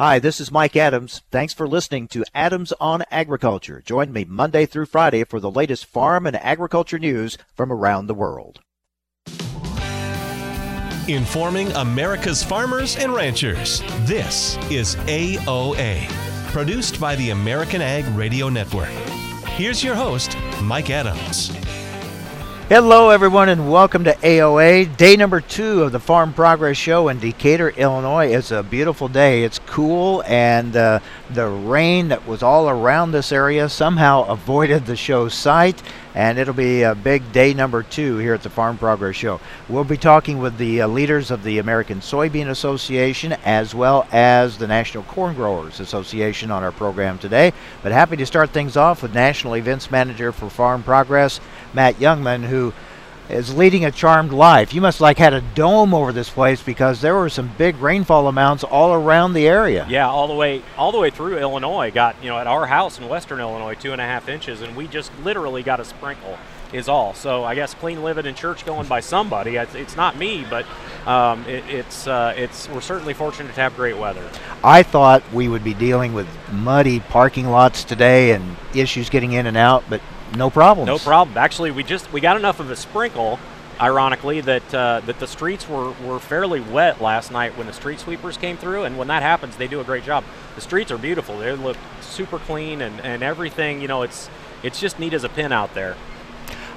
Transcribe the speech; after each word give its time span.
Hi, 0.00 0.18
this 0.18 0.40
is 0.40 0.50
Mike 0.50 0.76
Adams. 0.76 1.20
Thanks 1.30 1.52
for 1.52 1.68
listening 1.68 2.08
to 2.08 2.24
Adams 2.34 2.72
on 2.80 3.04
Agriculture. 3.10 3.82
Join 3.84 4.14
me 4.14 4.24
Monday 4.24 4.64
through 4.64 4.86
Friday 4.86 5.24
for 5.24 5.40
the 5.40 5.50
latest 5.50 5.84
farm 5.84 6.26
and 6.26 6.36
agriculture 6.36 6.98
news 6.98 7.36
from 7.54 7.70
around 7.70 8.06
the 8.06 8.14
world. 8.14 8.60
Informing 11.06 11.70
America's 11.72 12.42
farmers 12.42 12.96
and 12.96 13.12
ranchers. 13.12 13.82
This 14.06 14.56
is 14.70 14.96
AOA, 15.04 16.08
produced 16.50 16.98
by 16.98 17.14
the 17.16 17.28
American 17.28 17.82
Ag 17.82 18.06
Radio 18.16 18.48
Network. 18.48 18.88
Here's 19.48 19.84
your 19.84 19.96
host, 19.96 20.34
Mike 20.62 20.88
Adams. 20.88 21.50
Hello, 22.70 23.10
everyone, 23.10 23.48
and 23.48 23.68
welcome 23.68 24.04
to 24.04 24.12
AOA, 24.12 24.96
day 24.96 25.16
number 25.16 25.40
two 25.40 25.82
of 25.82 25.90
the 25.90 25.98
Farm 25.98 26.32
Progress 26.32 26.76
Show 26.76 27.08
in 27.08 27.18
Decatur, 27.18 27.70
Illinois. 27.70 28.32
It's 28.32 28.52
a 28.52 28.62
beautiful 28.62 29.08
day. 29.08 29.42
It's 29.42 29.58
cool, 29.66 30.22
and 30.24 30.76
uh, 30.76 31.00
the 31.30 31.48
rain 31.48 32.06
that 32.10 32.28
was 32.28 32.44
all 32.44 32.68
around 32.68 33.10
this 33.10 33.32
area 33.32 33.68
somehow 33.68 34.22
avoided 34.28 34.86
the 34.86 34.94
show 34.94 35.28
site, 35.28 35.82
and 36.14 36.38
it'll 36.38 36.54
be 36.54 36.82
a 36.82 36.94
big 36.94 37.32
day 37.32 37.54
number 37.54 37.82
two 37.82 38.18
here 38.18 38.34
at 38.34 38.44
the 38.44 38.50
Farm 38.50 38.78
Progress 38.78 39.16
Show. 39.16 39.40
We'll 39.68 39.82
be 39.82 39.96
talking 39.96 40.38
with 40.38 40.56
the 40.56 40.82
uh, 40.82 40.86
leaders 40.86 41.32
of 41.32 41.42
the 41.42 41.58
American 41.58 41.98
Soybean 41.98 42.50
Association 42.50 43.32
as 43.44 43.74
well 43.74 44.06
as 44.12 44.58
the 44.58 44.68
National 44.68 45.02
Corn 45.04 45.34
Growers 45.34 45.80
Association 45.80 46.52
on 46.52 46.62
our 46.62 46.72
program 46.72 47.18
today. 47.18 47.52
But 47.82 47.90
happy 47.90 48.16
to 48.16 48.26
start 48.26 48.50
things 48.50 48.76
off 48.76 49.02
with 49.02 49.12
National 49.12 49.56
Events 49.56 49.90
Manager 49.90 50.30
for 50.30 50.48
Farm 50.48 50.84
Progress. 50.84 51.40
Matt 51.74 51.96
Jungmann, 51.96 52.44
who 52.44 52.72
is 53.30 53.54
leading 53.54 53.84
a 53.84 53.90
charmed 53.90 54.32
life. 54.32 54.74
You 54.74 54.80
must 54.80 55.00
like 55.00 55.18
had 55.18 55.32
a 55.32 55.40
dome 55.40 55.94
over 55.94 56.12
this 56.12 56.28
place 56.28 56.62
because 56.62 57.00
there 57.00 57.14
were 57.14 57.28
some 57.28 57.52
big 57.56 57.76
rainfall 57.76 58.28
amounts 58.28 58.64
all 58.64 58.92
around 58.92 59.32
the 59.32 59.46
area. 59.46 59.86
Yeah, 59.88 60.08
all 60.08 60.28
the 60.28 60.34
way 60.34 60.62
all 60.76 60.92
the 60.92 60.98
way 60.98 61.10
through 61.10 61.38
Illinois. 61.38 61.90
Got 61.90 62.16
you 62.22 62.28
know 62.28 62.38
at 62.38 62.46
our 62.46 62.66
house 62.66 62.98
in 62.98 63.08
Western 63.08 63.40
Illinois 63.40 63.74
two 63.74 63.92
and 63.92 64.00
a 64.00 64.04
half 64.04 64.28
inches, 64.28 64.62
and 64.62 64.76
we 64.76 64.86
just 64.88 65.10
literally 65.22 65.62
got 65.62 65.80
a 65.80 65.84
sprinkle. 65.84 66.38
Is 66.72 66.88
all. 66.88 67.14
So 67.14 67.42
I 67.42 67.56
guess 67.56 67.74
clean 67.74 68.04
living 68.04 68.26
and 68.26 68.36
church 68.36 68.64
going 68.64 68.86
by 68.86 69.00
somebody. 69.00 69.56
It's 69.56 69.96
not 69.96 70.16
me, 70.16 70.46
but 70.48 70.64
um, 71.04 71.44
it, 71.46 71.64
it's 71.68 72.06
uh, 72.06 72.32
it's 72.36 72.68
we're 72.68 72.80
certainly 72.80 73.12
fortunate 73.12 73.52
to 73.52 73.60
have 73.60 73.74
great 73.74 73.98
weather. 73.98 74.22
I 74.62 74.84
thought 74.84 75.24
we 75.32 75.48
would 75.48 75.64
be 75.64 75.74
dealing 75.74 76.12
with 76.14 76.28
muddy 76.52 77.00
parking 77.00 77.48
lots 77.48 77.82
today 77.82 78.30
and 78.30 78.56
issues 78.72 79.10
getting 79.10 79.32
in 79.32 79.46
and 79.46 79.56
out, 79.56 79.82
but 79.90 80.00
no 80.36 80.50
problem. 80.50 80.86
No 80.86 80.98
problem. 80.98 81.36
Actually, 81.36 81.70
we 81.70 81.82
just 81.82 82.12
we 82.12 82.20
got 82.20 82.36
enough 82.36 82.60
of 82.60 82.70
a 82.70 82.76
sprinkle, 82.76 83.38
ironically, 83.80 84.40
that 84.42 84.74
uh, 84.74 85.00
that 85.06 85.18
the 85.18 85.26
streets 85.26 85.68
were, 85.68 85.92
were 86.04 86.18
fairly 86.18 86.60
wet 86.60 87.00
last 87.00 87.30
night 87.30 87.56
when 87.56 87.66
the 87.66 87.72
street 87.72 88.00
sweepers 88.00 88.36
came 88.36 88.56
through. 88.56 88.84
And 88.84 88.96
when 88.96 89.08
that 89.08 89.22
happens, 89.22 89.56
they 89.56 89.68
do 89.68 89.80
a 89.80 89.84
great 89.84 90.04
job. 90.04 90.24
The 90.54 90.60
streets 90.60 90.90
are 90.90 90.98
beautiful. 90.98 91.38
They 91.38 91.52
look 91.52 91.76
super 92.00 92.38
clean 92.38 92.80
and, 92.80 93.00
and 93.00 93.22
everything. 93.22 93.80
You 93.80 93.88
know, 93.88 94.02
it's 94.02 94.30
it's 94.62 94.80
just 94.80 94.98
neat 94.98 95.12
as 95.12 95.24
a 95.24 95.28
pin 95.28 95.52
out 95.52 95.74
there. 95.74 95.96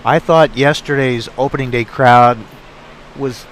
I 0.06 0.20
thought 0.20 0.58
yesterday's 0.58 1.30
opening 1.38 1.72
day 1.72 1.86
crowd 1.86 2.38
was 3.18 3.46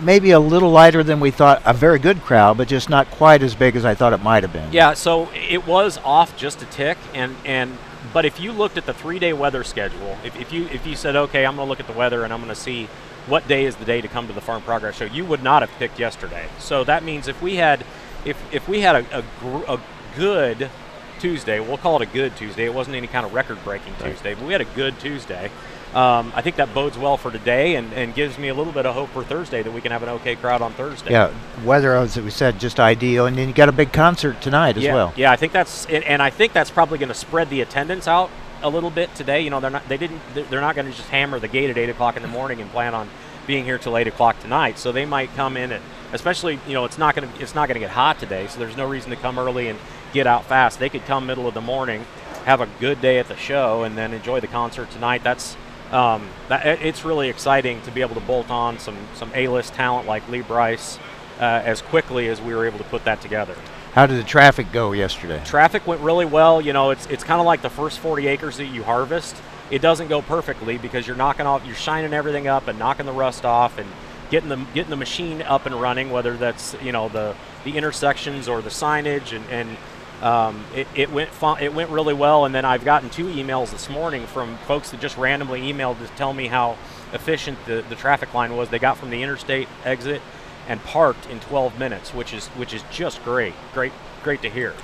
maybe 0.00 0.30
a 0.30 0.40
little 0.40 0.70
lighter 0.70 1.02
than 1.02 1.20
we 1.20 1.30
thought. 1.30 1.62
A 1.64 1.72
very 1.72 1.98
good 1.98 2.20
crowd, 2.22 2.58
but 2.58 2.68
just 2.68 2.88
not 2.88 3.10
quite 3.10 3.42
as 3.42 3.54
big 3.54 3.76
as 3.76 3.84
I 3.84 3.94
thought 3.94 4.12
it 4.12 4.22
might 4.22 4.42
have 4.42 4.52
been. 4.52 4.72
Yeah, 4.72 4.94
so 4.94 5.28
it 5.34 5.66
was 5.66 5.98
off 6.04 6.36
just 6.36 6.62
a 6.62 6.66
tick, 6.66 6.98
and 7.14 7.34
and 7.44 7.76
but 8.12 8.24
if 8.24 8.40
you 8.40 8.52
looked 8.52 8.76
at 8.76 8.86
the 8.86 8.94
three-day 8.94 9.32
weather 9.32 9.64
schedule, 9.64 10.16
if, 10.24 10.38
if 10.40 10.52
you 10.52 10.66
if 10.66 10.86
you 10.86 10.96
said, 10.96 11.16
okay, 11.16 11.46
I'm 11.46 11.56
going 11.56 11.66
to 11.66 11.70
look 11.70 11.80
at 11.80 11.86
the 11.86 11.92
weather 11.92 12.24
and 12.24 12.32
I'm 12.32 12.40
going 12.40 12.54
to 12.54 12.60
see 12.60 12.88
what 13.26 13.46
day 13.48 13.64
is 13.64 13.76
the 13.76 13.84
day 13.84 14.00
to 14.00 14.08
come 14.08 14.26
to 14.28 14.32
the 14.32 14.40
Farm 14.40 14.62
Progress 14.62 14.96
Show, 14.96 15.06
you 15.06 15.24
would 15.24 15.42
not 15.42 15.62
have 15.62 15.70
picked 15.78 15.98
yesterday. 15.98 16.46
So 16.58 16.84
that 16.84 17.02
means 17.02 17.28
if 17.28 17.40
we 17.42 17.56
had 17.56 17.84
if 18.24 18.36
if 18.54 18.68
we 18.68 18.80
had 18.80 18.96
a, 18.96 19.18
a, 19.18 19.24
gr- 19.40 19.64
a 19.68 19.80
good 20.16 20.70
Tuesday, 21.18 21.60
we'll 21.60 21.78
call 21.78 22.00
it 22.00 22.02
a 22.08 22.12
good 22.12 22.36
Tuesday. 22.36 22.66
It 22.66 22.74
wasn't 22.74 22.96
any 22.96 23.06
kind 23.06 23.24
of 23.24 23.32
record-breaking 23.34 23.94
right. 23.94 24.12
Tuesday, 24.12 24.34
but 24.34 24.44
we 24.44 24.52
had 24.52 24.60
a 24.60 24.66
good 24.66 24.98
Tuesday. 25.00 25.50
Um, 25.94 26.32
I 26.34 26.42
think 26.42 26.56
that 26.56 26.74
bodes 26.74 26.98
well 26.98 27.16
for 27.16 27.30
today 27.30 27.76
and, 27.76 27.92
and 27.94 28.14
gives 28.14 28.38
me 28.38 28.48
a 28.48 28.54
little 28.54 28.72
bit 28.72 28.84
of 28.84 28.94
hope 28.94 29.08
for 29.10 29.24
Thursday 29.24 29.62
that 29.62 29.72
we 29.72 29.80
can 29.80 29.92
have 29.92 30.02
an 30.02 30.10
okay 30.10 30.36
crowd 30.36 30.60
on 30.60 30.72
Thursday. 30.74 31.12
Yeah, 31.12 31.32
weather, 31.64 31.96
as 31.96 32.20
we 32.20 32.30
said, 32.30 32.58
just 32.58 32.78
ideal. 32.78 33.26
And 33.26 33.38
then 33.38 33.48
you 33.48 33.54
got 33.54 33.68
a 33.68 33.72
big 33.72 33.92
concert 33.92 34.42
tonight 34.42 34.76
yeah, 34.76 34.90
as 34.90 34.94
well. 34.94 35.12
Yeah, 35.16 35.32
I 35.32 35.36
think 35.36 35.52
that's, 35.52 35.86
and 35.86 36.22
I 36.22 36.30
think 36.30 36.52
that's 36.52 36.70
probably 36.70 36.98
going 36.98 37.08
to 37.08 37.14
spread 37.14 37.48
the 37.48 37.62
attendance 37.62 38.06
out 38.06 38.30
a 38.62 38.68
little 38.68 38.90
bit 38.90 39.14
today. 39.14 39.40
You 39.40 39.50
know, 39.50 39.60
they're 39.60 39.70
not, 39.70 39.88
they 39.88 39.96
didn't, 39.96 40.20
they're 40.34 40.60
not 40.60 40.74
going 40.74 40.90
to 40.90 40.92
just 40.92 41.08
hammer 41.08 41.38
the 41.38 41.48
gate 41.48 41.70
at 41.70 41.78
8 41.78 41.88
o'clock 41.88 42.16
in 42.16 42.22
the 42.22 42.28
morning 42.28 42.60
and 42.60 42.70
plan 42.70 42.94
on 42.94 43.08
being 43.46 43.64
here 43.64 43.78
till 43.78 43.96
8 43.96 44.06
o'clock 44.06 44.38
tonight. 44.40 44.78
So 44.78 44.92
they 44.92 45.06
might 45.06 45.32
come 45.34 45.56
in 45.56 45.72
at, 45.72 45.80
especially, 46.12 46.58
you 46.66 46.74
know, 46.74 46.84
it's 46.84 46.98
not 46.98 47.14
going 47.14 47.32
to, 47.32 47.42
it's 47.42 47.54
not 47.54 47.68
going 47.68 47.76
to 47.76 47.80
get 47.80 47.90
hot 47.90 48.18
today. 48.18 48.46
So 48.48 48.58
there's 48.58 48.76
no 48.76 48.86
reason 48.86 49.10
to 49.10 49.16
come 49.16 49.38
early 49.38 49.68
and 49.68 49.78
get 50.12 50.26
out 50.26 50.44
fast. 50.44 50.78
They 50.78 50.88
could 50.88 51.04
come 51.04 51.26
middle 51.26 51.46
of 51.46 51.54
the 51.54 51.60
morning, 51.60 52.04
have 52.44 52.60
a 52.60 52.68
good 52.80 53.00
day 53.00 53.18
at 53.18 53.28
the 53.28 53.36
show, 53.36 53.84
and 53.84 53.96
then 53.96 54.12
enjoy 54.12 54.40
the 54.40 54.46
concert 54.46 54.90
tonight. 54.90 55.22
That's, 55.22 55.56
um, 55.92 56.28
that, 56.48 56.66
it's 56.82 57.04
really 57.04 57.28
exciting 57.28 57.80
to 57.82 57.90
be 57.90 58.00
able 58.00 58.14
to 58.14 58.20
bolt 58.20 58.50
on 58.50 58.78
some 58.78 58.96
some 59.14 59.30
A-list 59.34 59.74
talent 59.74 60.06
like 60.06 60.28
Lee 60.28 60.40
Brice 60.40 60.98
uh, 61.38 61.44
as 61.44 61.82
quickly 61.82 62.28
as 62.28 62.40
we 62.40 62.54
were 62.54 62.66
able 62.66 62.78
to 62.78 62.84
put 62.84 63.04
that 63.04 63.20
together. 63.20 63.54
How 63.92 64.06
did 64.06 64.18
the 64.18 64.24
traffic 64.24 64.72
go 64.72 64.92
yesterday? 64.92 65.40
Traffic 65.44 65.86
went 65.86 66.02
really 66.02 66.26
well. 66.26 66.60
You 66.60 66.72
know, 66.72 66.90
it's 66.90 67.06
it's 67.06 67.24
kind 67.24 67.40
of 67.40 67.46
like 67.46 67.62
the 67.62 67.70
first 67.70 67.98
40 67.98 68.26
acres 68.26 68.56
that 68.58 68.66
you 68.66 68.82
harvest. 68.82 69.36
It 69.70 69.80
doesn't 69.80 70.08
go 70.08 70.22
perfectly 70.22 70.78
because 70.78 71.06
you're 71.06 71.16
knocking 71.16 71.46
off, 71.46 71.64
you're 71.64 71.74
shining 71.74 72.12
everything 72.12 72.46
up 72.46 72.68
and 72.68 72.78
knocking 72.78 73.06
the 73.06 73.12
rust 73.12 73.44
off 73.44 73.78
and 73.78 73.88
getting 74.30 74.48
the 74.48 74.56
getting 74.74 74.90
the 74.90 74.96
machine 74.96 75.42
up 75.42 75.66
and 75.66 75.74
running. 75.80 76.10
Whether 76.10 76.36
that's 76.36 76.76
you 76.82 76.92
know 76.92 77.08
the 77.08 77.34
the 77.64 77.76
intersections 77.76 78.48
or 78.48 78.60
the 78.60 78.70
signage 78.70 79.34
and, 79.34 79.48
and 79.50 79.76
um, 80.22 80.64
it, 80.74 80.86
it, 80.94 81.12
went 81.12 81.30
it 81.60 81.74
went 81.74 81.90
really 81.90 82.14
well, 82.14 82.44
and 82.46 82.54
then 82.54 82.64
I've 82.64 82.84
gotten 82.84 83.10
two 83.10 83.26
emails 83.26 83.70
this 83.70 83.90
morning 83.90 84.26
from 84.26 84.56
folks 84.58 84.90
that 84.90 85.00
just 85.00 85.16
randomly 85.16 85.60
emailed 85.60 85.98
to 85.98 86.06
tell 86.16 86.32
me 86.32 86.46
how 86.46 86.78
efficient 87.12 87.58
the, 87.66 87.84
the 87.88 87.94
traffic 87.94 88.32
line 88.32 88.56
was. 88.56 88.70
They 88.70 88.78
got 88.78 88.96
from 88.96 89.10
the 89.10 89.22
interstate 89.22 89.68
exit 89.84 90.22
and 90.68 90.82
parked 90.84 91.26
in 91.26 91.40
12 91.40 91.78
minutes, 91.78 92.14
which 92.14 92.32
is 92.32 92.46
which 92.48 92.72
is 92.72 92.82
just 92.90 93.22
great, 93.24 93.54
great, 93.74 93.92
great 94.22 94.42
to 94.42 94.50
hear. 94.50 94.74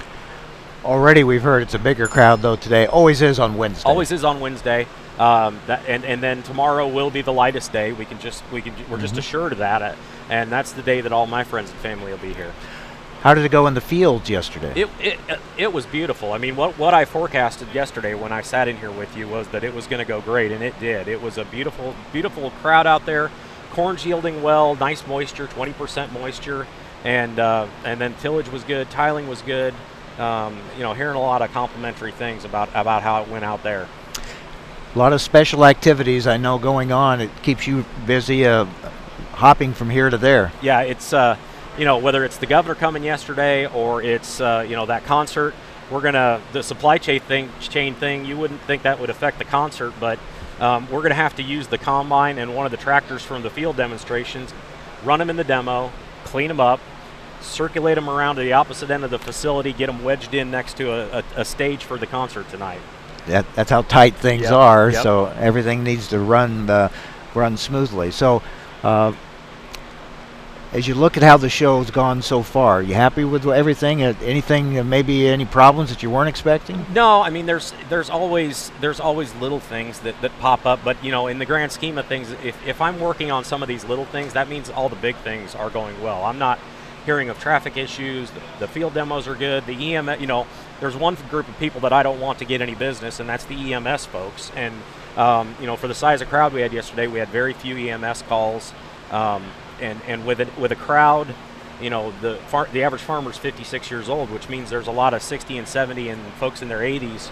Already, 0.84 1.22
we've 1.22 1.42
heard 1.42 1.62
it's 1.62 1.74
a 1.74 1.78
bigger 1.78 2.08
crowd 2.08 2.42
though 2.42 2.56
today. 2.56 2.86
Always 2.86 3.22
is 3.22 3.38
on 3.38 3.56
Wednesday. 3.56 3.88
Always 3.88 4.12
is 4.12 4.24
on 4.24 4.40
Wednesday. 4.40 4.86
Um, 5.18 5.60
that, 5.66 5.82
and, 5.86 6.04
and 6.04 6.22
then 6.22 6.42
tomorrow 6.42 6.88
will 6.88 7.10
be 7.10 7.22
the 7.22 7.32
lightest 7.32 7.72
day. 7.72 7.92
We 7.92 8.04
can 8.04 8.18
just 8.18 8.42
we 8.50 8.62
can 8.62 8.74
we're 8.74 8.96
mm-hmm. 8.96 9.00
just 9.00 9.18
assured 9.18 9.52
of 9.52 9.58
that, 9.58 9.80
uh, 9.80 9.94
and 10.28 10.50
that's 10.50 10.72
the 10.72 10.82
day 10.82 11.00
that 11.00 11.12
all 11.12 11.26
my 11.26 11.44
friends 11.44 11.70
and 11.70 11.78
family 11.80 12.10
will 12.10 12.18
be 12.18 12.34
here. 12.34 12.52
How 13.22 13.34
did 13.34 13.44
it 13.44 13.52
go 13.52 13.68
in 13.68 13.74
the 13.74 13.80
fields 13.80 14.28
yesterday? 14.28 14.72
It, 14.74 14.88
it, 14.98 15.38
it 15.56 15.72
was 15.72 15.86
beautiful. 15.86 16.32
I 16.32 16.38
mean, 16.38 16.56
what, 16.56 16.76
what 16.76 16.92
I 16.92 17.04
forecasted 17.04 17.72
yesterday 17.72 18.14
when 18.14 18.32
I 18.32 18.42
sat 18.42 18.66
in 18.66 18.76
here 18.78 18.90
with 18.90 19.16
you 19.16 19.28
was 19.28 19.46
that 19.48 19.62
it 19.62 19.72
was 19.72 19.86
going 19.86 20.04
to 20.04 20.04
go 20.04 20.20
great, 20.20 20.50
and 20.50 20.60
it 20.60 20.78
did. 20.80 21.06
It 21.06 21.22
was 21.22 21.38
a 21.38 21.44
beautiful, 21.44 21.94
beautiful 22.12 22.50
crowd 22.62 22.84
out 22.84 23.06
there. 23.06 23.30
Corn's 23.70 24.04
yielding 24.04 24.42
well, 24.42 24.74
nice 24.74 25.06
moisture, 25.06 25.46
20% 25.46 26.10
moisture, 26.12 26.66
and 27.04 27.38
uh, 27.38 27.68
and 27.84 28.00
then 28.00 28.14
tillage 28.14 28.48
was 28.48 28.64
good, 28.64 28.90
tiling 28.90 29.28
was 29.28 29.40
good. 29.42 29.72
Um, 30.18 30.58
you 30.76 30.82
know, 30.82 30.92
hearing 30.92 31.14
a 31.14 31.20
lot 31.20 31.42
of 31.42 31.52
complimentary 31.52 32.10
things 32.10 32.44
about 32.44 32.70
about 32.74 33.04
how 33.04 33.22
it 33.22 33.28
went 33.28 33.44
out 33.44 33.62
there. 33.62 33.88
A 34.94 34.98
lot 34.98 35.12
of 35.12 35.22
special 35.22 35.64
activities 35.64 36.26
I 36.26 36.38
know 36.38 36.58
going 36.58 36.90
on. 36.90 37.20
It 37.20 37.30
keeps 37.42 37.68
you 37.68 37.84
busy, 38.04 38.44
uh, 38.44 38.64
hopping 39.30 39.74
from 39.74 39.90
here 39.90 40.10
to 40.10 40.18
there. 40.18 40.50
Yeah, 40.60 40.80
it's. 40.80 41.12
Uh, 41.12 41.36
you 41.78 41.84
know, 41.84 41.98
whether 41.98 42.24
it's 42.24 42.36
the 42.36 42.46
governor 42.46 42.74
coming 42.74 43.02
yesterday 43.02 43.66
or 43.66 44.02
it's, 44.02 44.40
uh, 44.40 44.64
you 44.68 44.76
know, 44.76 44.86
that 44.86 45.04
concert, 45.04 45.54
we're 45.90 46.00
going 46.00 46.14
to, 46.14 46.40
the 46.52 46.62
supply 46.62 46.98
chain 46.98 47.20
thing, 47.20 47.50
chain 47.60 47.94
thing, 47.94 48.24
you 48.24 48.36
wouldn't 48.36 48.60
think 48.62 48.82
that 48.82 49.00
would 49.00 49.10
affect 49.10 49.38
the 49.38 49.44
concert, 49.44 49.92
but 49.98 50.18
um, 50.60 50.86
we're 50.90 51.00
going 51.00 51.10
to 51.10 51.16
have 51.16 51.34
to 51.36 51.42
use 51.42 51.68
the 51.68 51.78
combine 51.78 52.38
and 52.38 52.54
one 52.54 52.66
of 52.66 52.72
the 52.72 52.78
tractors 52.78 53.22
from 53.22 53.42
the 53.42 53.50
field 53.50 53.76
demonstrations, 53.76 54.52
run 55.04 55.18
them 55.18 55.30
in 55.30 55.36
the 55.36 55.44
demo, 55.44 55.90
clean 56.24 56.48
them 56.48 56.60
up, 56.60 56.80
circulate 57.40 57.96
them 57.96 58.08
around 58.08 58.36
to 58.36 58.42
the 58.42 58.52
opposite 58.52 58.90
end 58.90 59.02
of 59.02 59.10
the 59.10 59.18
facility, 59.18 59.72
get 59.72 59.86
them 59.86 60.04
wedged 60.04 60.34
in 60.34 60.50
next 60.50 60.76
to 60.76 60.90
a, 60.90 61.18
a, 61.18 61.24
a 61.36 61.44
stage 61.44 61.84
for 61.84 61.98
the 61.98 62.06
concert 62.06 62.48
tonight. 62.50 62.80
That, 63.26 63.46
that's 63.54 63.70
how 63.70 63.82
tight 63.82 64.16
things 64.16 64.42
yep. 64.42 64.52
are, 64.52 64.90
yep. 64.90 65.02
so 65.02 65.26
everything 65.26 65.84
needs 65.84 66.08
to 66.08 66.18
run, 66.18 66.68
uh, 66.68 66.90
run 67.34 67.56
smoothly. 67.56 68.10
So, 68.10 68.42
uh, 68.82 69.12
as 70.72 70.88
you 70.88 70.94
look 70.94 71.16
at 71.16 71.22
how 71.22 71.36
the 71.36 71.50
show's 71.50 71.90
gone 71.90 72.22
so 72.22 72.42
far, 72.42 72.78
are 72.78 72.82
you 72.82 72.94
happy 72.94 73.24
with 73.24 73.46
everything? 73.46 74.02
Uh, 74.02 74.14
anything, 74.22 74.78
uh, 74.78 74.84
maybe 74.84 75.28
any 75.28 75.44
problems 75.44 75.90
that 75.90 76.02
you 76.02 76.08
weren't 76.08 76.30
expecting? 76.30 76.84
No, 76.92 77.20
I 77.20 77.30
mean 77.30 77.46
there's 77.46 77.74
there's 77.90 78.08
always 78.08 78.72
there's 78.80 78.98
always 78.98 79.34
little 79.36 79.60
things 79.60 80.00
that, 80.00 80.20
that 80.22 80.36
pop 80.38 80.64
up, 80.64 80.80
but 80.82 81.02
you 81.04 81.10
know 81.10 81.26
in 81.26 81.38
the 81.38 81.46
grand 81.46 81.72
scheme 81.72 81.98
of 81.98 82.06
things, 82.06 82.30
if, 82.42 82.66
if 82.66 82.80
I'm 82.80 82.98
working 83.00 83.30
on 83.30 83.44
some 83.44 83.62
of 83.62 83.68
these 83.68 83.84
little 83.84 84.06
things, 84.06 84.32
that 84.32 84.48
means 84.48 84.70
all 84.70 84.88
the 84.88 84.96
big 84.96 85.16
things 85.16 85.54
are 85.54 85.68
going 85.68 86.00
well. 86.02 86.24
I'm 86.24 86.38
not 86.38 86.58
hearing 87.04 87.28
of 87.28 87.38
traffic 87.38 87.76
issues. 87.76 88.30
The, 88.30 88.40
the 88.60 88.68
field 88.68 88.94
demos 88.94 89.26
are 89.26 89.34
good. 89.34 89.66
The 89.66 89.94
EMS, 89.96 90.20
you 90.20 90.26
know, 90.26 90.46
there's 90.80 90.96
one 90.96 91.16
group 91.28 91.48
of 91.48 91.58
people 91.58 91.80
that 91.82 91.92
I 91.92 92.02
don't 92.02 92.20
want 92.20 92.38
to 92.38 92.44
get 92.44 92.62
any 92.62 92.76
business, 92.76 93.20
and 93.20 93.28
that's 93.28 93.44
the 93.44 93.74
EMS 93.74 94.06
folks. 94.06 94.50
And 94.56 94.74
um, 95.18 95.54
you 95.60 95.66
know, 95.66 95.76
for 95.76 95.88
the 95.88 95.94
size 95.94 96.22
of 96.22 96.30
crowd 96.30 96.54
we 96.54 96.62
had 96.62 96.72
yesterday, 96.72 97.08
we 97.08 97.18
had 97.18 97.28
very 97.28 97.52
few 97.52 97.76
EMS 97.76 98.22
calls. 98.22 98.72
Um, 99.10 99.44
and 99.82 100.00
and 100.06 100.26
with 100.26 100.40
a, 100.40 100.48
with 100.60 100.72
a 100.72 100.76
crowd 100.76 101.34
you 101.82 101.90
know 101.90 102.12
the 102.20 102.36
far, 102.46 102.66
the 102.72 102.84
average 102.84 103.02
farmer 103.02 103.30
is 103.30 103.36
56 103.36 103.90
years 103.90 104.08
old, 104.08 104.30
which 104.30 104.48
means 104.48 104.70
there's 104.70 104.86
a 104.86 104.92
lot 104.92 105.14
of 105.14 105.22
60 105.22 105.58
and 105.58 105.66
70 105.66 106.08
and 106.08 106.22
folks 106.34 106.62
in 106.62 106.68
their 106.68 106.80
80s 106.80 107.30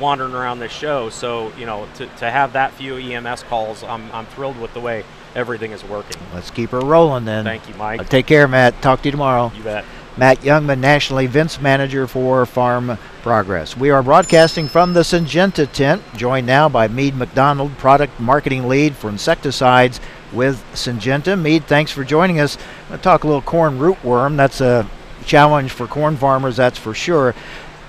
wandering 0.00 0.32
around 0.32 0.60
this 0.60 0.72
show. 0.72 1.10
So 1.10 1.52
you 1.56 1.66
know 1.66 1.88
to, 1.96 2.06
to 2.06 2.30
have 2.30 2.52
that 2.52 2.72
few 2.72 2.96
EMS 2.96 3.42
calls, 3.44 3.82
I'm, 3.82 4.10
I'm 4.12 4.26
thrilled 4.26 4.58
with 4.60 4.72
the 4.72 4.80
way 4.80 5.04
everything 5.34 5.72
is 5.72 5.84
working. 5.84 6.16
Let's 6.32 6.50
keep 6.50 6.70
her 6.70 6.80
rolling 6.80 7.24
then. 7.24 7.44
Thank 7.44 7.68
you, 7.68 7.74
Mike. 7.74 8.00
Uh, 8.00 8.04
take 8.04 8.26
care, 8.26 8.46
Matt. 8.48 8.80
Talk 8.80 9.02
to 9.02 9.08
you 9.08 9.12
tomorrow. 9.12 9.52
You 9.56 9.64
bet. 9.64 9.84
Matt 10.16 10.40
Jungmann, 10.40 10.80
National 10.80 11.20
Events 11.20 11.60
Manager 11.60 12.08
for 12.08 12.44
Farm 12.44 12.98
Progress. 13.22 13.76
We 13.76 13.90
are 13.90 14.02
broadcasting 14.02 14.66
from 14.66 14.92
the 14.92 15.02
Syngenta 15.02 15.70
tent, 15.70 16.02
joined 16.16 16.44
now 16.44 16.68
by 16.68 16.88
Mead 16.88 17.14
McDonald, 17.14 17.78
Product 17.78 18.18
Marketing 18.18 18.66
Lead 18.66 18.96
for 18.96 19.10
Insecticides 19.10 20.00
with 20.32 20.62
Syngenta. 20.74 21.40
Mead, 21.40 21.64
thanks 21.64 21.90
for 21.90 22.04
joining 22.04 22.40
us. 22.40 22.56
I'm 22.56 22.88
going 22.88 22.98
to 22.98 23.04
talk 23.04 23.24
a 23.24 23.26
little 23.26 23.42
corn 23.42 23.78
rootworm. 23.78 24.36
That's 24.36 24.60
a 24.60 24.88
challenge 25.24 25.72
for 25.72 25.86
corn 25.86 26.16
farmers, 26.16 26.56
that's 26.56 26.78
for 26.78 26.94
sure. 26.94 27.34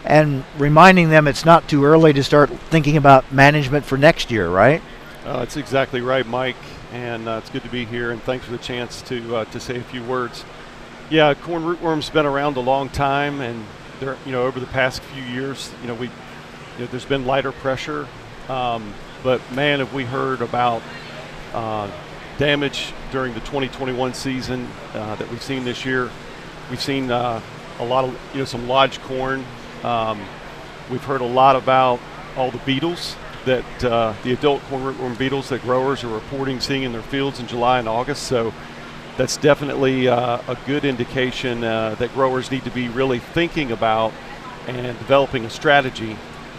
And 0.05 0.43
reminding 0.57 1.09
them 1.09 1.27
it's 1.27 1.45
not 1.45 1.67
too 1.67 1.85
early 1.85 2.13
to 2.13 2.23
start 2.23 2.49
thinking 2.49 2.97
about 2.97 3.31
management 3.31 3.85
for 3.85 3.97
next 3.97 4.31
year, 4.31 4.49
right? 4.49 4.81
Uh, 5.25 5.39
that's 5.39 5.57
exactly 5.57 6.01
right, 6.01 6.25
Mike. 6.25 6.55
And 6.91 7.27
uh, 7.27 7.39
it's 7.41 7.49
good 7.49 7.63
to 7.63 7.69
be 7.69 7.85
here, 7.85 8.11
and 8.11 8.21
thanks 8.23 8.45
for 8.45 8.51
the 8.51 8.57
chance 8.57 9.03
to 9.03 9.35
uh, 9.35 9.45
to 9.45 9.59
say 9.59 9.77
a 9.77 9.83
few 9.83 10.03
words. 10.03 10.43
Yeah, 11.11 11.35
corn 11.35 11.61
rootworm's 11.61 12.09
been 12.09 12.25
around 12.25 12.57
a 12.57 12.61
long 12.61 12.89
time, 12.89 13.41
and 13.41 13.63
there, 13.99 14.17
you 14.25 14.31
know, 14.31 14.43
over 14.43 14.59
the 14.59 14.65
past 14.67 15.01
few 15.03 15.21
years, 15.21 15.71
you 15.81 15.87
know, 15.87 15.93
we, 15.93 16.07
you 16.07 16.79
know, 16.79 16.85
there's 16.87 17.05
been 17.05 17.27
lighter 17.27 17.51
pressure, 17.51 18.07
um, 18.47 18.91
but 19.21 19.39
man, 19.51 19.79
have 19.79 19.93
we 19.93 20.03
heard 20.03 20.41
about 20.41 20.81
uh, 21.53 21.91
damage 22.39 22.93
during 23.11 23.33
the 23.33 23.41
2021 23.41 24.13
season 24.13 24.65
uh, 24.93 25.13
that 25.15 25.29
we've 25.29 25.43
seen 25.43 25.65
this 25.65 25.85
year. 25.85 26.09
We've 26.69 26.81
seen 26.81 27.11
uh, 27.11 27.41
a 27.79 27.85
lot 27.85 28.05
of, 28.05 28.17
you 28.31 28.39
know, 28.39 28.45
some 28.45 28.67
lodge 28.67 28.99
corn. 29.01 29.45
Um, 29.83 30.21
we've 30.89 31.03
heard 31.03 31.19
a 31.19 31.25
lot 31.25 31.57
about 31.57 31.99
all 32.37 32.49
the 32.49 32.59
beetles 32.59 33.17
that 33.43 33.83
uh, 33.83 34.13
the 34.23 34.31
adult 34.31 34.61
corn 34.63 34.81
rootworm 34.83 35.17
beetles 35.17 35.49
that 35.49 35.61
growers 35.63 36.03
are 36.05 36.13
reporting 36.13 36.61
seeing 36.61 36.83
in 36.83 36.93
their 36.93 37.01
fields 37.01 37.41
in 37.41 37.47
July 37.47 37.77
and 37.77 37.89
August. 37.89 38.23
So 38.23 38.53
that's 39.17 39.35
definitely 39.35 40.07
uh, 40.07 40.41
a 40.47 40.57
good 40.65 40.85
indication 40.85 41.65
uh, 41.65 41.95
that 41.95 42.13
growers 42.13 42.51
need 42.51 42.63
to 42.63 42.71
be 42.71 42.87
really 42.87 43.19
thinking 43.19 43.73
about 43.73 44.13
and 44.65 44.97
developing 44.97 45.43
a 45.43 45.49
strategy 45.49 46.15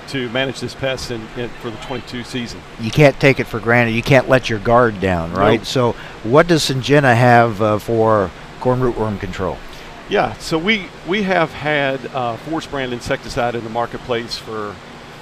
to 0.08 0.29
manage 0.31 0.61
this 0.61 0.75
pest 0.75 1.11
in, 1.11 1.20
in, 1.37 1.49
for 1.61 1.70
the 1.70 1.76
22 1.79 2.25
season. 2.25 2.61
You 2.81 2.91
can't 2.91 3.19
take 3.20 3.41
it 3.41 3.44
for 3.44 3.61
granted. 3.61 3.93
You 3.93 4.02
can't 4.02 4.29
let 4.29 4.49
your 4.49 4.58
guard 4.58 5.00
down, 5.00 5.32
right? 5.32 5.64
So, 5.64 5.93
what 6.23 6.47
does 6.47 6.62
Syngenta 6.69 7.14
have 7.14 7.62
uh, 7.62 7.79
for 7.79 8.31
corn 8.61 8.81
rootworm 8.81 9.20
control? 9.20 9.56
Yeah, 10.08 10.32
so 10.38 10.58
we 10.58 10.87
we 11.06 11.23
have 11.23 11.52
had 11.52 12.05
uh, 12.06 12.37
Force 12.38 12.67
brand 12.67 12.93
insecticide 12.93 13.55
in 13.55 13.62
the 13.62 13.70
marketplace 13.70 14.37
for 14.37 14.75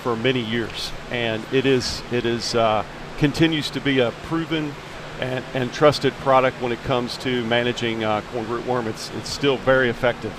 for 0.03 0.17
many 0.17 0.41
years, 0.41 0.91
and 1.11 1.45
it 1.53 1.67
is 1.67 2.03
it 2.11 2.25
is 2.25 2.55
uh, 2.55 2.85
continues 3.19 3.69
to 3.71 3.81
be 3.81 3.99
a 3.99 4.13
proven 4.23 4.73
and, 5.21 5.45
and, 5.53 5.73
trusted 5.73 6.13
product 6.19 6.63
when 6.63 6.71
it 6.71 6.81
comes 6.85 7.17
to 7.19 7.45
managing 7.47 8.05
uh, 8.05 8.23
corn 8.33 8.47
rootworm. 8.47 8.87
It's 8.87 9.11
it's 9.17 9.29
still 9.29 9.59
very 9.59 9.91
effective. 9.91 10.33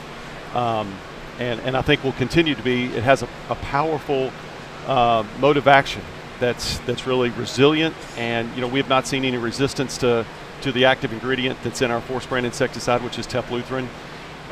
Um, 0.56 0.96
and, 1.40 1.60
and 1.62 1.76
I 1.76 1.82
think 1.82 2.04
will 2.04 2.12
continue 2.14 2.54
to 2.54 2.62
be. 2.62 2.86
It 2.86 3.04
has 3.04 3.24
a, 3.24 3.30
a 3.50 3.56
powerful 3.56 4.32
uh, 4.86 5.24
mode 5.40 5.58
of 5.58 5.68
action 5.68 6.02
that's 6.40 6.80
that's 6.80 7.08
really 7.08 7.30
resilient, 7.32 7.96
and 8.18 8.54
you 8.56 8.62
know 8.62 8.68
we 8.68 8.80
have 8.80 8.90
not 8.90 9.08
seen 9.08 9.26
any 9.26 9.38
resistance 9.38 9.98
to 10.00 10.26
to 10.62 10.72
the 10.72 10.86
active 10.86 11.14
ingredient 11.14 11.58
that's 11.64 11.82
in 11.82 11.92
our 11.92 12.02
Force 12.02 12.26
brand 12.26 12.46
insecticide, 12.46 13.02
which 13.04 13.18
is 13.18 13.26
tefluthrin, 13.26 13.88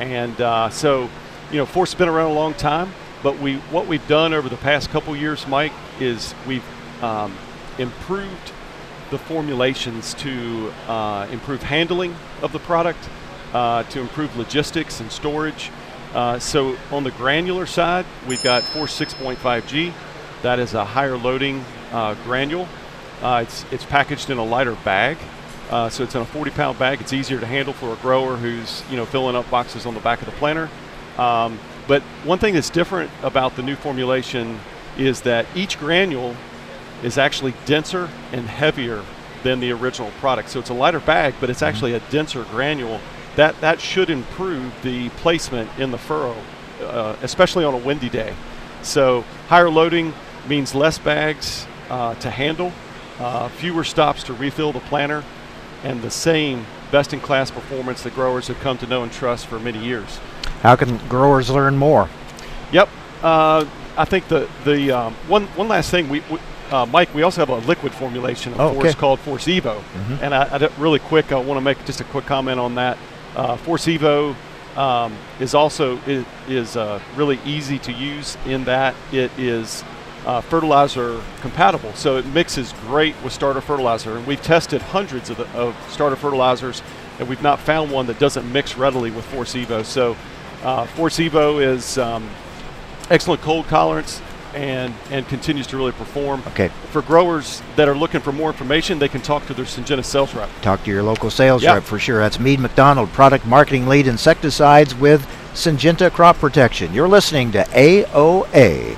and 0.00 0.40
uh, 0.40 0.70
so 0.70 1.08
you 1.50 1.58
know 1.58 1.66
Force 1.66 1.92
has 1.92 1.98
been 1.98 2.08
around 2.08 2.30
a 2.30 2.34
long 2.34 2.54
time, 2.54 2.92
but 3.22 3.38
we 3.38 3.56
what 3.70 3.86
we've 3.86 4.06
done 4.08 4.32
over 4.32 4.48
the 4.48 4.56
past 4.56 4.90
couple 4.90 5.14
years, 5.16 5.46
Mike, 5.46 5.72
is 6.00 6.34
we've 6.46 6.64
um, 7.02 7.36
improved 7.78 8.52
the 9.10 9.18
formulations 9.18 10.14
to 10.14 10.72
uh, 10.86 11.26
improve 11.30 11.62
handling 11.62 12.14
of 12.42 12.52
the 12.52 12.58
product, 12.58 13.08
uh, 13.54 13.82
to 13.84 14.00
improve 14.00 14.36
logistics 14.36 15.00
and 15.00 15.10
storage. 15.10 15.70
Uh, 16.14 16.38
so 16.38 16.76
on 16.90 17.04
the 17.04 17.10
granular 17.12 17.66
side, 17.66 18.06
we've 18.26 18.42
got 18.42 18.62
Force 18.62 18.98
6.5G. 18.98 19.92
That 20.42 20.58
is 20.58 20.74
a 20.74 20.84
higher 20.84 21.16
loading 21.16 21.64
uh, 21.92 22.14
granule. 22.24 22.68
Uh, 23.22 23.44
it's, 23.46 23.64
it's 23.72 23.84
packaged 23.84 24.30
in 24.30 24.38
a 24.38 24.44
lighter 24.44 24.76
bag. 24.84 25.18
Uh, 25.70 25.88
so 25.88 26.02
it's 26.02 26.14
in 26.14 26.22
a 26.22 26.26
40 26.26 26.50
pound 26.52 26.78
bag. 26.78 27.00
It's 27.00 27.12
easier 27.12 27.38
to 27.40 27.46
handle 27.46 27.74
for 27.74 27.92
a 27.92 27.96
grower 27.96 28.36
who's 28.36 28.82
you 28.90 28.96
know 28.96 29.04
filling 29.04 29.36
up 29.36 29.50
boxes 29.50 29.84
on 29.84 29.94
the 29.94 30.00
back 30.00 30.20
of 30.20 30.26
the 30.26 30.32
planter. 30.32 30.70
Um, 31.18 31.58
but 31.86 32.02
one 32.24 32.38
thing 32.38 32.54
that's 32.54 32.70
different 32.70 33.10
about 33.22 33.56
the 33.56 33.62
new 33.62 33.76
formulation 33.76 34.60
is 34.96 35.22
that 35.22 35.46
each 35.54 35.78
granule 35.78 36.34
is 37.02 37.18
actually 37.18 37.54
denser 37.66 38.08
and 38.32 38.46
heavier 38.46 39.04
than 39.42 39.60
the 39.60 39.72
original 39.72 40.10
product. 40.20 40.48
So 40.50 40.58
it's 40.58 40.70
a 40.70 40.74
lighter 40.74 41.00
bag, 41.00 41.34
but 41.40 41.50
it's 41.50 41.58
mm-hmm. 41.58 41.68
actually 41.68 41.92
a 41.94 42.00
denser 42.10 42.44
granule 42.44 43.00
that 43.38 43.60
that 43.60 43.80
should 43.80 44.10
improve 44.10 44.72
the 44.82 45.08
placement 45.10 45.70
in 45.78 45.92
the 45.92 45.98
furrow, 45.98 46.36
uh, 46.82 47.14
especially 47.22 47.64
on 47.64 47.72
a 47.72 47.78
windy 47.78 48.08
day. 48.08 48.34
So 48.82 49.24
higher 49.46 49.70
loading 49.70 50.12
means 50.48 50.74
less 50.74 50.98
bags 50.98 51.64
uh, 51.88 52.16
to 52.16 52.30
handle, 52.30 52.72
uh, 53.20 53.48
fewer 53.48 53.84
stops 53.84 54.24
to 54.24 54.32
refill 54.34 54.72
the 54.72 54.80
planter, 54.80 55.22
and 55.84 56.02
the 56.02 56.10
same 56.10 56.66
best-in-class 56.90 57.52
performance 57.52 58.02
that 58.02 58.14
growers 58.14 58.48
have 58.48 58.58
come 58.58 58.76
to 58.78 58.86
know 58.88 59.04
and 59.04 59.12
trust 59.12 59.46
for 59.46 59.60
many 59.60 59.78
years. 59.78 60.18
How 60.62 60.74
can 60.74 60.96
growers 61.08 61.48
learn 61.48 61.76
more? 61.76 62.08
Yep, 62.72 62.88
uh, 63.22 63.64
I 63.96 64.04
think 64.04 64.26
the 64.26 64.48
the 64.64 64.90
um, 64.90 65.14
one 65.28 65.46
one 65.48 65.68
last 65.68 65.92
thing 65.92 66.08
we, 66.08 66.24
we 66.28 66.40
uh, 66.72 66.86
Mike, 66.86 67.14
we 67.14 67.22
also 67.22 67.40
have 67.40 67.50
a 67.50 67.66
liquid 67.68 67.92
formulation 67.94 68.52
of 68.54 68.60
oh, 68.60 68.72
Force 68.74 68.86
okay. 68.88 68.98
called 68.98 69.20
Force 69.20 69.46
Evo, 69.46 69.78
mm-hmm. 69.78 70.24
and 70.24 70.34
I, 70.34 70.42
I, 70.42 70.70
really 70.76 70.98
quick, 70.98 71.30
I 71.32 71.36
want 71.36 71.56
to 71.56 71.62
make 71.62 71.82
just 71.86 72.00
a 72.00 72.04
quick 72.04 72.26
comment 72.26 72.58
on 72.58 72.74
that. 72.74 72.98
Uh, 73.38 73.56
Force 73.56 73.86
Evo 73.86 74.34
um, 74.76 75.16
is 75.38 75.54
also 75.54 75.96
is, 75.98 76.24
is 76.48 76.76
uh, 76.76 77.00
really 77.14 77.38
easy 77.44 77.78
to 77.78 77.92
use 77.92 78.36
in 78.46 78.64
that 78.64 78.96
it 79.12 79.30
is 79.38 79.84
uh, 80.26 80.40
fertilizer 80.40 81.22
compatible. 81.40 81.92
So 81.94 82.16
it 82.16 82.26
mixes 82.26 82.72
great 82.80 83.14
with 83.22 83.32
starter 83.32 83.60
fertilizer. 83.60 84.16
And 84.16 84.26
we've 84.26 84.42
tested 84.42 84.82
hundreds 84.82 85.30
of, 85.30 85.36
the, 85.36 85.48
of 85.56 85.76
starter 85.88 86.16
fertilizers, 86.16 86.82
and 87.20 87.28
we've 87.28 87.42
not 87.42 87.60
found 87.60 87.92
one 87.92 88.06
that 88.08 88.18
doesn't 88.18 88.52
mix 88.52 88.76
readily 88.76 89.12
with 89.12 89.24
Force 89.26 89.54
Evo. 89.54 89.84
So 89.84 90.16
uh, 90.64 90.86
Force 90.86 91.18
Evo 91.18 91.62
is 91.62 91.96
um, 91.96 92.28
excellent 93.08 93.40
cold 93.42 93.68
tolerance 93.68 94.20
and 94.54 94.94
and 95.10 95.26
continues 95.28 95.66
to 95.68 95.76
really 95.76 95.92
perform. 95.92 96.42
Okay. 96.48 96.68
For 96.90 97.02
growers 97.02 97.62
that 97.76 97.88
are 97.88 97.94
looking 97.94 98.20
for 98.20 98.32
more 98.32 98.50
information, 98.50 98.98
they 98.98 99.08
can 99.08 99.20
talk 99.20 99.46
to 99.46 99.54
their 99.54 99.64
Syngenta 99.64 100.04
sales 100.04 100.34
rep. 100.34 100.48
Talk 100.62 100.82
to 100.84 100.90
your 100.90 101.02
local 101.02 101.30
sales 101.30 101.62
yep. 101.62 101.74
rep 101.74 101.82
for 101.84 101.98
sure. 101.98 102.20
That's 102.20 102.38
Mead 102.38 102.60
McDonald, 102.60 103.12
product 103.12 103.46
marketing 103.46 103.86
lead 103.86 104.06
insecticides 104.06 104.94
with 104.94 105.26
Syngenta 105.54 106.10
Crop 106.12 106.36
Protection. 106.38 106.92
You're 106.94 107.08
listening 107.08 107.52
to 107.52 107.62
AOA. 107.64 108.96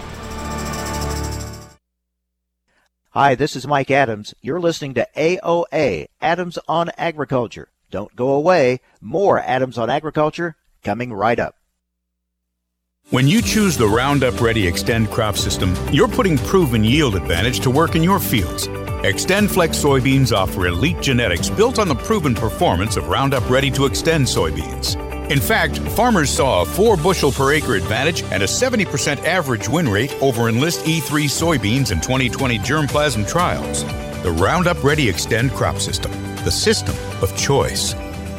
Hi, 3.13 3.35
this 3.35 3.57
is 3.57 3.67
Mike 3.67 3.91
Adams. 3.91 4.35
You're 4.41 4.61
listening 4.61 4.95
to 4.95 5.09
AOA, 5.17 6.07
Adams 6.21 6.59
on 6.69 6.91
Agriculture. 6.97 7.69
Don't 7.91 8.15
go 8.15 8.33
away. 8.33 8.79
More 9.01 9.41
Adams 9.41 9.79
on 9.79 9.91
Agriculture 9.91 10.55
coming 10.85 11.13
right 11.13 11.41
up. 11.41 11.57
When 13.11 13.27
you 13.27 13.43
choose 13.43 13.77
the 13.77 13.89
Roundup 13.89 14.41
Ready 14.41 14.71
Xtend 14.71 15.11
crop 15.11 15.37
system, 15.37 15.75
you're 15.93 16.07
putting 16.07 16.39
proven 16.39 16.85
yield 16.85 17.17
advantage 17.17 17.59
to 17.61 17.69
work 17.69 17.97
in 17.97 18.05
your 18.05 18.21
fields. 18.21 18.69
XtendFlex 18.69 19.75
soybeans 19.75 20.31
offer 20.31 20.69
elite 20.69 21.01
genetics 21.01 21.51
built 21.51 21.81
on 21.81 21.89
the 21.89 21.95
proven 21.97 22.37
performance 22.37 22.97
of 22.97 23.09
Roundup 23.09 23.51
Ready 23.51 23.69
2 23.69 23.83
Xtend 23.83 24.29
soybeans. 24.29 24.95
In 25.29 25.41
fact, 25.41 25.79
farmers 25.79 26.31
saw 26.31 26.63
a 26.63 26.65
4 26.65 26.97
bushel 26.99 27.33
per 27.33 27.53
acre 27.53 27.75
advantage 27.75 28.23
and 28.31 28.45
a 28.45 28.47
70% 28.47 29.25
average 29.25 29.69
win 29.69 29.89
rate 29.89 30.15
over 30.23 30.49
Enlist 30.49 30.85
E3 30.85 31.25
soybeans 31.25 31.91
in 31.91 32.01
2020 32.01 32.61
germplasm 32.61 33.27
trials. 33.27 33.83
The 34.23 34.31
Roundup 34.31 34.85
Ready 34.85 35.07
Xtend 35.07 35.51
crop 35.57 35.81
system, 35.81 36.13
the 36.45 36.53
system 36.53 36.95
of 37.23 37.37
choice. 37.37 37.93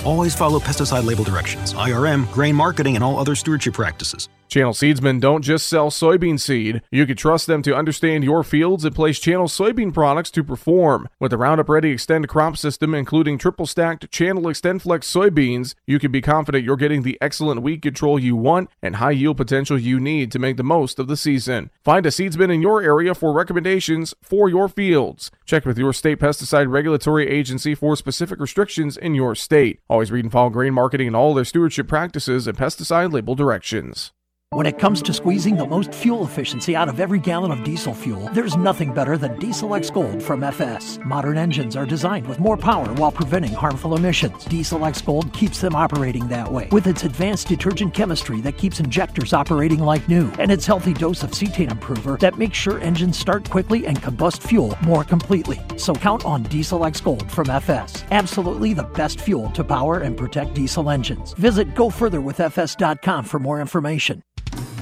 Always 0.05 0.33
follow 0.33 0.59
pesticide 0.59 1.03
label 1.03 1.25
directions, 1.25 1.73
IRM, 1.73 2.31
grain 2.31 2.55
marketing, 2.55 2.95
and 2.95 3.03
all 3.03 3.19
other 3.19 3.35
stewardship 3.35 3.73
practices. 3.73 4.29
Channel 4.51 4.73
seedsmen 4.73 5.21
don't 5.21 5.43
just 5.43 5.65
sell 5.65 5.89
soybean 5.89 6.37
seed. 6.37 6.81
You 6.91 7.05
can 7.05 7.15
trust 7.15 7.47
them 7.47 7.61
to 7.61 7.73
understand 7.73 8.25
your 8.25 8.43
fields 8.43 8.83
and 8.83 8.93
place 8.93 9.17
Channel 9.17 9.47
soybean 9.47 9.93
products 9.93 10.29
to 10.31 10.43
perform. 10.43 11.07
With 11.21 11.31
the 11.31 11.37
Roundup 11.37 11.69
Ready 11.69 11.95
Xtend 11.95 12.27
crop 12.27 12.57
system, 12.57 12.93
including 12.93 13.37
triple 13.37 13.65
stacked 13.65 14.11
Channel 14.11 14.43
XtendFlex 14.43 15.05
soybeans, 15.05 15.75
you 15.87 15.99
can 15.99 16.11
be 16.11 16.19
confident 16.19 16.65
you're 16.65 16.75
getting 16.75 17.03
the 17.03 17.17
excellent 17.21 17.61
weed 17.61 17.81
control 17.81 18.19
you 18.19 18.35
want 18.35 18.69
and 18.81 18.97
high 18.97 19.11
yield 19.11 19.37
potential 19.37 19.79
you 19.79 20.01
need 20.01 20.33
to 20.33 20.39
make 20.39 20.57
the 20.57 20.63
most 20.63 20.99
of 20.99 21.07
the 21.07 21.15
season. 21.15 21.69
Find 21.85 22.05
a 22.05 22.09
seedsman 22.09 22.53
in 22.53 22.61
your 22.61 22.81
area 22.81 23.15
for 23.15 23.31
recommendations 23.31 24.13
for 24.21 24.49
your 24.49 24.67
fields. 24.67 25.31
Check 25.45 25.65
with 25.65 25.77
your 25.77 25.93
state 25.93 26.19
pesticide 26.19 26.69
regulatory 26.69 27.29
agency 27.29 27.73
for 27.73 27.95
specific 27.95 28.37
restrictions 28.37 28.97
in 28.97 29.15
your 29.15 29.33
state. 29.33 29.79
Always 29.89 30.11
read 30.11 30.25
and 30.25 30.31
follow 30.33 30.49
grain 30.49 30.73
marketing 30.73 31.07
and 31.07 31.15
all 31.15 31.33
their 31.33 31.45
stewardship 31.45 31.87
practices 31.87 32.47
and 32.47 32.57
pesticide 32.57 33.13
label 33.13 33.33
directions. 33.33 34.11
When 34.53 34.65
it 34.65 34.79
comes 34.79 35.01
to 35.03 35.13
squeezing 35.13 35.55
the 35.55 35.65
most 35.65 35.95
fuel 35.95 36.25
efficiency 36.25 36.75
out 36.75 36.89
of 36.89 36.99
every 36.99 37.19
gallon 37.19 37.51
of 37.51 37.63
diesel 37.63 37.93
fuel, 37.93 38.29
there's 38.33 38.57
nothing 38.57 38.93
better 38.93 39.17
than 39.17 39.39
Diesel 39.39 39.73
X 39.75 39.89
Gold 39.89 40.21
from 40.21 40.43
FS. 40.43 40.99
Modern 41.05 41.37
engines 41.37 41.77
are 41.77 41.85
designed 41.85 42.27
with 42.27 42.37
more 42.41 42.57
power 42.57 42.93
while 42.95 43.13
preventing 43.13 43.53
harmful 43.53 43.95
emissions. 43.95 44.43
Diesel 44.43 44.85
X 44.85 45.01
Gold 45.01 45.31
keeps 45.31 45.61
them 45.61 45.73
operating 45.73 46.27
that 46.27 46.51
way 46.51 46.67
with 46.69 46.85
its 46.85 47.05
advanced 47.05 47.47
detergent 47.47 47.93
chemistry 47.93 48.41
that 48.41 48.57
keeps 48.57 48.81
injectors 48.81 49.31
operating 49.31 49.79
like 49.79 50.09
new 50.09 50.29
and 50.37 50.51
its 50.51 50.65
healthy 50.65 50.93
dose 50.93 51.23
of 51.23 51.31
cetane 51.31 51.71
improver 51.71 52.17
that 52.17 52.37
makes 52.37 52.57
sure 52.57 52.77
engines 52.81 53.17
start 53.17 53.49
quickly 53.49 53.87
and 53.87 54.01
combust 54.01 54.41
fuel 54.41 54.77
more 54.81 55.05
completely. 55.05 55.61
So 55.77 55.95
count 55.95 56.25
on 56.25 56.43
Diesel 56.43 56.83
X 56.83 56.99
Gold 56.99 57.31
from 57.31 57.49
FS. 57.49 58.03
Absolutely 58.11 58.73
the 58.73 58.83
best 58.83 59.21
fuel 59.21 59.49
to 59.51 59.63
power 59.63 59.99
and 59.99 60.17
protect 60.17 60.55
diesel 60.55 60.89
engines. 60.89 61.31
Visit 61.35 61.73
gofurtherwithfs.com 61.73 63.23
for 63.23 63.39
more 63.39 63.61
information. 63.61 64.21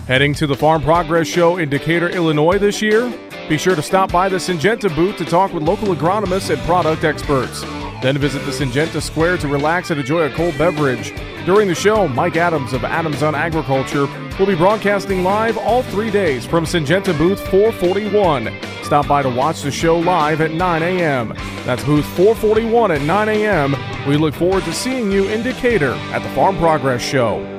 Heading 0.10 0.34
to 0.34 0.48
the 0.48 0.56
Farm 0.56 0.82
Progress 0.82 1.28
Show 1.28 1.58
in 1.58 1.70
Decatur, 1.70 2.10
Illinois 2.10 2.58
this 2.58 2.82
year? 2.82 3.14
Be 3.48 3.60
sure 3.60 3.76
to 3.76 3.82
stop 3.84 4.12
by 4.12 4.28
the 4.28 4.38
Syngenta 4.38 4.90
booth 4.96 5.18
to 5.18 5.24
talk 5.24 5.54
with 5.54 5.62
local 5.62 5.90
agronomists 5.90 6.50
and 6.50 6.60
product 6.64 7.04
experts. 7.04 7.62
Then 8.02 8.18
visit 8.18 8.40
the 8.40 8.52
Syngenta 8.52 9.04
Square 9.04 9.38
to 9.38 9.48
relax 9.48 9.92
and 9.92 10.00
enjoy 10.00 10.22
a 10.22 10.32
cold 10.32 10.58
beverage. 10.58 11.14
During 11.46 11.68
the 11.68 11.76
show, 11.76 12.08
Mike 12.08 12.38
Adams 12.38 12.74
of 12.74 12.84
Adams 12.84 13.22
on 13.22 13.36
Agriculture 13.36 14.08
will 14.40 14.48
be 14.48 14.56
broadcasting 14.56 15.24
live 15.24 15.60
all 15.60 15.84
three 15.84 16.10
days 16.10 16.44
from 16.44 16.66
Syngenta 16.66 17.16
booth 17.16 17.40
441. 17.52 18.52
Stop 18.82 19.08
by 19.08 19.22
to 19.22 19.30
watch 19.30 19.62
the 19.62 19.70
show 19.70 20.00
live 20.00 20.42
at 20.42 20.50
9 20.50 20.82
a.m. 20.82 21.36
That's 21.66 21.84
booth 21.84 22.08
441 22.18 22.94
at 22.94 23.04
9 23.04 23.30
a.m. 23.30 23.76
We 24.08 24.18
look 24.18 24.34
forward 24.34 24.64
to 24.64 24.74
seeing 24.74 25.12
you 25.12 25.28
in 25.30 25.44
Decatur 25.44 25.94
at 26.12 26.24
the 26.24 26.30
Farm 26.30 26.58
Progress 26.58 27.04
Show. 27.04 27.59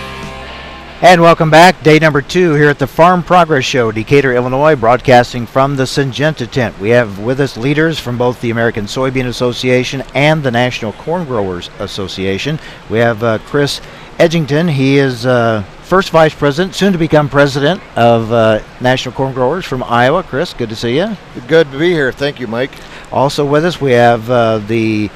And 1.03 1.19
welcome 1.19 1.49
back. 1.49 1.81
Day 1.81 1.97
number 1.97 2.21
two 2.21 2.53
here 2.53 2.69
at 2.69 2.77
the 2.77 2.85
Farm 2.85 3.23
Progress 3.23 3.65
Show, 3.65 3.91
Decatur, 3.91 4.35
Illinois, 4.35 4.75
broadcasting 4.75 5.47
from 5.47 5.75
the 5.75 5.85
Syngenta 5.85 6.47
tent. 6.47 6.77
We 6.79 6.91
have 6.91 7.17
with 7.17 7.39
us 7.39 7.57
leaders 7.57 7.97
from 7.97 8.19
both 8.19 8.39
the 8.39 8.51
American 8.51 8.85
Soybean 8.85 9.25
Association 9.25 10.03
and 10.13 10.43
the 10.43 10.51
National 10.51 10.93
Corn 10.93 11.25
Growers 11.25 11.71
Association. 11.79 12.59
We 12.87 12.99
have 12.99 13.23
uh, 13.23 13.39
Chris 13.39 13.81
Edgington. 14.19 14.69
He 14.69 14.99
is 14.99 15.25
uh, 15.25 15.63
first 15.81 16.11
vice 16.11 16.35
president, 16.35 16.75
soon 16.75 16.91
to 16.93 16.99
become 16.99 17.29
president 17.29 17.81
of 17.97 18.31
uh, 18.31 18.61
National 18.79 19.15
Corn 19.15 19.33
Growers 19.33 19.65
from 19.65 19.81
Iowa. 19.81 20.21
Chris, 20.21 20.53
good 20.53 20.69
to 20.69 20.75
see 20.75 20.97
you. 20.97 21.17
Good 21.47 21.71
to 21.71 21.79
be 21.79 21.89
here. 21.89 22.11
Thank 22.11 22.39
you, 22.39 22.45
Mike. 22.45 22.73
Also 23.11 23.43
with 23.43 23.65
us, 23.65 23.81
we 23.81 23.93
have 23.93 24.29
uh, 24.29 24.59
the 24.59 25.09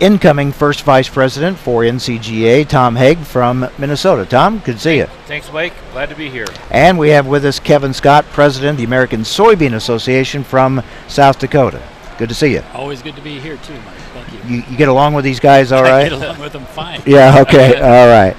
incoming 0.00 0.52
first 0.52 0.82
vice 0.82 1.08
president 1.08 1.58
for 1.58 1.82
NCGA, 1.82 2.68
Tom 2.68 2.96
Haag 2.96 3.24
from 3.24 3.68
Minnesota. 3.78 4.26
Tom, 4.26 4.58
good 4.60 4.76
to 4.76 4.80
see 4.80 4.98
you. 4.98 5.06
Thanks, 5.26 5.50
Mike. 5.52 5.72
Glad 5.92 6.08
to 6.10 6.14
be 6.14 6.30
here. 6.30 6.46
And 6.70 6.98
we 6.98 7.10
have 7.10 7.26
with 7.26 7.44
us 7.44 7.58
Kevin 7.58 7.92
Scott, 7.92 8.24
president 8.26 8.72
of 8.72 8.76
the 8.78 8.84
American 8.84 9.20
Soybean 9.20 9.74
Association 9.74 10.44
from 10.44 10.82
South 11.08 11.38
Dakota. 11.38 11.82
Good 12.18 12.28
to 12.30 12.34
see 12.34 12.52
you. 12.52 12.62
Always 12.72 13.02
good 13.02 13.16
to 13.16 13.22
be 13.22 13.38
here 13.38 13.56
too, 13.58 13.74
Mike. 13.74 13.84
Thank 14.14 14.32
you. 14.32 14.56
You, 14.56 14.62
you 14.70 14.76
get 14.76 14.88
along 14.88 15.14
with 15.14 15.24
these 15.24 15.40
guys 15.40 15.72
all 15.72 15.84
I 15.84 16.04
get 16.04 16.12
along 16.12 16.38
with 16.40 16.52
them 16.52 16.64
fine. 16.66 17.02
Yeah, 17.06 17.40
okay, 17.42 17.76
all 17.80 18.08
right. 18.08 18.36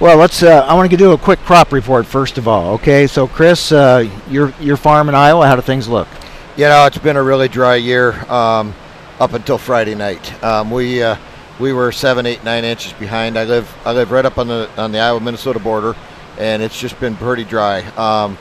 Well, 0.00 0.16
let's. 0.16 0.42
Uh, 0.42 0.64
I 0.66 0.74
want 0.74 0.90
to 0.90 0.96
do 0.96 1.12
a 1.12 1.18
quick 1.18 1.38
crop 1.40 1.72
report 1.72 2.06
first 2.06 2.36
of 2.38 2.46
all. 2.46 2.74
Okay, 2.74 3.06
so 3.06 3.26
Chris, 3.26 3.72
uh, 3.72 4.08
your 4.28 4.52
your 4.60 4.76
farm 4.76 5.08
in 5.08 5.14
Iowa, 5.14 5.46
how 5.46 5.56
do 5.56 5.62
things 5.62 5.88
look? 5.88 6.08
You 6.56 6.64
know, 6.64 6.86
it's 6.86 6.98
been 6.98 7.16
a 7.16 7.22
really 7.22 7.48
dry 7.48 7.76
year 7.76 8.12
um, 8.30 8.74
up 9.20 9.32
until 9.32 9.58
Friday 9.58 9.94
night. 9.94 10.42
Um, 10.42 10.70
we 10.70 11.02
uh, 11.02 11.16
we 11.58 11.72
were 11.72 11.92
seven, 11.92 12.26
eight, 12.26 12.42
nine 12.44 12.64
inches 12.64 12.92
behind. 12.94 13.38
I 13.38 13.44
live 13.44 13.72
I 13.84 13.92
live 13.92 14.10
right 14.10 14.24
up 14.24 14.38
on 14.38 14.48
the 14.48 14.68
on 14.76 14.92
the 14.92 14.98
Iowa 14.98 15.20
Minnesota 15.20 15.58
border, 15.58 15.94
and 16.38 16.62
it's 16.62 16.78
just 16.78 16.98
been 17.00 17.16
pretty 17.16 17.44
dry. 17.44 17.80
Um, 17.96 18.36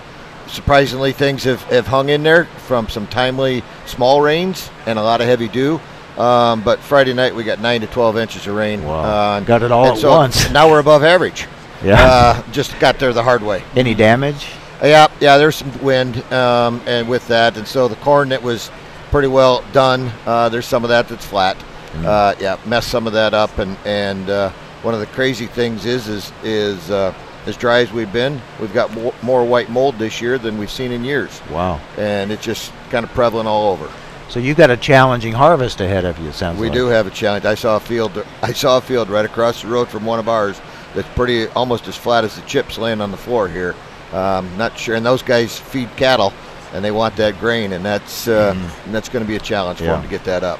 surprisingly, 0.48 1.12
things 1.12 1.44
have, 1.44 1.62
have 1.64 1.88
hung 1.88 2.10
in 2.10 2.24
there 2.24 2.46
from 2.46 2.90
some 2.90 3.08
timely 3.08 3.64
small 3.86 4.22
rains 4.22 4.70
and 4.86 4.98
a 4.98 5.04
lot 5.04 5.22
of 5.22 5.28
heavy 5.28 5.48
dew. 5.48 5.80
Um, 6.18 6.62
but 6.64 6.80
Friday 6.80 7.14
night 7.14 7.34
we 7.34 7.44
got 7.44 7.60
nine 7.60 7.82
to 7.82 7.88
twelve 7.88 8.18
inches 8.18 8.46
of 8.48 8.56
rain. 8.56 8.84
Wow. 8.84 9.02
Uh, 9.02 9.40
Got 9.42 9.64
it 9.64 9.72
all 9.72 9.88
at 9.88 9.98
so 9.98 10.12
once. 10.12 10.50
Now 10.52 10.70
we're 10.70 10.80
above 10.80 11.04
average. 11.04 11.48
Yeah. 11.84 12.02
Uh, 12.02 12.52
just 12.54 12.80
got 12.80 12.98
there 12.98 13.12
the 13.12 13.24
hard 13.24 13.44
way. 13.44 13.62
Any 13.76 13.94
damage? 13.94 14.48
Yeah, 14.82 15.10
yeah. 15.20 15.38
There's 15.38 15.58
some 15.58 15.84
wind, 15.84 16.16
um, 16.32 16.82
and 16.86 17.10
with 17.10 17.28
that, 17.28 17.58
and 17.58 17.68
so 17.68 17.90
the 17.90 17.98
corn 17.98 18.30
that 18.30 18.42
was 18.42 18.72
pretty 19.14 19.28
well 19.28 19.64
done. 19.74 20.12
Uh, 20.26 20.50
there's 20.50 20.66
some 20.66 20.84
of 20.84 20.90
that 20.90 21.08
that's 21.08 21.24
flat. 21.24 21.56
Uh, 21.98 22.34
yeah, 22.40 22.58
messed 22.66 22.90
some 22.90 23.06
of 23.06 23.14
that 23.14 23.36
up, 23.36 23.56
and 23.60 23.78
and 23.86 24.28
uh, 24.28 24.50
one 24.82 24.96
of 24.96 25.00
the 25.00 25.06
crazy 25.06 25.46
things 25.46 25.86
is 25.86 26.08
is 26.08 26.32
is 26.44 26.90
uh, 26.90 27.14
as 27.46 27.56
dry 27.56 27.82
as 27.82 27.94
we've 27.94 28.12
been, 28.12 28.42
we've 28.60 28.74
got 28.74 28.92
more, 28.96 29.14
more 29.22 29.46
white 29.46 29.70
mold 29.70 30.00
this 30.00 30.20
year 30.20 30.40
than 30.40 30.58
we've 30.58 30.72
seen 30.72 30.92
in 30.92 31.04
years, 31.04 31.40
Wow. 31.52 31.80
and 32.00 32.32
it's 32.32 32.44
just 32.44 32.72
kind 32.90 33.04
of 33.06 33.12
prevalent 33.12 33.48
all 33.48 33.72
over. 33.72 33.88
So 34.30 34.40
you've 34.40 34.58
got 34.58 34.72
a 34.72 34.78
challenging 34.78 35.34
harvest 35.34 35.80
ahead 35.80 36.06
of 36.06 36.18
you. 36.18 36.30
it 36.30 36.34
Sounds 36.34 36.60
We 36.60 36.70
like. 36.70 36.76
do 36.76 36.88
have 36.88 37.06
a 37.06 37.12
challenge. 37.12 37.46
I 37.46 37.54
saw 37.54 37.76
a 37.78 37.80
field. 37.80 38.26
I 38.42 38.52
saw 38.54 38.80
a 38.80 38.82
field 38.82 39.10
right 39.10 39.26
across 39.26 39.62
the 39.62 39.68
road 39.68 39.90
from 39.90 40.04
one 40.06 40.18
of 40.18 40.28
ours 40.28 40.60
that's 40.96 41.08
pretty 41.10 41.46
almost 41.50 41.88
as 41.88 41.96
flat 41.96 42.24
as 42.24 42.36
the 42.36 42.42
chips 42.48 42.80
laying 42.80 43.02
on 43.02 43.12
the 43.12 43.18
floor 43.18 43.48
here. 43.48 43.76
Um, 44.14 44.50
not 44.58 44.76
sure. 44.80 44.96
And 44.96 45.06
those 45.06 45.22
guys 45.22 45.60
feed 45.60 45.96
cattle, 45.98 46.34
and 46.74 46.84
they 46.84 46.92
want 46.92 47.16
that 47.18 47.40
grain, 47.40 47.74
and 47.74 47.86
that's 47.86 48.28
uh, 48.28 48.54
and 48.86 48.94
that's 48.94 49.10
going 49.10 49.24
to 49.24 49.28
be 49.28 49.36
a 49.36 49.40
challenge 49.40 49.80
for 49.80 49.86
Mm-hmm. 49.86 50.02
Them 50.02 50.04
to 50.04 50.10
get 50.10 50.24
that 50.26 50.44
up. 50.44 50.60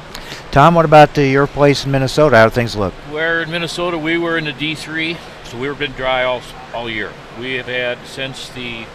Tom, 0.52 0.76
what 0.76 0.86
about 0.86 1.18
uh, 1.18 1.22
your 1.22 1.48
place 1.48 1.86
in 1.86 1.92
Minnesota? 1.92 2.38
How 2.38 2.46
do 2.46 2.50
things 2.52 2.76
look? 2.76 2.94
Where 3.12 3.42
in 3.42 3.50
Minnesota 3.50 3.98
we 3.98 4.18
were 4.18 4.38
in 4.38 4.46
the 4.46 4.54
D3, 4.54 5.18
so 5.46 5.58
we've 5.58 5.78
been 5.78 5.94
dry 5.94 6.24
all 6.24 6.42
all 6.74 6.90
year. 6.90 7.12
We 7.40 7.54
have 7.56 7.66
had 7.66 7.98
since 8.06 8.50
the 8.50 8.86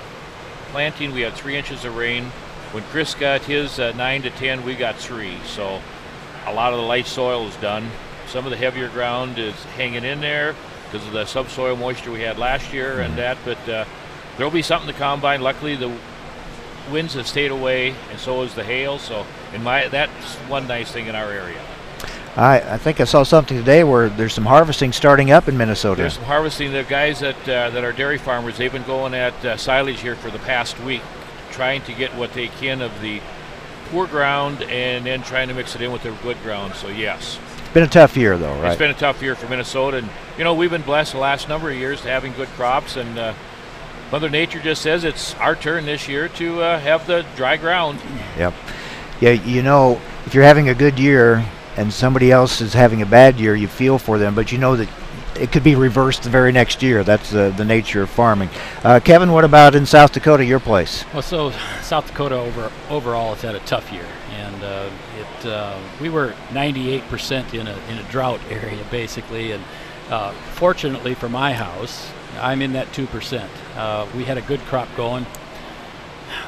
planting, 0.71 1.13
we 1.13 1.23
had 1.23 1.35
three 1.35 1.57
inches 1.57 1.85
of 1.85 1.97
rain 1.97 2.31
when 2.73 2.83
Chris 2.85 3.15
got 3.15 3.43
his 3.43 3.79
uh, 3.79 3.93
nine 3.93 4.23
to 4.23 4.31
ten, 4.31 4.65
we 4.65 4.75
got 4.75 4.97
three. 4.97 5.39
So 5.47 5.81
a 6.47 6.53
lot 6.53 6.73
of 6.73 6.79
the 6.79 6.85
light 6.85 7.07
soil 7.07 7.47
is 7.47 7.57
done. 7.57 7.89
Some 8.27 8.45
of 8.45 8.51
the 8.51 8.59
heavier 8.59 8.89
ground 8.89 9.39
is 9.39 9.55
hanging 9.77 10.05
in 10.05 10.21
there 10.21 10.55
because 10.85 11.07
of 11.07 11.13
the 11.13 11.25
subsoil 11.25 11.77
moisture 11.77 12.11
we 12.11 12.21
had 12.21 12.39
last 12.39 12.73
year 12.73 12.93
mm-hmm. 12.93 13.01
and 13.01 13.19
that. 13.19 13.39
But 13.45 13.69
uh, 13.69 13.85
there'll 14.37 14.53
be 14.53 14.63
something 14.63 14.93
to 14.93 14.99
combine. 14.99 15.41
Luckily, 15.41 15.77
the 15.77 15.91
winds 16.90 17.14
have 17.14 17.26
stayed 17.26 17.50
away, 17.50 17.95
and 18.11 18.18
so 18.18 18.42
has 18.42 18.54
the 18.54 18.64
hail. 18.64 18.99
So, 18.99 19.26
in 19.54 19.62
my 19.62 19.88
that's 19.88 20.35
one 20.49 20.66
nice 20.66 20.90
thing 20.90 21.07
in 21.07 21.14
our 21.14 21.30
area. 21.30 21.61
I, 22.37 22.75
I 22.75 22.78
think 22.78 23.00
I 23.00 23.04
saw 23.04 23.25
something 23.25 23.57
today 23.57 23.83
where 23.83 24.09
there's 24.09 24.33
some 24.33 24.47
harvesting 24.47 24.92
starting 24.92 25.33
up 25.33 25.49
in 25.49 25.57
Minnesota. 25.57 26.02
There's 26.02 26.14
some 26.14 26.25
harvesting. 26.25 26.73
The 26.73 26.85
guys 26.85 27.18
that 27.21 27.37
uh, 27.49 27.71
that 27.71 27.83
are 27.83 27.92
dairy 27.92 28.18
farmers, 28.18 28.57
they've 28.57 28.73
been 28.73 28.85
going 28.85 29.14
at 29.14 29.45
uh, 29.45 29.57
silage 29.57 30.00
here 30.00 30.14
for 30.14 30.30
the 30.30 30.38
past 30.40 30.78
week, 30.80 31.02
trying 31.50 31.83
to 31.83 31.92
get 31.92 32.14
what 32.14 32.33
they 32.35 32.49
can 32.49 32.80
of 32.80 33.00
the 33.00 33.21
poor 33.90 34.07
ground 34.07 34.62
and 34.62 35.07
then 35.07 35.23
trying 35.23 35.49
to 35.49 35.54
mix 35.54 35.75
it 35.75 35.80
in 35.80 35.90
with 35.90 36.02
their 36.02 36.14
good 36.23 36.40
ground. 36.42 36.75
So 36.75 36.88
yes. 36.88 37.40
It's 37.59 37.75
been 37.75 37.83
a 37.83 37.88
tough 37.88 38.16
year, 38.16 38.38
though, 38.38 38.54
right? 38.61 38.71
It's 38.71 38.78
been 38.78 38.90
a 38.90 38.95
tough 38.95 39.21
year 39.21 39.35
for 39.35 39.49
Minnesota, 39.49 39.99
and 39.99 40.09
you 40.38 40.45
know 40.45 40.54
we've 40.54 40.71
been 40.71 40.83
blessed 40.83 41.12
the 41.12 41.18
last 41.18 41.49
number 41.49 41.71
of 41.71 41.76
years 41.76 42.00
to 42.02 42.09
having 42.09 42.33
good 42.35 42.49
crops, 42.49 42.97
and 42.97 43.18
uh, 43.18 43.35
Mother 44.11 44.31
Nature 44.31 44.61
just 44.61 44.81
says 44.81 45.05
it's 45.05 45.35
our 45.35 45.55
turn 45.55 45.85
this 45.85 46.09
year 46.09 46.29
to 46.29 46.62
uh, 46.62 46.81
have 46.81 47.07
the 47.07 47.27
dry 47.37 47.59
ground. 47.59 48.00
Yep. 48.38 48.55
Yeah, 49.21 49.33
you 49.33 49.62
know, 49.62 50.00
if 50.25 50.35
you're 50.35 50.45
having 50.45 50.71
a 50.71 50.75
good 50.75 50.99
year 50.99 51.45
and 51.77 51.93
somebody 51.93 52.33
else 52.33 52.62
is 52.62 52.73
having 52.73 53.03
a 53.03 53.07
bad 53.07 53.38
year, 53.38 53.55
you 53.55 53.69
feel 53.69 53.99
for 53.99 54.19
them, 54.19 54.35
but 54.35 54.50
you 54.50 54.57
know 54.57 54.77
that 54.77 54.88
it 55.38 55.53
could 55.53 55.62
be 55.62 55.75
reversed 55.75 56.23
the 56.23 56.31
very 56.31 56.53
next 56.53 56.83
year. 56.83 57.05
That's 57.05 57.35
uh, 57.35 57.50
the 57.50 57.67
nature 57.67 58.03
of 58.03 58.11
farming. 58.11 58.49
Uh, 58.83 58.99
Kevin, 59.00 59.31
what 59.31 59.45
about 59.45 59.75
in 59.75 59.85
South 59.85 60.12
Dakota, 60.12 60.45
your 60.45 60.61
place? 60.61 61.05
Well, 61.12 61.23
so 61.23 61.53
South 61.83 62.07
Dakota 62.07 62.37
over 62.37 62.73
overall 62.88 63.35
has 63.35 63.43
had 63.43 63.55
a 63.55 63.61
tough 63.61 63.93
year, 63.93 64.07
and 64.33 64.65
uh, 64.65 64.91
it 65.19 65.47
uh, 65.47 65.79
we 66.00 66.09
were 66.09 66.35
98% 66.50 67.55
in 67.55 67.67
a 67.67 67.79
in 67.91 67.99
a 67.99 68.11
drought 68.11 68.41
area 68.49 68.85
basically, 68.91 69.53
and 69.53 69.62
uh, 70.09 70.33
fortunately 70.55 71.15
for 71.15 71.29
my 71.29 71.53
house, 71.53 72.11
I'm 72.38 72.62
in 72.62 72.73
that 72.73 72.88
2%. 72.88 73.49
Uh, 73.76 74.07
we 74.16 74.25
had 74.25 74.38
a 74.38 74.42
good 74.42 74.61
crop 74.61 74.88
going, 74.97 75.26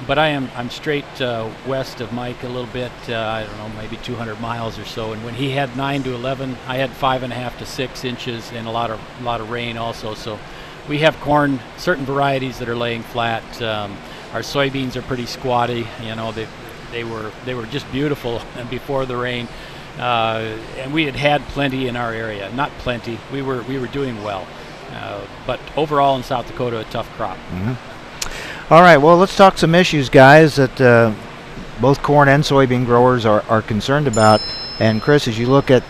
but 0.06 0.18
I 0.18 0.28
am 0.28 0.50
I'm 0.56 0.70
straight 0.70 1.20
uh, 1.20 1.50
west 1.66 2.00
of 2.00 2.12
Mike 2.12 2.42
a 2.42 2.49
little 2.49 2.73
bit. 2.73 2.92
Uh, 3.09 3.18
I 3.18 3.44
don't 3.44 3.56
know, 3.59 3.68
maybe 3.80 3.97
200 3.99 4.40
miles 4.40 4.78
or 4.78 4.85
so. 4.85 5.12
And 5.12 5.25
when 5.25 5.35
he 5.35 5.50
had 5.50 5.76
nine 5.76 6.02
to 6.04 6.14
11, 6.14 6.56
I 6.66 6.76
had 6.76 6.90
five 6.90 7.23
and 7.23 7.32
a 7.32 7.37
half 7.37 7.59
to 7.59 7.66
six 7.66 8.04
inches 8.04 8.50
and 8.52 8.66
a 8.66 8.70
lot 8.70 8.90
of 8.90 9.00
a 9.20 9.23
lot 9.23 9.40
of 9.40 9.50
rain 9.50 9.76
also. 9.76 10.14
So 10.14 10.38
we 10.88 10.99
have 10.99 11.18
corn, 11.20 11.61
certain 11.76 12.04
varieties 12.04 12.59
that 12.59 12.68
are 12.68 12.76
laying 12.76 13.02
flat. 13.02 13.62
Um, 13.62 13.97
our 14.32 14.40
soybeans 14.40 14.97
are 14.97 15.02
pretty 15.02 15.26
squatty. 15.26 15.87
You 16.02 16.14
know, 16.14 16.32
they 16.32 16.47
they 16.92 17.04
were 17.04 17.30
they 17.44 17.54
were 17.54 17.66
just 17.66 17.90
beautiful 17.92 18.40
before 18.70 19.06
the 19.06 19.16
rain. 19.16 19.49
Uh, 19.99 20.56
and 20.78 20.94
we 20.94 21.04
had 21.04 21.16
had 21.16 21.42
plenty 21.49 21.88
in 21.88 21.97
our 21.97 22.12
area. 22.12 22.50
Not 22.54 22.70
plenty. 22.78 23.18
We 23.32 23.42
were 23.42 23.62
we 23.62 23.78
were 23.78 23.88
doing 23.88 24.23
well. 24.23 24.47
Uh, 24.92 25.26
but 25.47 25.61
overall 25.76 26.16
in 26.16 26.23
South 26.23 26.47
Dakota, 26.47 26.80
a 26.80 26.85
tough 26.85 27.09
crop. 27.16 27.37
Mm-hmm. 27.37 28.73
All 28.73 28.82
right, 28.82 28.99
well, 28.99 29.16
let's 29.16 29.37
talk 29.37 29.59
some 29.59 29.75
issues, 29.75 30.09
guys, 30.09 30.56
that 30.56 30.80
uh, 30.80 31.12
both 31.80 32.02
corn 32.02 32.28
and 32.28 32.44
soybean 32.44 32.85
growers 32.85 33.26
are, 33.26 33.42
are 33.49 33.62
concerned 33.62 34.06
about. 34.06 34.40
And 34.78 35.02
Chris, 35.02 35.26
as 35.26 35.38
you 35.38 35.49
look 35.49 35.70
at 35.70 35.82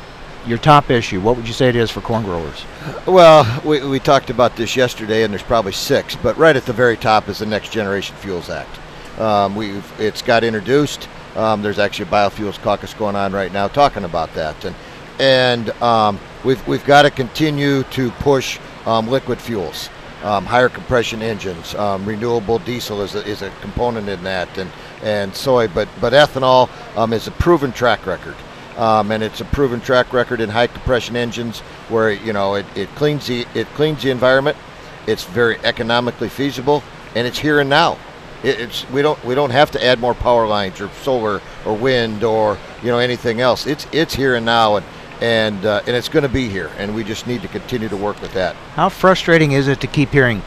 your 0.46 0.58
top 0.58 0.90
issue, 0.90 1.20
what 1.20 1.36
would 1.36 1.46
you 1.46 1.52
say 1.52 1.68
it 1.68 1.76
is 1.76 1.90
for 1.90 2.00
corn 2.00 2.22
growers? 2.24 2.64
Well, 3.06 3.60
we, 3.64 3.86
we 3.86 3.98
talked 4.00 4.30
about 4.30 4.56
this 4.56 4.76
yesterday, 4.76 5.24
and 5.24 5.32
there's 5.32 5.42
probably 5.42 5.72
six, 5.72 6.16
but 6.16 6.36
right 6.38 6.56
at 6.56 6.64
the 6.64 6.72
very 6.72 6.96
top 6.96 7.28
is 7.28 7.40
the 7.40 7.46
Next 7.46 7.70
Generation 7.70 8.16
Fuels 8.16 8.48
Act. 8.48 8.80
Um, 9.20 9.54
we've 9.54 10.00
it's 10.00 10.22
got 10.22 10.44
introduced. 10.44 11.08
Um, 11.36 11.60
there's 11.62 11.78
actually 11.78 12.08
a 12.08 12.12
biofuels 12.12 12.58
caucus 12.58 12.94
going 12.94 13.16
on 13.16 13.32
right 13.32 13.52
now 13.52 13.68
talking 13.68 14.04
about 14.04 14.32
that, 14.34 14.64
and 14.64 14.74
and 15.18 15.70
um, 15.82 16.18
we've 16.42 16.66
we've 16.66 16.84
got 16.86 17.02
to 17.02 17.10
continue 17.10 17.82
to 17.84 18.10
push 18.12 18.58
um, 18.86 19.08
liquid 19.08 19.40
fuels, 19.40 19.88
um, 20.22 20.44
higher 20.44 20.68
compression 20.68 21.22
engines, 21.22 21.74
um, 21.74 22.04
renewable 22.04 22.58
diesel 22.58 23.02
is 23.02 23.14
a, 23.14 23.26
is 23.26 23.42
a 23.42 23.50
component 23.60 24.08
in 24.08 24.22
that, 24.24 24.56
and 24.58 24.70
and 25.02 25.34
soy. 25.34 25.68
But 25.68 25.88
but 26.00 26.12
ethanol 26.12 26.68
um, 26.96 27.12
is 27.12 27.26
a 27.26 27.30
proven 27.32 27.72
track 27.72 28.06
record, 28.06 28.34
um, 28.76 29.10
and 29.12 29.22
it's 29.22 29.40
a 29.40 29.46
proven 29.46 29.80
track 29.80 30.12
record 30.12 30.40
in 30.40 30.50
high 30.50 30.66
compression 30.66 31.16
engines 31.16 31.60
where 31.88 32.10
you 32.10 32.32
know 32.32 32.54
it, 32.54 32.66
it 32.74 32.88
cleans 32.94 33.26
the 33.26 33.46
it 33.54 33.66
cleans 33.68 34.02
the 34.02 34.10
environment. 34.10 34.56
It's 35.06 35.24
very 35.24 35.58
economically 35.64 36.28
feasible, 36.28 36.82
and 37.14 37.26
it's 37.26 37.38
here 37.38 37.60
and 37.60 37.70
now. 37.70 37.98
It, 38.42 38.60
it's 38.60 38.88
we 38.90 39.02
don't 39.02 39.22
we 39.24 39.34
don't 39.34 39.50
have 39.50 39.70
to 39.72 39.84
add 39.84 40.00
more 40.00 40.14
power 40.14 40.46
lines 40.46 40.80
or 40.80 40.88
solar 41.02 41.40
or 41.64 41.76
wind 41.76 42.24
or 42.24 42.58
you 42.82 42.88
know 42.88 42.98
anything 42.98 43.40
else. 43.40 43.66
It's 43.66 43.86
it's 43.92 44.14
here 44.14 44.34
and 44.34 44.44
now, 44.44 44.76
and 44.76 44.86
and 45.20 45.64
uh, 45.66 45.82
and 45.86 45.94
it's 45.94 46.08
going 46.08 46.22
to 46.22 46.28
be 46.28 46.48
here, 46.48 46.70
and 46.78 46.94
we 46.94 47.04
just 47.04 47.26
need 47.26 47.42
to 47.42 47.48
continue 47.48 47.88
to 47.88 47.96
work 47.96 48.20
with 48.20 48.32
that. 48.32 48.56
How 48.74 48.88
frustrating 48.88 49.52
is 49.52 49.68
it 49.68 49.80
to 49.80 49.86
keep 49.86 50.10
hearing 50.10 50.42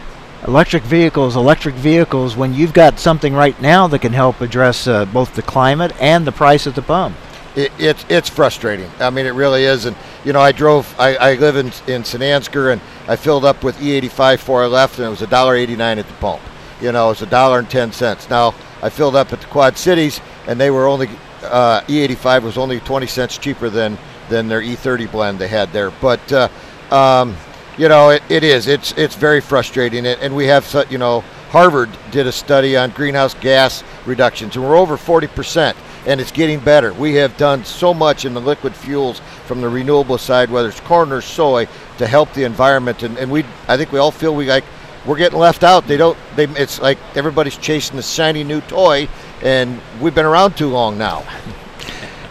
electric 0.48 0.84
vehicles, 0.84 1.36
electric 1.36 1.76
vehicles, 1.76 2.36
when 2.36 2.54
you've 2.54 2.74
got 2.74 3.00
something 3.00 3.34
right 3.34 3.60
now 3.62 3.88
that 3.88 4.00
can 4.00 4.14
help 4.14 4.42
address 4.42 4.88
uh, 4.88 5.06
both 5.06 5.36
the 5.36 5.42
climate 5.42 5.94
and 6.02 6.26
the 6.26 6.32
price 6.32 6.68
at 6.68 6.76
the 6.76 6.82
pump? 6.82 7.16
It, 7.56 7.72
it's 7.78 8.04
it's 8.10 8.30
frustrating. 8.30 8.90
I 9.00 9.12
mean, 9.12 9.28
it 9.28 9.34
really 9.34 9.64
is. 9.64 9.86
And 9.86 9.96
you 10.26 10.34
know, 10.34 10.42
I 10.42 10.52
drove. 10.52 10.94
I, 11.00 11.16
I 11.16 11.34
live 11.36 11.56
in 11.56 11.68
in 11.88 12.04
St. 12.04 12.24
Ansgar, 12.24 12.74
and 12.74 12.82
I 13.08 13.16
filled 13.16 13.46
up 13.46 13.64
with 13.64 13.78
E85 13.78 14.38
before 14.38 14.64
I 14.64 14.68
left, 14.68 14.98
and 14.98 15.06
it 15.06 15.10
was 15.10 15.22
a 15.22 15.28
dollar 15.28 15.56
eighty 15.56 15.76
nine 15.76 16.00
at 16.00 16.08
the 16.08 16.14
pump. 16.16 16.42
You 16.82 16.92
know, 16.92 17.12
it's 17.12 17.22
a 17.22 17.28
dollar 17.28 17.60
and 17.60 17.70
ten 17.70 17.92
cents. 17.92 18.28
Now 18.30 18.56
I 18.82 18.90
filled 18.90 19.16
up 19.16 19.32
at 19.32 19.40
the 19.40 19.48
Quad 19.48 19.78
Cities, 19.78 20.20
and 20.48 20.60
they 20.60 20.72
were 20.72 20.88
only 20.88 21.10
uh, 21.44 21.82
E85 21.82 22.42
was 22.42 22.58
only 22.58 22.80
twenty 22.80 23.08
cents 23.08 23.38
cheaper 23.38 23.70
than 23.70 24.00
than 24.30 24.48
their 24.48 24.62
E30 24.62 25.12
blend 25.12 25.40
they 25.40 25.48
had 25.48 25.72
there. 25.72 25.92
But 25.92 26.32
uh, 26.32 26.50
um, 26.92 27.36
you 27.78 27.90
know, 27.90 28.10
it, 28.10 28.24
it 28.30 28.44
is. 28.44 28.68
It's 28.68 28.92
it's 28.94 29.16
very 29.16 29.42
frustrating, 29.42 30.06
and 30.06 30.36
we 30.36 30.48
have 30.48 30.88
you 30.90 30.98
know 30.98 31.22
Harvard 31.50 31.90
did 32.12 32.28
a 32.28 32.32
study 32.32 32.78
on 32.78 32.92
greenhouse 32.92 33.34
gas 33.36 33.84
reductions, 34.06 34.56
and 34.56 34.66
we're 34.66 34.76
over 34.76 34.98
40 34.98 35.28
percent, 35.28 35.78
and 36.06 36.22
it's 36.22 36.32
getting 36.32 36.60
better. 36.60 36.94
We 36.94 37.16
have 37.16 37.36
done 37.38 37.66
so 37.66 37.94
much 37.94 38.26
in 38.26 38.34
the 38.34 38.42
liquid 38.42 38.76
fuels 38.76 39.22
from 39.46 39.62
the 39.62 39.70
renewable 39.70 40.18
side, 40.18 40.50
whether 40.50 40.70
it's 40.70 40.80
corn 40.82 41.12
or 41.12 41.22
soy, 41.22 41.68
to 41.98 42.08
help 42.08 42.34
the 42.34 42.44
environment, 42.44 43.04
and, 43.04 43.18
and 43.18 43.32
we 43.32 43.44
I 43.68 43.78
think 43.78 43.92
we 43.92 44.00
all 44.00 44.12
feel 44.12 44.36
we 44.36 44.48
like 44.48 44.66
we're 45.06 45.18
getting 45.18 45.40
left 45.40 45.64
out. 45.64 45.88
They 45.88 45.98
don't. 45.98 46.18
They. 46.36 46.46
It's 46.46 46.80
like 46.80 46.98
everybody's 47.16 47.58
chasing 47.58 47.96
the 47.96 48.04
shiny 48.04 48.44
new 48.44 48.62
toy, 48.62 49.10
and 49.42 49.82
we've 50.00 50.16
been 50.16 50.26
around 50.26 50.56
too 50.56 50.70
long 50.70 50.98
now. 50.98 51.24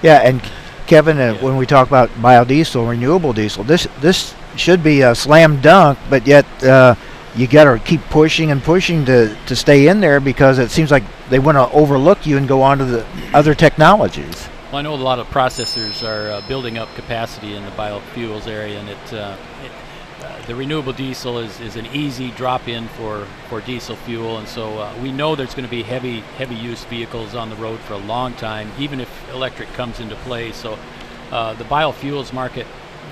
Yeah, 0.03 0.19
and 0.19 0.43
Kevin, 0.93 1.19
uh, 1.19 1.35
when 1.37 1.57
we 1.57 1.65
talk 1.65 1.89
about 1.89 2.11
biodiesel, 2.21 2.87
renewable 2.87 3.33
diesel, 3.33 3.65
this 3.65 3.89
this 4.03 4.35
should 4.57 4.83
be 4.83 5.01
a 5.01 5.15
slam 5.15 5.59
dunk, 5.63 5.99
but 6.11 6.27
yet 6.27 6.45
uh, 6.63 6.95
you 7.35 7.47
got 7.47 7.65
to 7.65 7.79
keep 7.79 8.03
pushing 8.11 8.51
and 8.51 8.63
pushing 8.63 9.03
to, 9.07 9.35
to 9.47 9.57
stay 9.57 9.89
in 9.89 10.01
there 10.03 10.21
because 10.21 10.59
it 10.59 10.71
seems 10.71 10.91
like 10.91 11.03
they 11.31 11.39
want 11.39 11.57
to 11.57 11.67
overlook 11.75 12.27
you 12.27 12.37
and 12.37 12.47
go 12.47 12.61
on 12.61 12.77
to 12.77 12.85
the 12.85 13.07
other 13.33 13.55
technologies. 13.55 14.51
Well, 14.67 14.81
I 14.81 14.83
know 14.83 14.95
a 14.95 14.97
lot 14.97 15.19
of 15.19 15.27
processors 15.29 16.07
are 16.07 16.31
uh, 16.31 16.47
building 16.47 16.77
up 16.77 16.95
capacity 16.95 17.55
in 17.55 17.65
the 17.65 17.71
biofuels 17.71 18.47
area, 18.47 18.79
and 18.79 18.91
it, 18.91 19.13
uh, 19.15 19.35
it 19.39 19.52
the 20.53 20.59
renewable 20.59 20.93
diesel 20.93 21.39
is, 21.39 21.59
is 21.61 21.77
an 21.77 21.87
easy 21.95 22.31
drop 22.33 22.69
in 22.69 22.87
for, 22.89 23.25
for 23.49 23.63
diesel 23.63 23.97
fuel, 23.97 24.37
and 24.37 24.47
so 24.47 24.81
uh, 24.81 24.95
we 25.03 25.11
know 25.11 25.35
there's 25.35 25.55
going 25.55 25.65
to 25.65 25.71
be 25.71 25.83
heavy 25.83 26.21
heavy 26.37 26.55
use 26.55 26.85
vehicles 26.85 27.35
on 27.35 27.49
the 27.49 27.57
road 27.57 27.81
for 27.81 27.95
a 27.95 27.99
long 27.99 28.35
time, 28.35 28.71
even 28.79 29.01
if 29.01 29.09
electric 29.31 29.67
comes 29.73 29.99
into 29.99 30.15
play. 30.17 30.53
So 30.53 30.79
uh, 31.31 31.55
the 31.55 31.65
biofuels 31.65 32.35
market 32.35 32.67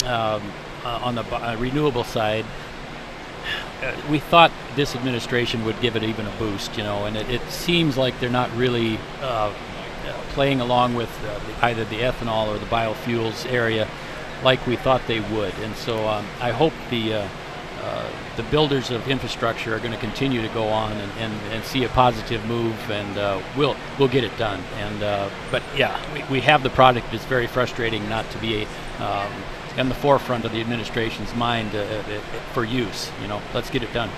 um, 0.05 0.43
uh, 0.85 1.01
on 1.03 1.15
the 1.15 1.23
uh, 1.35 1.57
renewable 1.57 2.05
side, 2.05 2.45
uh, 3.83 3.97
we 4.11 4.19
thought 4.19 4.53
this 4.77 4.95
administration 4.95 5.65
would 5.65 5.81
give 5.81 5.97
it 5.97 6.03
even 6.03 6.27
a 6.27 6.37
boost, 6.37 6.77
you 6.77 6.83
know, 6.83 7.07
and 7.07 7.17
it, 7.17 7.31
it 7.31 7.51
seems 7.51 7.97
like 7.97 8.21
they're 8.21 8.29
not 8.29 8.55
really 8.55 8.99
playing 10.35 10.61
along 10.61 10.95
with 10.95 11.11
the, 11.23 11.65
either 11.65 11.85
the 11.87 12.01
ethanol 12.01 12.49
or 12.49 12.59
the 12.59 12.67
biofuels 12.67 13.51
area 13.51 13.89
like 14.43 14.67
we 14.67 14.77
thought 14.77 15.07
they 15.07 15.21
would. 15.21 15.55
And 15.61 15.75
so 15.77 16.09
um, 16.09 16.27
I 16.41 16.51
hope 16.51 16.73
the 16.91 17.15
uh, 17.15 17.29
uh, 17.83 18.11
the 18.37 18.43
builders 18.45 18.91
of 18.91 19.09
infrastructure 19.09 19.75
are 19.75 19.79
going 19.79 19.93
to 19.93 19.99
continue 19.99 20.43
to 20.43 20.49
go 20.49 20.69
on 20.69 20.93
and, 20.93 21.13
and, 21.13 21.33
and 21.51 21.65
see 21.65 21.85
a 21.85 21.89
positive 21.89 22.45
move, 22.45 22.91
and 22.91 23.17
uh, 23.17 23.41
we'll 23.57 23.75
we'll 23.99 24.09
get 24.09 24.23
it 24.23 24.37
done. 24.37 24.61
And 24.77 25.03
uh, 25.03 25.31
but 25.51 25.63
yeah, 25.77 25.99
we, 26.13 26.23
we 26.25 26.41
have 26.43 26.63
the 26.63 26.71
product. 26.71 27.13
It's 27.15 27.25
very 27.25 27.47
frustrating 27.47 28.07
not 28.09 28.29
to 28.33 28.39
be 28.39 28.67
um, 28.99 29.33
in 29.79 29.89
the 29.89 29.95
forefront 29.95 30.45
of 30.45 30.53
the 30.53 30.61
administration's 30.61 31.35
mind 31.35 31.75
uh, 31.75 31.79
uh, 31.79 32.21
for 32.53 32.65
use. 32.65 33.11
You 33.23 33.29
know, 33.29 33.41
let's 33.55 33.71
get 33.71 33.83
it 33.83 33.93
done. 33.95 34.11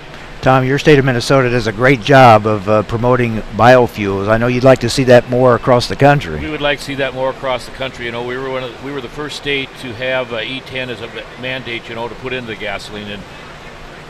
Tom, 0.43 0.65
your 0.65 0.77
state 0.77 0.99
of 0.99 1.05
Minnesota 1.05 1.49
does 1.49 1.67
a 1.67 1.71
great 1.71 2.01
job 2.01 2.45
of 2.45 2.67
uh, 2.67 2.83
promoting 2.83 3.37
biofuels. 3.55 4.27
I 4.27 4.37
know 4.37 4.47
you'd 4.47 4.65
like 4.65 4.79
to 4.79 4.89
see 4.89 5.05
that 5.05 5.29
more 5.29 5.55
across 5.55 5.87
the 5.87 5.95
country. 5.95 6.37
We 6.37 6.49
would 6.49 6.59
like 6.59 6.79
to 6.79 6.83
see 6.83 6.95
that 6.95 7.13
more 7.13 7.29
across 7.29 7.65
the 7.65 7.71
country. 7.71 8.07
You 8.07 8.11
know, 8.11 8.25
we 8.25 8.35
were 8.35 8.49
one 8.49 8.63
the, 8.63 8.75
we 8.83 8.91
were 8.91 8.99
the 8.99 9.07
first 9.07 9.37
state 9.37 9.69
to 9.79 9.93
have 9.93 10.33
uh, 10.33 10.39
E10 10.39 10.89
as 10.89 10.99
a 10.99 11.07
mandate. 11.41 11.87
You 11.87 11.95
know, 11.95 12.09
to 12.09 12.15
put 12.15 12.33
into 12.33 12.47
the 12.47 12.57
gasoline, 12.57 13.07
and 13.07 13.23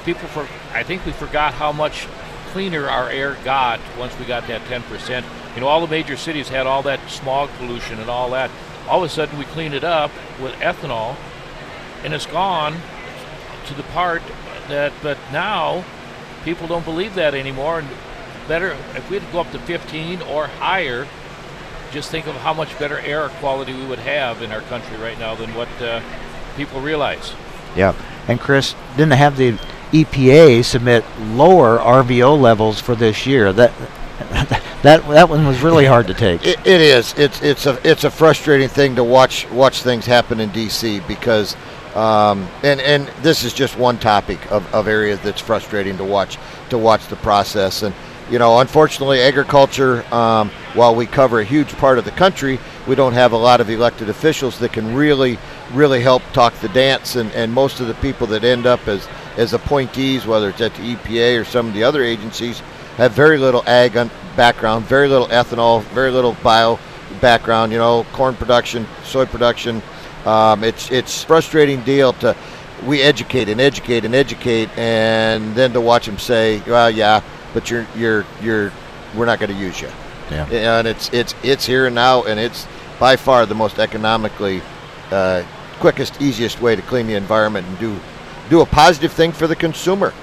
people 0.05 0.27
for 0.27 0.47
I 0.71 0.81
think 0.81 1.05
we 1.05 1.11
forgot 1.11 1.53
how 1.53 1.71
much 1.71 2.07
cleaner 2.47 2.89
our 2.89 3.09
air 3.11 3.37
got 3.43 3.79
once 3.99 4.17
we 4.17 4.25
got 4.25 4.47
that 4.47 4.63
10%. 4.63 5.23
You 5.53 5.61
know, 5.61 5.67
all 5.67 5.81
the 5.81 5.87
major 5.87 6.17
cities 6.17 6.49
had 6.49 6.65
all 6.65 6.81
that 6.81 7.11
smog 7.11 7.51
pollution 7.59 7.99
and 7.99 8.09
all 8.09 8.31
that. 8.31 8.49
All 8.87 9.03
of 9.03 9.05
a 9.05 9.13
sudden, 9.13 9.37
we 9.37 9.45
clean 9.45 9.71
it 9.71 9.83
up 9.83 10.09
with 10.41 10.53
ethanol, 10.55 11.15
and 12.03 12.11
it's 12.11 12.25
gone 12.25 12.75
to 13.67 13.75
the 13.75 13.83
part 13.83 14.23
that. 14.67 14.93
But 15.03 15.19
now, 15.31 15.85
people 16.43 16.67
don't 16.67 16.85
believe 16.85 17.15
that 17.15 17.33
anymore. 17.33 17.79
And 17.79 17.87
better 18.47 18.71
if 18.95 19.09
we 19.09 19.17
had 19.17 19.25
to 19.25 19.31
go 19.31 19.39
up 19.41 19.51
to 19.51 19.59
15 19.59 20.21
or 20.23 20.47
higher. 20.47 21.07
Just 21.91 22.09
think 22.09 22.25
of 22.25 22.35
how 22.37 22.53
much 22.53 22.77
better 22.79 22.99
air 22.99 23.29
quality 23.29 23.73
we 23.73 23.85
would 23.85 23.99
have 23.99 24.41
in 24.41 24.51
our 24.51 24.61
country 24.61 24.97
right 24.97 25.17
now 25.19 25.35
than 25.35 25.53
what 25.53 25.69
uh, 25.81 26.01
people 26.57 26.81
realize. 26.81 27.33
Yeah, 27.75 27.93
and 28.27 28.39
Chris 28.39 28.75
didn't 28.97 29.13
have 29.13 29.37
the 29.37 29.59
EPA 29.91 30.63
submit 30.65 31.05
lower 31.19 31.77
RVO 31.77 32.39
levels 32.39 32.79
for 32.79 32.95
this 32.95 33.27
year. 33.27 33.53
That 33.53 33.71
that 34.81 35.07
that 35.07 35.29
one 35.29 35.45
was 35.45 35.61
really 35.61 35.85
hard 35.85 36.07
to 36.07 36.15
take. 36.15 36.45
It, 36.45 36.59
it 36.65 36.81
is. 36.81 37.13
It's 37.17 37.41
it's 37.43 37.67
a 37.67 37.79
it's 37.87 38.03
a 38.03 38.11
frustrating 38.11 38.69
thing 38.69 38.95
to 38.95 39.03
watch 39.03 39.49
watch 39.51 39.83
things 39.83 40.05
happen 40.05 40.39
in 40.39 40.49
DC 40.49 41.07
because. 41.07 41.55
Um, 41.95 42.47
and 42.63 42.81
and 42.81 43.07
this 43.21 43.43
is 43.43 43.53
just 43.53 43.77
one 43.77 43.99
topic 43.99 44.51
of, 44.51 44.73
of 44.73 44.87
areas 44.87 45.19
that's 45.19 45.41
frustrating 45.41 45.97
to 45.97 46.03
watch 46.03 46.37
to 46.69 46.77
watch 46.77 47.07
the 47.07 47.15
process. 47.17 47.83
And 47.83 47.93
you 48.31 48.39
know 48.39 48.59
unfortunately 48.59 49.21
agriculture 49.21 50.03
um, 50.13 50.49
while 50.73 50.95
we 50.95 51.05
cover 51.05 51.39
a 51.39 51.43
huge 51.43 51.71
part 51.73 51.97
of 51.99 52.05
the 52.05 52.11
country 52.11 52.57
we 52.87 52.95
don't 52.95 53.13
have 53.13 53.33
a 53.33 53.37
lot 53.37 53.61
of 53.61 53.69
elected 53.69 54.09
officials 54.09 54.57
that 54.59 54.73
can 54.73 54.95
really 54.95 55.37
really 55.73 56.01
help 56.01 56.23
talk 56.33 56.53
the 56.55 56.69
dance. 56.69 57.15
And, 57.15 57.31
and 57.33 57.53
most 57.53 57.79
of 57.79 57.87
the 57.87 57.93
people 57.95 58.25
that 58.27 58.43
end 58.43 58.65
up 58.65 58.87
as 58.87 59.07
as 59.37 59.53
appointees 59.53 60.25
whether 60.25 60.49
it's 60.49 60.61
at 60.61 60.73
the 60.75 60.95
EPA 60.95 61.41
or 61.41 61.43
some 61.43 61.67
of 61.67 61.73
the 61.73 61.83
other 61.83 62.03
agencies 62.03 62.59
have 62.97 63.11
very 63.11 63.37
little 63.37 63.63
ag 63.67 63.93
background 64.35 64.85
very 64.85 65.07
little 65.07 65.27
ethanol 65.27 65.83
very 65.83 66.09
little 66.09 66.35
bio 66.41 66.79
background 67.21 67.71
you 67.71 67.77
know 67.77 68.03
corn 68.13 68.35
production 68.35 68.87
soy 69.03 69.25
production 69.25 69.81
um, 70.25 70.63
it's 70.63 70.91
it's 70.91 71.23
frustrating 71.23 71.81
deal 71.81 72.13
to 72.13 72.35
we 72.85 73.01
educate 73.01 73.49
and 73.49 73.61
educate 73.61 74.05
and 74.05 74.15
educate, 74.15 74.69
and 74.77 75.55
then 75.55 75.73
to 75.73 75.81
watch 75.81 76.05
them 76.05 76.17
say, 76.17 76.61
"Well, 76.67 76.89
yeah, 76.89 77.21
but 77.53 77.69
you're 77.69 77.87
you're 77.95 78.25
you're 78.41 78.71
we're 79.15 79.25
not 79.25 79.39
going 79.39 79.51
to 79.51 79.57
use 79.57 79.81
you." 79.81 79.89
Yeah. 80.31 80.45
And 80.47 80.87
it's 80.87 81.11
it's 81.13 81.35
it's 81.43 81.65
here 81.65 81.85
and 81.85 81.95
now, 81.95 82.23
and 82.23 82.39
it's 82.39 82.67
by 82.99 83.15
far 83.15 83.45
the 83.45 83.55
most 83.55 83.79
economically 83.79 84.61
uh, 85.11 85.43
quickest, 85.79 86.21
easiest 86.21 86.61
way 86.61 86.75
to 86.75 86.81
clean 86.81 87.07
the 87.07 87.15
environment 87.15 87.67
and 87.67 87.79
do 87.79 87.99
do 88.49 88.61
a 88.61 88.65
positive 88.65 89.11
thing 89.11 89.31
for 89.31 89.47
the 89.47 89.55
consumer. 89.55 90.13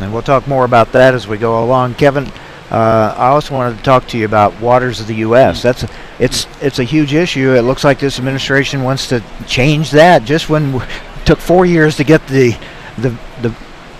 And 0.00 0.12
we'll 0.12 0.22
talk 0.22 0.46
more 0.46 0.64
about 0.64 0.92
that 0.92 1.14
as 1.14 1.26
we 1.26 1.38
go 1.38 1.62
along, 1.62 1.94
Kevin. 1.94 2.30
Uh, 2.70 3.14
I 3.16 3.28
also 3.28 3.54
wanted 3.54 3.78
to 3.78 3.82
talk 3.82 4.06
to 4.08 4.18
you 4.18 4.26
about 4.26 4.60
waters 4.60 5.00
of 5.00 5.06
the 5.06 5.14
U.S. 5.16 5.62
That's 5.62 5.84
a, 5.84 5.88
it's 6.18 6.46
it's 6.60 6.78
a 6.78 6.84
huge 6.84 7.14
issue. 7.14 7.54
It 7.54 7.62
looks 7.62 7.82
like 7.82 7.98
this 7.98 8.18
administration 8.18 8.82
wants 8.82 9.08
to 9.08 9.22
change 9.46 9.90
that. 9.92 10.24
Just 10.24 10.50
when 10.50 10.74
it 10.74 10.88
took 11.24 11.38
four 11.38 11.64
years 11.64 11.96
to 11.96 12.04
get 12.04 12.26
the 12.26 12.58
the 12.98 13.16
the 13.40 13.50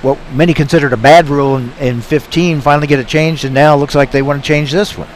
what 0.02 0.18
many 0.32 0.52
considered 0.52 0.92
a 0.92 0.98
bad 0.98 1.28
rule 1.28 1.56
in, 1.56 1.72
in 1.80 2.00
15, 2.00 2.60
finally 2.60 2.86
get 2.86 3.00
it 3.00 3.08
changed, 3.08 3.44
and 3.44 3.54
now 3.54 3.74
it 3.74 3.78
looks 3.78 3.94
like 3.94 4.12
they 4.12 4.22
want 4.22 4.42
to 4.42 4.46
change 4.46 4.70
this 4.70 4.96
one. 4.96 5.08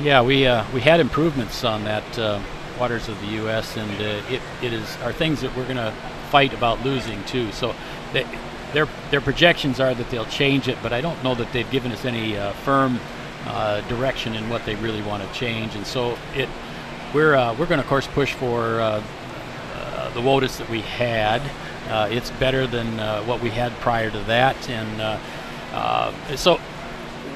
Yeah, 0.00 0.20
we 0.20 0.46
uh, 0.46 0.64
we 0.74 0.82
had 0.82 1.00
improvements 1.00 1.64
on 1.64 1.84
that 1.84 2.18
uh, 2.18 2.40
waters 2.78 3.08
of 3.08 3.18
the 3.22 3.28
U.S. 3.38 3.74
and 3.78 3.90
uh, 3.92 4.22
it 4.28 4.42
it 4.62 4.74
is 4.74 4.96
are 4.98 5.14
things 5.14 5.40
that 5.40 5.56
we're 5.56 5.64
going 5.64 5.76
to 5.76 5.94
fight 6.30 6.52
about 6.52 6.84
losing 6.84 7.24
too. 7.24 7.50
So. 7.52 7.74
Their 8.76 8.86
their 9.10 9.22
projections 9.22 9.80
are 9.80 9.94
that 9.94 10.10
they'll 10.10 10.26
change 10.26 10.68
it, 10.68 10.76
but 10.82 10.92
I 10.92 11.00
don't 11.00 11.24
know 11.24 11.34
that 11.34 11.50
they've 11.54 11.70
given 11.70 11.92
us 11.92 12.04
any 12.04 12.36
uh, 12.36 12.52
firm 12.52 13.00
uh, 13.46 13.80
direction 13.88 14.34
in 14.34 14.50
what 14.50 14.66
they 14.66 14.74
really 14.74 15.00
want 15.00 15.26
to 15.26 15.32
change. 15.32 15.74
And 15.74 15.86
so 15.86 16.18
it 16.34 16.46
we're 17.14 17.34
uh, 17.34 17.54
we're 17.54 17.64
going 17.64 17.78
to 17.78 17.84
of 17.84 17.86
course 17.86 18.06
push 18.06 18.34
for 18.34 18.78
uh, 18.78 19.02
uh, 19.76 20.10
the 20.12 20.20
WOTUS 20.20 20.58
that 20.58 20.68
we 20.68 20.82
had. 20.82 21.40
It's 22.12 22.30
better 22.32 22.66
than 22.66 22.98
what 23.26 23.40
we 23.40 23.48
had 23.48 23.72
prior 23.80 24.10
to 24.10 24.18
that, 24.24 24.68
and 24.68 25.18
so 26.38 26.56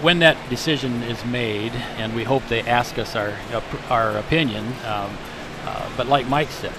when 0.02 0.18
that 0.18 0.36
decision 0.50 1.02
is 1.04 1.24
made, 1.24 1.72
and 1.96 2.14
we 2.14 2.24
hope 2.24 2.46
they 2.48 2.60
ask 2.62 2.98
us 2.98 3.16
our 3.16 3.34
our 3.88 4.18
opinion. 4.18 4.66
Um, 4.84 5.16
but 5.96 6.06
like 6.06 6.26
Mike 6.28 6.50
said, 6.50 6.74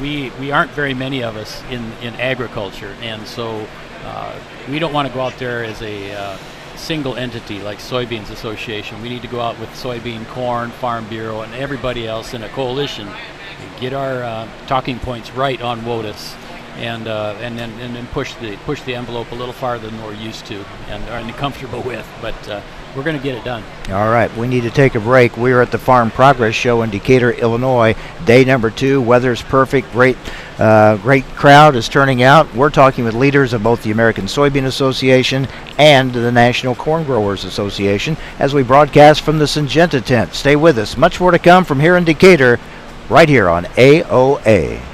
we 0.00 0.30
we 0.40 0.50
aren't 0.50 0.70
very 0.72 0.94
many 0.94 1.22
of 1.22 1.36
us 1.36 1.62
in 1.70 1.92
in 2.02 2.14
agriculture, 2.14 2.94
and 3.00 3.26
so 3.26 3.66
uh, 4.04 4.38
we 4.68 4.78
don't 4.78 4.92
want 4.92 5.08
to 5.08 5.14
go 5.14 5.20
out 5.20 5.36
there 5.38 5.64
as 5.64 5.80
a 5.82 6.12
uh, 6.12 6.36
single 6.76 7.16
entity 7.16 7.60
like 7.60 7.78
Soybeans 7.78 8.30
Association. 8.30 9.00
We 9.02 9.08
need 9.08 9.22
to 9.22 9.28
go 9.28 9.40
out 9.40 9.58
with 9.58 9.70
Soybean, 9.70 10.26
Corn, 10.28 10.70
Farm 10.70 11.06
Bureau, 11.08 11.42
and 11.42 11.54
everybody 11.54 12.06
else 12.06 12.34
in 12.34 12.42
a 12.42 12.48
coalition, 12.50 13.08
and 13.08 13.80
get 13.80 13.92
our 13.92 14.22
uh, 14.22 14.48
talking 14.66 14.98
points 14.98 15.30
right 15.32 15.60
on 15.60 15.80
WOTUS. 15.82 16.36
And, 16.76 17.06
uh, 17.06 17.36
and 17.40 17.56
then 17.56 17.70
and 17.78 17.94
then 17.94 18.08
push 18.08 18.34
the 18.34 18.56
push 18.64 18.82
the 18.82 18.96
envelope 18.96 19.30
a 19.30 19.36
little 19.36 19.52
farther 19.52 19.88
than 19.88 20.02
we're 20.02 20.12
used 20.12 20.44
to 20.46 20.64
and 20.88 21.08
are 21.08 21.32
comfortable 21.34 21.80
with. 21.92 22.04
But 22.20 22.48
uh, 22.48 22.62
we're 22.94 23.02
going 23.02 23.16
to 23.16 23.22
get 23.22 23.36
it 23.36 23.44
done. 23.44 23.62
All 23.90 24.10
right, 24.10 24.34
we 24.36 24.46
need 24.46 24.62
to 24.62 24.70
take 24.70 24.94
a 24.94 25.00
break. 25.00 25.36
We're 25.36 25.60
at 25.60 25.70
the 25.70 25.78
Farm 25.78 26.10
Progress 26.10 26.54
Show 26.54 26.82
in 26.82 26.90
Decatur, 26.90 27.32
Illinois. 27.32 27.96
Day 28.24 28.44
number 28.44 28.70
two. 28.70 29.00
Weather's 29.02 29.42
perfect. 29.42 29.90
Great, 29.92 30.16
uh, 30.58 30.96
great 30.98 31.24
crowd 31.34 31.76
is 31.76 31.88
turning 31.88 32.22
out. 32.22 32.52
We're 32.54 32.70
talking 32.70 33.04
with 33.04 33.14
leaders 33.14 33.52
of 33.52 33.62
both 33.62 33.82
the 33.82 33.90
American 33.90 34.26
Soybean 34.26 34.66
Association 34.66 35.48
and 35.78 36.12
the 36.12 36.32
National 36.32 36.74
Corn 36.74 37.04
Growers 37.04 37.44
Association 37.44 38.16
as 38.38 38.54
we 38.54 38.62
broadcast 38.62 39.22
from 39.22 39.38
the 39.38 39.44
Syngenta 39.44 40.04
tent. 40.04 40.34
Stay 40.34 40.56
with 40.56 40.78
us. 40.78 40.96
Much 40.96 41.20
more 41.20 41.30
to 41.30 41.38
come 41.38 41.64
from 41.64 41.80
here 41.80 41.96
in 41.96 42.04
Decatur, 42.04 42.60
right 43.08 43.28
here 43.28 43.48
on 43.48 43.64
AOA. 43.64 44.93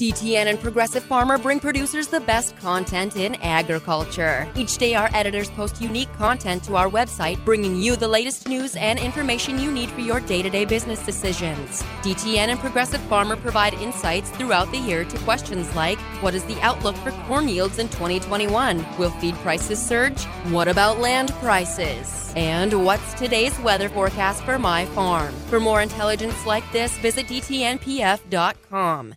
DTN 0.00 0.46
and 0.46 0.58
Progressive 0.58 1.02
Farmer 1.02 1.36
bring 1.36 1.60
producers 1.60 2.08
the 2.08 2.20
best 2.20 2.56
content 2.56 3.16
in 3.16 3.34
agriculture. 3.42 4.50
Each 4.56 4.78
day, 4.78 4.94
our 4.94 5.10
editors 5.12 5.50
post 5.50 5.82
unique 5.82 6.10
content 6.14 6.64
to 6.64 6.76
our 6.76 6.88
website, 6.88 7.44
bringing 7.44 7.76
you 7.76 7.96
the 7.96 8.08
latest 8.08 8.48
news 8.48 8.76
and 8.76 8.98
information 8.98 9.58
you 9.58 9.70
need 9.70 9.90
for 9.90 10.00
your 10.00 10.18
day 10.20 10.40
to 10.40 10.48
day 10.48 10.64
business 10.64 11.04
decisions. 11.04 11.82
DTN 12.00 12.48
and 12.48 12.58
Progressive 12.58 13.02
Farmer 13.02 13.36
provide 13.36 13.74
insights 13.74 14.30
throughout 14.30 14.70
the 14.70 14.78
year 14.78 15.04
to 15.04 15.18
questions 15.18 15.76
like 15.76 15.98
What 16.22 16.34
is 16.34 16.44
the 16.44 16.58
outlook 16.62 16.96
for 16.96 17.10
corn 17.28 17.46
yields 17.46 17.78
in 17.78 17.90
2021? 17.90 18.82
Will 18.96 19.10
feed 19.10 19.34
prices 19.34 19.78
surge? 19.86 20.24
What 20.48 20.66
about 20.66 20.98
land 20.98 21.30
prices? 21.42 22.32
And 22.36 22.86
what's 22.86 23.12
today's 23.12 23.58
weather 23.60 23.90
forecast 23.90 24.44
for 24.44 24.58
my 24.58 24.86
farm? 24.86 25.34
For 25.50 25.60
more 25.60 25.82
intelligence 25.82 26.46
like 26.46 26.64
this, 26.72 26.96
visit 27.00 27.26
DTNPF.com. 27.26 29.14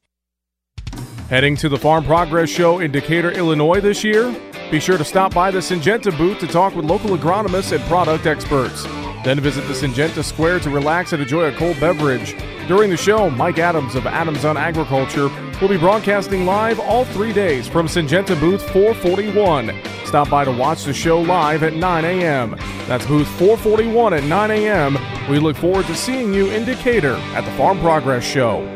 Heading 1.33 1.55
to 1.55 1.67
the 1.67 1.79
Farm 1.79 2.03
Progress 2.03 2.47
Show 2.47 2.77
in 2.77 2.91
Decatur, 2.91 3.31
Illinois 3.31 3.79
this 3.79 4.03
year? 4.03 4.31
Be 4.69 4.79
sure 4.79 4.99
to 4.99 5.03
stop 5.03 5.33
by 5.33 5.49
the 5.49 5.57
Syngenta 5.57 6.15
booth 6.15 6.37
to 6.41 6.45
talk 6.45 6.75
with 6.75 6.85
local 6.85 7.17
agronomists 7.17 7.75
and 7.75 7.83
product 7.85 8.27
experts. 8.27 8.83
Then 9.25 9.39
visit 9.39 9.61
the 9.61 9.73
Syngenta 9.73 10.23
Square 10.23 10.59
to 10.59 10.69
relax 10.69 11.11
and 11.11 11.23
enjoy 11.23 11.45
a 11.45 11.57
cold 11.57 11.79
beverage. 11.79 12.35
During 12.67 12.91
the 12.91 12.97
show, 12.97 13.31
Mike 13.31 13.57
Adams 13.57 13.95
of 13.95 14.05
Adams 14.05 14.45
on 14.45 14.57
Agriculture 14.57 15.29
will 15.59 15.69
be 15.69 15.77
broadcasting 15.77 16.45
live 16.45 16.79
all 16.79 17.03
three 17.03 17.33
days 17.33 17.67
from 17.67 17.87
Syngenta 17.87 18.39
booth 18.39 18.61
441. 18.69 19.73
Stop 20.05 20.29
by 20.29 20.45
to 20.45 20.51
watch 20.51 20.83
the 20.83 20.93
show 20.93 21.19
live 21.19 21.63
at 21.63 21.73
9 21.73 22.05
a.m. 22.05 22.55
That's 22.85 23.07
booth 23.07 23.27
441 23.39 24.13
at 24.13 24.23
9 24.23 24.51
a.m. 24.51 24.99
We 25.27 25.39
look 25.39 25.57
forward 25.57 25.87
to 25.87 25.95
seeing 25.95 26.31
you 26.31 26.51
in 26.51 26.63
Decatur 26.63 27.15
at 27.33 27.43
the 27.43 27.51
Farm 27.53 27.79
Progress 27.79 28.23
Show. 28.23 28.72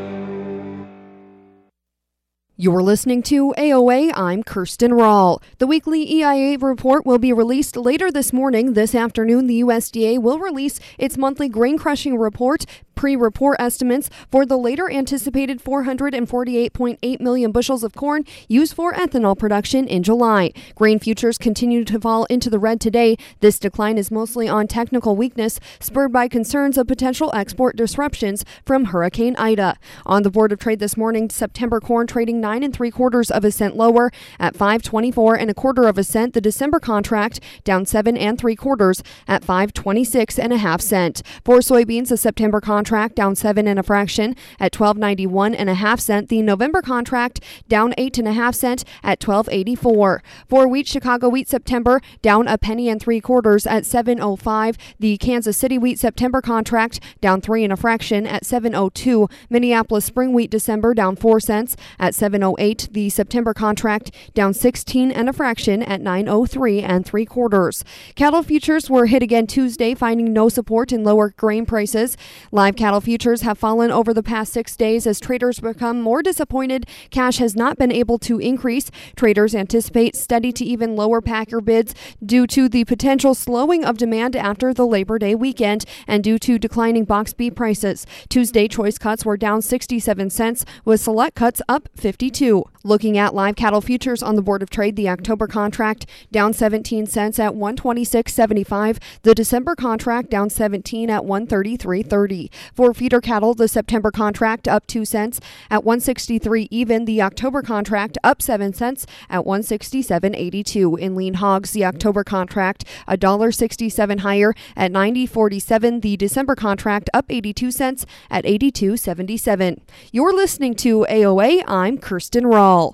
You're 2.60 2.82
listening 2.82 3.22
to 3.24 3.54
AOA. 3.56 4.13
I'm 4.15 4.41
Kirsten 4.41 4.91
Rahl. 4.91 5.43
The 5.60 5.67
weekly 5.67 6.12
EIA 6.12 6.58
report 6.58 7.06
will 7.06 7.20
be 7.20 7.32
released 7.32 7.78
later 7.78 8.10
this 8.10 8.34
morning. 8.34 8.74
This 8.74 8.96
afternoon, 8.96 9.46
the 9.46 9.62
USDA 9.62 10.20
will 10.20 10.39
release 10.39 10.80
its 10.98 11.20
monthly 11.20 11.50
grain 11.50 11.78
crushing 11.78 12.17
report 12.17 12.65
pre 12.98 13.15
report 13.15 13.56
estimates 13.60 14.10
for 14.30 14.46
the 14.46 14.58
later 14.58 14.91
anticipated 14.91 15.63
448.8 15.63 17.22
million 17.22 17.52
bushels 17.52 17.84
of 17.84 17.93
corn 17.93 18.26
used 18.50 18.74
for 18.74 18.91
ethanol 18.93 19.38
production 19.38 19.88
in 19.88 20.04
July. 20.04 20.52
Grain 20.76 21.00
futures 21.00 21.38
continue 21.38 21.86
to 21.86 22.00
fall 22.00 22.26
into 22.26 22.50
the 22.50 22.60
red 22.60 22.82
today. 22.82 23.15
This 23.39 23.60
decline 23.60 23.98
is 23.98 24.12
mostly 24.12 24.50
on 24.50 24.67
technical 24.67 25.15
weakness, 25.15 25.60
spurred 25.80 26.12
by 26.12 26.28
concerns 26.28 26.78
of 26.78 26.88
potential 26.88 27.32
export 27.34 27.76
disruptions 27.76 28.43
from 28.65 28.86
Hurricane 28.86 29.36
Ida. 29.38 29.78
On 30.06 30.24
the 30.24 30.32
Board 30.32 30.52
of 30.52 30.60
Trade 30.60 30.80
this 30.80 30.98
morning, 30.98 31.30
September 31.30 31.80
corn 31.80 32.08
trading 32.08 32.41
nine 32.48 32.64
and 32.64 32.74
three 32.74 32.92
quarters 32.92 33.30
of 33.30 33.44
a 33.44 33.52
cent 33.52 33.76
lower 33.76 34.10
at 34.40 34.56
524 34.56 35.36
and 35.36 35.50
a 35.50 35.54
quarter 35.54 35.84
of 35.84 35.98
a 35.98 36.04
cent. 36.04 36.34
The 36.34 36.40
December 36.40 36.80
contract 36.80 37.42
down 37.66 37.86
seven 37.86 38.16
and 38.16 38.40
three 38.40 38.56
quarters 38.56 39.04
at 39.28 39.44
526 39.44 40.40
and 40.40 40.54
a 40.54 40.58
half 40.58 40.80
cent. 40.80 41.22
For 41.44 41.58
soybeans, 41.58 42.08
the 42.08 42.16
September 42.16 42.62
contract 42.62 43.16
down 43.16 43.36
seven 43.36 43.68
and 43.68 43.78
a 43.78 43.84
fraction 43.84 44.34
at 44.62 44.74
1291 44.74 45.56
and 45.56 45.70
a 45.70 45.74
half 45.74 46.00
cent. 46.00 46.30
The 46.30 46.42
November 46.42 46.82
contract 46.82 47.42
down 47.68 47.94
eight 47.98 48.18
and 48.18 48.30
a 48.30 48.32
half 48.32 48.56
cent 48.56 48.86
at 49.04 49.22
1284. 49.22 50.24
For 50.48 50.68
wheat, 50.70 50.88
Chicago 50.88 51.28
wheat 51.28 51.50
September 51.50 52.00
down 52.22 52.48
a 52.48 52.58
penny 52.58 52.88
and 52.88 53.02
three 53.02 53.20
quarters 53.20 53.68
at 53.68 53.86
705. 53.86 54.78
The 54.98 55.18
Kansas 55.18 55.58
City 55.58 55.78
wheat 55.78 56.00
September 56.00 56.42
contract 56.42 57.02
down 57.20 57.42
three 57.42 57.66
and 57.66 57.74
a 57.74 57.76
fraction 57.76 58.26
at 58.26 58.46
702. 58.46 59.28
Minneapolis 59.50 60.06
spring 60.06 60.32
wheat 60.32 60.50
December 60.50 60.94
down 60.94 61.18
four 61.18 61.42
cents 61.42 61.76
at 62.00 62.16
708. 62.38 62.89
The 62.91 63.10
September 63.10 63.54
contract 63.54 64.12
down 64.36 64.54
16 64.54 65.12
and 65.12 65.28
a 65.28 65.34
fraction 65.34 65.82
at 65.82 66.02
903 66.02 66.82
and 66.82 67.04
three 67.04 67.26
quarters. 67.26 67.84
Cattle 68.15 68.43
futures 68.43 68.91
were 68.91 69.08
hit 69.08 69.23
again 69.23 69.47
Tuesday, 69.47 69.95
finding 69.95 70.34
no 70.34 70.47
support 70.47 70.91
in 70.91 71.04
lower 71.04 71.32
grain 71.32 71.65
prices. 71.65 72.15
Live 72.52 72.76
cattle 72.76 73.02
futures 73.02 73.41
have 73.41 73.58
fallen 73.58 73.89
over 73.89 74.13
the 74.13 74.21
past 74.21 74.54
six 74.54 74.76
days 74.76 75.08
as 75.08 75.19
traders 75.19 75.60
become 75.60 76.00
more 76.00 76.21
disappointed. 76.21 76.86
Cash 77.10 77.38
has 77.38 77.56
not 77.56 77.78
been 77.78 77.91
able 77.91 78.19
to 78.19 78.38
increase. 78.38 78.91
Traders 79.15 79.56
anticipate 79.56 80.15
steady 80.15 80.52
to 80.52 80.63
even 80.63 80.95
lower 80.95 81.21
packer 81.21 81.60
bids 81.60 81.95
due 82.23 82.45
to 82.45 82.69
the 82.69 82.86
potential 82.86 83.34
slowing 83.34 83.84
of 83.84 83.97
demand 83.97 84.36
after 84.36 84.76
the 84.76 84.86
Labor 84.86 85.17
Day 85.17 85.34
weekend 85.34 85.86
and 86.06 86.23
due 86.23 86.38
to 86.38 86.60
declining 86.60 87.06
box 87.06 87.34
beef 87.34 87.56
prices. 87.56 88.06
Tuesday 88.30 88.67
choice 88.67 89.00
cuts 89.00 89.26
were 89.26 89.38
down 89.38 89.63
67 89.63 90.30
cents, 90.30 90.65
with 90.86 91.02
select 91.02 91.36
cuts 91.36 91.63
up 91.67 91.89
52. 92.28 92.66
Looking 92.84 93.18
at 93.18 93.36
live 93.36 93.58
cattle 93.58 93.82
futures 93.82 94.24
on 94.24 94.36
the 94.36 94.42
Board 94.42 94.63
of 94.63 94.70
Trade, 94.70 94.96
the 94.96 95.10
October 95.10 95.46
contract 95.46 96.06
down 96.32 96.54
17 96.54 97.06
cents 97.06 97.38
at 97.38 97.52
126.75. 97.52 98.98
The 99.24 99.36
December 99.36 99.76
contract 99.76 100.30
down 100.30 100.50
17 100.50 101.10
at 101.10 101.24
133.30. 101.24 102.50
For 102.74 102.94
feeder 102.94 103.20
cattle, 103.20 103.54
the 103.54 103.68
September 103.68 104.10
contract 104.10 104.70
up 104.70 104.88
2 104.88 105.04
cents 105.04 105.42
at 105.70 105.84
163 105.84 106.70
even. 106.72 107.04
The 107.04 107.22
October 107.22 107.62
contract 107.62 108.18
up 108.24 108.42
7 108.42 108.74
cents 108.74 109.06
at 109.30 109.44
167.82. 109.44 110.98
In 110.98 111.16
lean 111.16 111.34
hogs, 111.36 111.72
the 111.72 111.84
October 111.84 112.24
contract 112.24 112.86
$1.67 113.10 114.20
higher 114.20 114.54
at 114.78 114.94
90.47. 114.94 116.02
The 116.02 116.16
December 116.16 116.56
contract 116.56 117.10
up 117.13 117.26
82 117.28 117.72
cents 117.72 118.06
at 118.30 118.46
82.77. 118.46 119.82
You're 120.13 120.34
listening 120.34 120.74
to 120.76 121.06
AOA. 121.10 121.63
I'm 121.68 121.98
Kirsten 122.18 122.48
Rawl. 122.48 122.94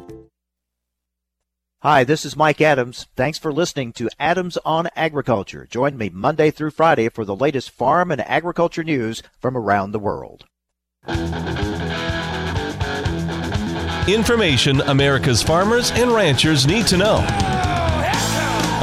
Hi, 1.83 2.03
this 2.03 2.25
is 2.25 2.35
Mike 2.35 2.61
Adams. 2.61 3.07
Thanks 3.15 3.39
for 3.39 3.51
listening 3.51 3.91
to 3.93 4.07
Adams 4.19 4.55
on 4.63 4.87
Agriculture. 4.95 5.67
Join 5.67 5.97
me 5.97 6.11
Monday 6.13 6.51
through 6.51 6.69
Friday 6.69 7.09
for 7.09 7.25
the 7.25 7.35
latest 7.35 7.71
farm 7.71 8.11
and 8.11 8.21
agriculture 8.21 8.83
news 8.83 9.23
from 9.39 9.57
around 9.57 9.91
the 9.91 9.97
world. 9.97 10.45
Information 14.07 14.81
America's 14.81 15.41
farmers 15.41 15.89
and 15.93 16.11
ranchers 16.11 16.67
need 16.67 16.85
to 16.85 16.97
know 16.97 17.15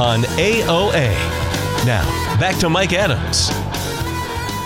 on 0.01 0.23
AOA. 0.35 1.09
Now, 1.85 2.03
back 2.37 2.57
to 2.57 2.69
Mike 2.69 2.91
Adams. 2.91 3.49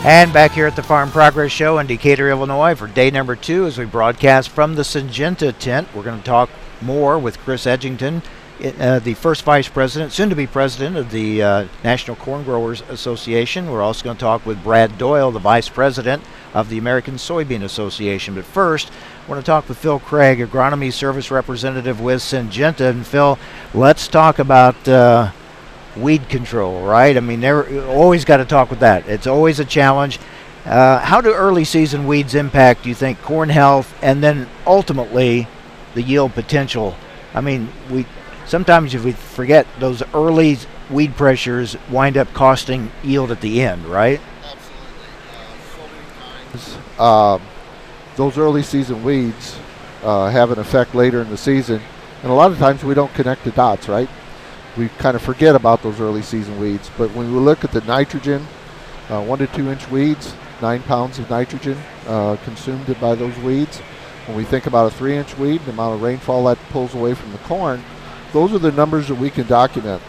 And 0.06 0.34
back 0.34 0.54
here 0.54 0.65
at 0.65 0.76
the 0.76 0.82
Farm 0.82 1.12
Progress 1.12 1.52
Show 1.52 1.78
in 1.78 1.86
Decatur, 1.86 2.32
Illinois 2.32 2.74
for 2.74 2.88
day 2.88 3.12
number 3.12 3.36
two 3.36 3.67
as 3.67 3.78
we 3.78 3.86
broadcast 3.86 4.50
from 4.50 4.74
the 4.74 4.82
Syngenta 4.82 5.56
tent. 5.60 5.88
We're 5.93 6.02
going 6.02 6.17
to 6.17 6.26
talk 6.26 6.50
more 6.84 7.17
with 7.17 7.39
Chris 7.39 7.65
Edgington, 7.65 8.22
uh, 8.80 9.00
the 9.00 9.13
first 9.15 9.43
vice 9.43 9.67
president, 9.67 10.12
soon 10.12 10.30
to 10.30 10.36
be 10.36 10.48
president 10.48 10.96
of 10.96 11.12
the 11.12 11.41
uh, 11.41 11.67
National 11.84 12.15
Corn 12.15 12.43
Growers 12.43 12.82
Association. 12.82 13.69
We're 13.69 13.82
also 13.82 14.04
going 14.04 14.15
to 14.15 14.22
talk 14.22 14.46
with 14.46 14.63
Brad 14.63 14.98
Doyle, 14.98 15.32
the 15.32 15.39
vice 15.39 15.69
president 15.69 16.24
of 16.54 16.69
the 16.69 16.78
American 16.78 17.15
Soybean 17.15 17.63
Association. 17.63 18.36
But 18.36 18.46
first, 18.46 18.91
I 19.26 19.30
want 19.30 19.41
to 19.41 19.46
talk 19.46 19.67
with 19.67 19.78
Phil 19.78 20.00
Craig, 20.00 20.39
agronomy 20.39 20.93
service 20.93 21.32
representative 21.32 22.00
with 22.00 22.22
Syngenta. 22.22 22.89
And 22.91 23.06
Phil, 23.06 23.39
let's 23.74 24.08
talk 24.08 24.39
about 24.39 24.88
uh, 24.88 25.32
weed 25.98 26.30
control, 26.30 26.86
right? 26.86 27.17
I 27.17 27.22
mean, 27.22 27.41
they're 27.41 27.86
always 27.88 28.24
got 28.24 28.38
to 28.38 28.46
talk 28.46 28.69
with 28.69 28.80
that. 28.80 29.08
It's 29.10 29.28
always 29.28 29.60
a 29.60 29.65
challenge. 29.65 30.19
Uh, 30.65 31.00
how 31.00 31.19
do 31.19 31.34
early 31.34 31.65
season 31.65 32.08
weeds 32.08 32.36
impact, 32.36 32.84
do 32.84 32.89
you 32.89 32.96
think, 32.96 33.22
corn 33.22 33.50
health 33.50 33.93
and 34.02 34.24
then 34.24 34.48
ultimately 34.65 35.48
the 35.93 36.01
yield 36.01 36.34
potential? 36.34 36.95
I 37.34 37.41
mean, 37.41 37.69
we 37.89 38.06
sometimes 38.45 38.93
if 38.93 39.03
we 39.03 39.12
forget 39.12 39.65
those 39.79 40.03
early 40.13 40.58
weed 40.89 41.15
pressures 41.15 41.75
wind 41.89 42.17
up 42.17 42.34
costing 42.34 42.91
yield 43.03 43.32
at 43.32 43.41
the 43.41 43.62
end, 43.62 43.86
right? 43.86 44.19
Absolutely. 46.53 46.84
Uh, 46.99 47.39
those 48.15 48.38
early 48.38 48.62
season 48.62 49.03
weeds 49.03 49.58
uh, 50.03 50.29
have 50.29 50.51
an 50.51 50.60
effect 50.60 50.93
later 50.93 51.21
in 51.21 51.29
the 51.29 51.38
season, 51.38 51.82
and 52.21 52.32
a 52.32 52.36
lot 52.36 52.51
of 52.51 52.58
times 52.58 52.84
we 52.84 52.93
don't 52.93 53.13
connect 53.13 53.43
the 53.43 53.51
dots, 53.51 53.88
right? 53.88 54.10
We 54.77 54.89
kind 54.89 55.15
of 55.15 55.21
forget 55.21 55.56
about 55.56 55.82
those 55.84 55.99
early 55.99 56.21
season 56.21 56.60
weeds. 56.60 56.89
But 56.97 57.12
when 57.12 57.32
we 57.34 57.39
look 57.39 57.63
at 57.63 57.71
the 57.71 57.82
nitrogen, 57.82 58.45
uh, 59.10 59.23
one 59.23 59.39
to 59.39 59.47
two 59.47 59.69
inch 59.69 59.89
weeds, 59.89 60.36
nine 60.62 60.82
pounds 60.84 61.19
of 61.19 61.29
nitrogen 61.29 61.77
uh, 62.08 62.38
consumed 62.43 62.99
by 62.99 63.15
those 63.15 63.38
weeds. 63.39 63.82
When 64.25 64.38
we 64.38 64.45
think 64.45 64.65
about 64.67 64.91
a 64.91 64.95
three 64.95 65.17
inch 65.17 65.38
weed, 65.38 65.62
the 65.65 65.71
amount 65.71 65.95
of 65.95 66.01
rainfall 66.01 66.45
that 66.45 66.57
pulls 66.69 66.95
away 66.95 67.13
from 67.13 67.31
the 67.31 67.38
corn, 67.39 67.83
those 68.31 68.53
are 68.53 68.59
the 68.59 68.71
numbers 68.71 69.07
that 69.09 69.15
we 69.15 69.29
can 69.29 69.47
document. 69.47 70.01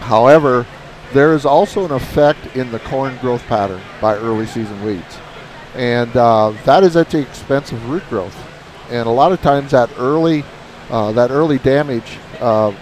However, 0.00 0.66
there 1.12 1.34
is 1.34 1.44
also 1.44 1.84
an 1.84 1.92
effect 1.92 2.56
in 2.56 2.70
the 2.72 2.78
corn 2.80 3.16
growth 3.18 3.44
pattern 3.46 3.80
by 4.00 4.16
early 4.16 4.46
season 4.46 4.82
weeds. 4.84 5.18
And 5.74 6.14
uh, 6.16 6.54
that 6.64 6.84
is 6.84 6.96
at 6.96 7.10
the 7.10 7.20
expense 7.20 7.72
of 7.72 7.90
root 7.90 8.08
growth. 8.08 8.36
And 8.90 9.06
a 9.06 9.10
lot 9.10 9.32
of 9.32 9.42
times 9.42 9.72
that 9.72 9.90
early, 9.98 10.44
uh, 10.90 11.12
that 11.12 11.30
early 11.30 11.58
damage 11.58 12.18
uh, 12.40 12.72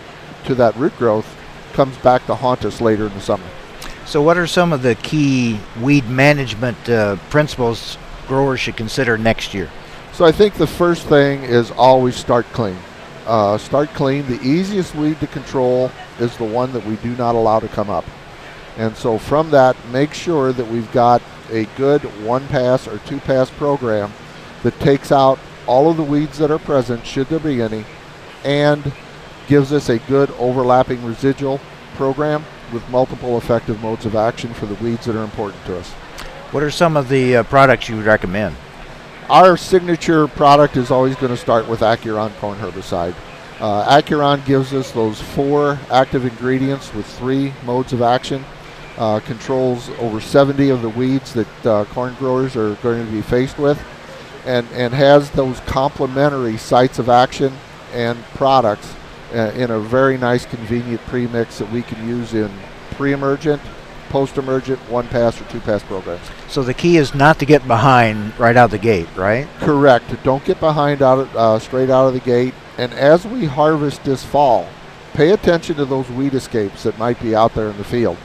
to 0.45 0.55
that 0.55 0.77
root 0.77 0.97
growth 0.99 1.27
comes 1.73 1.97
back 1.99 2.25
to 2.27 2.35
haunt 2.35 2.65
us 2.65 2.81
later 2.81 3.07
in 3.07 3.15
the 3.15 3.21
summer. 3.21 3.47
So, 4.07 4.21
what 4.21 4.37
are 4.37 4.47
some 4.47 4.73
of 4.73 4.83
the 4.83 4.95
key 4.97 5.59
weed 5.81 6.09
management 6.09 6.89
uh, 6.89 7.17
principles 7.31 7.97
growers 8.29 8.61
should 8.61 8.77
consider 8.77 9.17
next 9.17 9.55
year? 9.55 9.71
So, 10.15 10.25
I 10.25 10.31
think 10.31 10.55
the 10.55 10.67
first 10.67 11.09
thing 11.09 11.43
is 11.43 11.73
always 11.73 12.15
start 12.15 12.47
clean. 12.53 12.79
Uh, 13.27 13.59
start 13.59 13.89
clean. 13.95 14.25
The 14.29 14.41
easiest 14.43 14.95
weed 14.95 15.19
to 15.19 15.27
control 15.27 15.91
is 16.21 16.37
the 16.37 16.45
one 16.45 16.73
that 16.73 16.87
we 16.87 16.95
do 16.97 17.17
not 17.17 17.35
allow 17.35 17.59
to 17.59 17.67
come 17.67 17.91
up. 17.91 18.05
And 18.77 18.97
so, 18.97 19.19
from 19.19 19.51
that, 19.51 19.77
make 19.89 20.15
sure 20.15 20.53
that 20.53 20.69
we've 20.69 20.91
got 20.93 21.21
a 21.51 21.65
good 21.77 22.03
one 22.25 22.47
pass 22.47 22.87
or 22.87 22.99
two 22.99 23.19
pass 23.19 23.51
program 23.51 24.13
that 24.63 24.79
takes 24.79 25.11
out 25.11 25.41
all 25.67 25.91
of 25.91 25.97
the 25.97 26.05
weeds 26.05 26.39
that 26.39 26.53
are 26.53 26.61
present, 26.61 27.05
should 27.05 27.27
there 27.27 27.41
be 27.41 27.61
any, 27.61 27.85
and 28.45 28.93
gives 29.49 29.73
us 29.73 29.89
a 29.89 29.99
good 29.99 30.31
overlapping 30.39 31.05
residual 31.05 31.61
program 31.97 32.45
with 32.73 32.89
multiple 32.89 33.37
effective 33.37 33.83
modes 33.83 34.07
of 34.07 34.15
action 34.15 34.55
for 34.55 34.67
the 34.67 34.75
weeds 34.77 35.07
that 35.07 35.17
are 35.17 35.25
important 35.25 35.65
to 35.65 35.77
us. 35.77 35.91
What 36.53 36.63
are 36.63 36.71
some 36.71 36.97
of 36.97 37.09
the 37.09 37.39
uh, 37.39 37.43
products 37.43 37.89
you 37.89 37.97
would 37.97 38.07
recommend? 38.07 38.55
Our 39.31 39.57
signature 39.57 40.29
product 40.29 40.77
is 40.77 40.91
always 40.91 41.17
going 41.17 41.31
to 41.31 41.37
start 41.39 41.67
with 41.67 41.81
Acuron 41.81 42.37
corn 42.37 42.59
herbicide. 42.59 43.15
Uh, 43.59 43.99
Acuron 43.99 44.45
gives 44.45 44.75
us 44.75 44.91
those 44.91 45.19
four 45.19 45.79
active 45.91 46.27
ingredients 46.27 46.93
with 46.93 47.07
three 47.07 47.55
modes 47.65 47.95
of 47.95 48.03
action. 48.03 48.45
Uh, 48.99 49.21
controls 49.21 49.89
over 49.99 50.21
70 50.21 50.69
of 50.69 50.83
the 50.83 50.91
weeds 50.91 51.33
that 51.33 51.67
uh, 51.67 51.87
corn 51.87 52.15
growers 52.17 52.55
are 52.55 52.75
going 52.77 53.05
to 53.05 53.11
be 53.11 53.23
faced 53.23 53.59
with, 53.59 53.83
and, 54.45 54.69
and 54.73 54.93
has 54.93 55.31
those 55.31 55.59
complementary 55.61 56.59
sites 56.59 56.99
of 56.99 57.09
action 57.09 57.53
and 57.95 58.23
products 58.35 58.95
uh, 59.33 59.53
in 59.57 59.71
a 59.71 59.81
very 59.81 60.19
nice, 60.19 60.45
convenient 60.45 61.01
premix 61.07 61.59
that 61.59 61.73
we 61.73 61.81
can 61.81 62.07
use 62.07 62.35
in 62.35 62.51
pre-emergent, 62.91 63.63
post-emergent, 64.15 64.79
one-pass 64.89 65.41
or 65.41 65.45
two-pass 65.47 65.83
programs. 65.83 66.23
So 66.49 66.63
the 66.63 66.73
key 66.73 66.99
is 66.99 67.17
not 67.17 67.41
to 67.41 67.45
get 67.45 67.67
behind 67.67 68.39
right 68.39 68.57
out 68.57 68.71
the 68.71 68.79
gate, 68.79 69.09
right? 69.17 69.49
Correct. 69.59 70.05
Don't 70.23 70.45
get 70.45 70.61
behind 70.61 71.03
out 71.03 71.19
of, 71.19 71.37
uh, 71.37 71.59
straight 71.59 71.91
out 71.91 72.07
of 72.07 72.15
the 72.15 72.21
gate. 72.21 72.55
And 72.79 72.93
as 72.93 73.27
we 73.27 73.47
harvest 73.47 74.05
this 74.05 74.23
fall, 74.23 74.69
pay 75.15 75.33
attention 75.33 75.75
to 75.77 75.85
those 75.85 76.09
weed 76.11 76.33
escapes 76.33 76.85
that 76.85 76.97
might 76.97 77.21
be 77.21 77.35
out 77.35 77.55
there 77.57 77.69
in 77.69 77.77
the 77.77 77.83
field. 77.83 78.17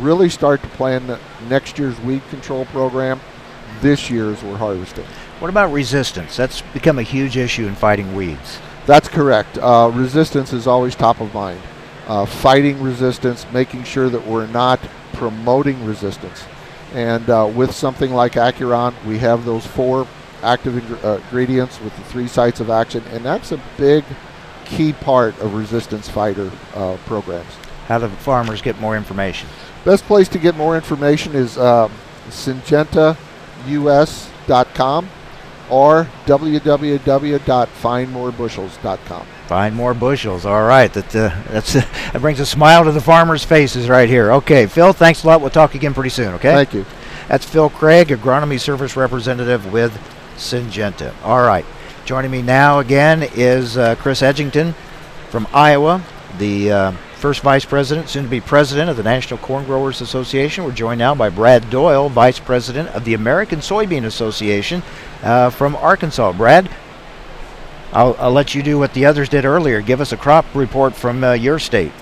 Really 0.00 0.30
start 0.30 0.62
to 0.62 0.68
plan 0.68 1.18
next 1.46 1.78
year's 1.78 2.00
weed 2.00 2.22
control 2.30 2.64
program 2.64 3.20
this 3.82 4.08
year 4.08 4.30
as 4.30 4.42
we're 4.42 4.56
harvesting. 4.56 5.04
What 5.40 5.50
about 5.50 5.72
resistance? 5.72 6.38
That's 6.38 6.62
become 6.72 6.98
a 6.98 7.02
huge 7.02 7.36
issue 7.36 7.66
in 7.66 7.74
fighting 7.74 8.14
weeds. 8.14 8.60
That's 8.86 9.08
correct. 9.08 9.58
Uh, 9.58 9.90
resistance 9.92 10.54
is 10.54 10.66
always 10.66 10.94
top 10.94 11.20
of 11.20 11.34
mind. 11.34 11.60
Uh, 12.08 12.24
fighting 12.24 12.82
resistance, 12.82 13.44
making 13.52 13.84
sure 13.84 14.08
that 14.08 14.26
we're 14.26 14.46
not 14.46 14.80
promoting 15.12 15.84
resistance. 15.84 16.44
And 16.94 17.28
uh, 17.30 17.50
with 17.54 17.72
something 17.74 18.12
like 18.12 18.32
Acuron, 18.32 18.94
we 19.06 19.18
have 19.18 19.44
those 19.44 19.64
four 19.66 20.06
active 20.42 20.76
ing- 20.76 20.98
uh, 21.04 21.20
ingredients 21.24 21.80
with 21.80 21.96
the 21.96 22.02
three 22.04 22.28
sites 22.28 22.60
of 22.60 22.70
action, 22.70 23.02
and 23.12 23.24
that's 23.24 23.52
a 23.52 23.60
big 23.78 24.04
key 24.64 24.92
part 24.92 25.38
of 25.40 25.54
resistance 25.54 26.08
fighter 26.08 26.50
uh, 26.74 26.96
programs. 27.06 27.52
How 27.86 27.98
do 27.98 28.08
farmers 28.08 28.60
get 28.62 28.80
more 28.80 28.96
information? 28.96 29.48
Best 29.84 30.04
place 30.04 30.28
to 30.28 30.38
get 30.38 30.56
more 30.56 30.76
information 30.76 31.34
is 31.34 31.58
um, 31.58 31.90
syngentaus.com 32.28 35.08
or 35.70 36.08
www.findmorebushels.com. 36.26 39.26
Find 39.52 39.76
more 39.76 39.92
bushels. 39.92 40.46
All 40.46 40.62
right, 40.62 40.90
that 40.94 41.14
uh, 41.14 41.28
that's 41.50 41.72
that 42.12 42.22
brings 42.22 42.40
a 42.40 42.46
smile 42.46 42.84
to 42.84 42.90
the 42.90 43.02
farmers' 43.02 43.44
faces 43.44 43.86
right 43.86 44.08
here. 44.08 44.32
Okay, 44.32 44.64
Phil, 44.64 44.94
thanks 44.94 45.24
a 45.24 45.26
lot. 45.26 45.42
We'll 45.42 45.50
talk 45.50 45.74
again 45.74 45.92
pretty 45.92 46.08
soon. 46.08 46.32
Okay. 46.36 46.54
Thank 46.54 46.72
you. 46.72 46.86
That's 47.28 47.44
Phil 47.44 47.68
Craig, 47.68 48.08
agronomy 48.08 48.58
service 48.58 48.96
representative 48.96 49.70
with 49.70 49.92
Syngenta. 50.38 51.12
All 51.22 51.42
right, 51.42 51.66
joining 52.06 52.30
me 52.30 52.40
now 52.40 52.78
again 52.78 53.28
is 53.34 53.76
uh, 53.76 53.94
Chris 53.96 54.22
Edgington 54.22 54.72
from 55.28 55.46
Iowa, 55.52 56.02
the 56.38 56.72
uh, 56.72 56.92
first 57.16 57.42
vice 57.42 57.66
president, 57.66 58.08
soon 58.08 58.24
to 58.24 58.30
be 58.30 58.40
president 58.40 58.88
of 58.88 58.96
the 58.96 59.02
National 59.02 59.36
Corn 59.36 59.66
Growers 59.66 60.00
Association. 60.00 60.64
We're 60.64 60.72
joined 60.72 61.00
now 61.00 61.14
by 61.14 61.28
Brad 61.28 61.68
Doyle, 61.68 62.08
vice 62.08 62.38
president 62.38 62.88
of 62.94 63.04
the 63.04 63.12
American 63.12 63.58
Soybean 63.58 64.06
Association 64.06 64.82
uh, 65.22 65.50
from 65.50 65.76
Arkansas. 65.76 66.32
Brad, 66.32 66.70
I'll, 67.92 68.16
I'll 68.18 68.32
let 68.32 68.54
you 68.54 68.62
do 68.62 68.78
what 68.78 68.94
the 68.94 69.04
others 69.04 69.28
did 69.28 69.44
earlier. 69.44 69.82
Give 69.82 70.00
us 70.00 70.12
a 70.12 70.16
crop 70.16 70.46
report 70.54 70.94
from 70.94 71.22
uh, 71.22 71.32
your 71.32 71.58
state. 71.58 71.92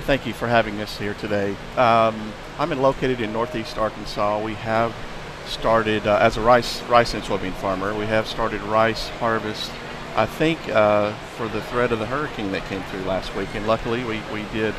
Thank 0.00 0.26
you 0.26 0.32
for 0.32 0.48
having 0.48 0.80
us 0.80 0.98
here 0.98 1.14
today. 1.14 1.52
Um, 1.76 2.32
I'm 2.58 2.72
in, 2.72 2.82
located 2.82 3.20
in 3.20 3.32
northeast 3.32 3.78
Arkansas. 3.78 4.42
We 4.42 4.54
have 4.54 4.92
started, 5.46 6.06
uh, 6.06 6.18
as 6.20 6.36
a 6.36 6.40
rice, 6.40 6.82
rice 6.82 7.14
and 7.14 7.22
soybean 7.22 7.52
farmer, 7.52 7.94
we 7.94 8.06
have 8.06 8.26
started 8.26 8.60
rice 8.62 9.08
harvest, 9.08 9.70
I 10.16 10.26
think, 10.26 10.58
uh, 10.68 11.12
for 11.36 11.46
the 11.46 11.62
threat 11.62 11.92
of 11.92 12.00
the 12.00 12.06
hurricane 12.06 12.50
that 12.52 12.64
came 12.66 12.82
through 12.84 13.02
last 13.02 13.34
week. 13.36 13.48
And 13.54 13.66
luckily, 13.68 14.02
we, 14.02 14.20
we 14.32 14.44
did 14.52 14.74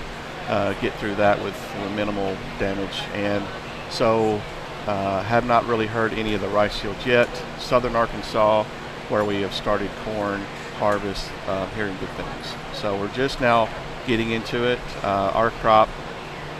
uh, 0.48 0.74
get 0.82 0.94
through 0.96 1.16
that 1.16 1.42
with 1.42 1.56
minimal 1.96 2.36
damage. 2.60 3.04
And 3.14 3.46
so, 3.90 4.42
uh, 4.88 5.24
have 5.24 5.46
not 5.46 5.66
really 5.66 5.88
heard 5.88 6.12
any 6.14 6.34
of 6.34 6.42
the 6.42 6.50
rice 6.50 6.84
yields 6.84 7.06
yet. 7.06 7.30
Southern 7.60 7.96
Arkansas, 7.96 8.66
where 9.12 9.26
we 9.26 9.42
have 9.42 9.54
started 9.54 9.90
corn 10.06 10.42
harvest, 10.80 11.30
uh, 11.48 11.68
hearing 11.72 11.96
good 12.00 12.10
things. 12.10 12.56
So 12.74 12.98
we're 12.98 13.14
just 13.14 13.42
now 13.42 13.70
getting 14.08 14.32
into 14.32 14.64
it. 14.64 14.80
Uh, 15.04 15.32
our 15.36 15.52
crop, 15.52 15.90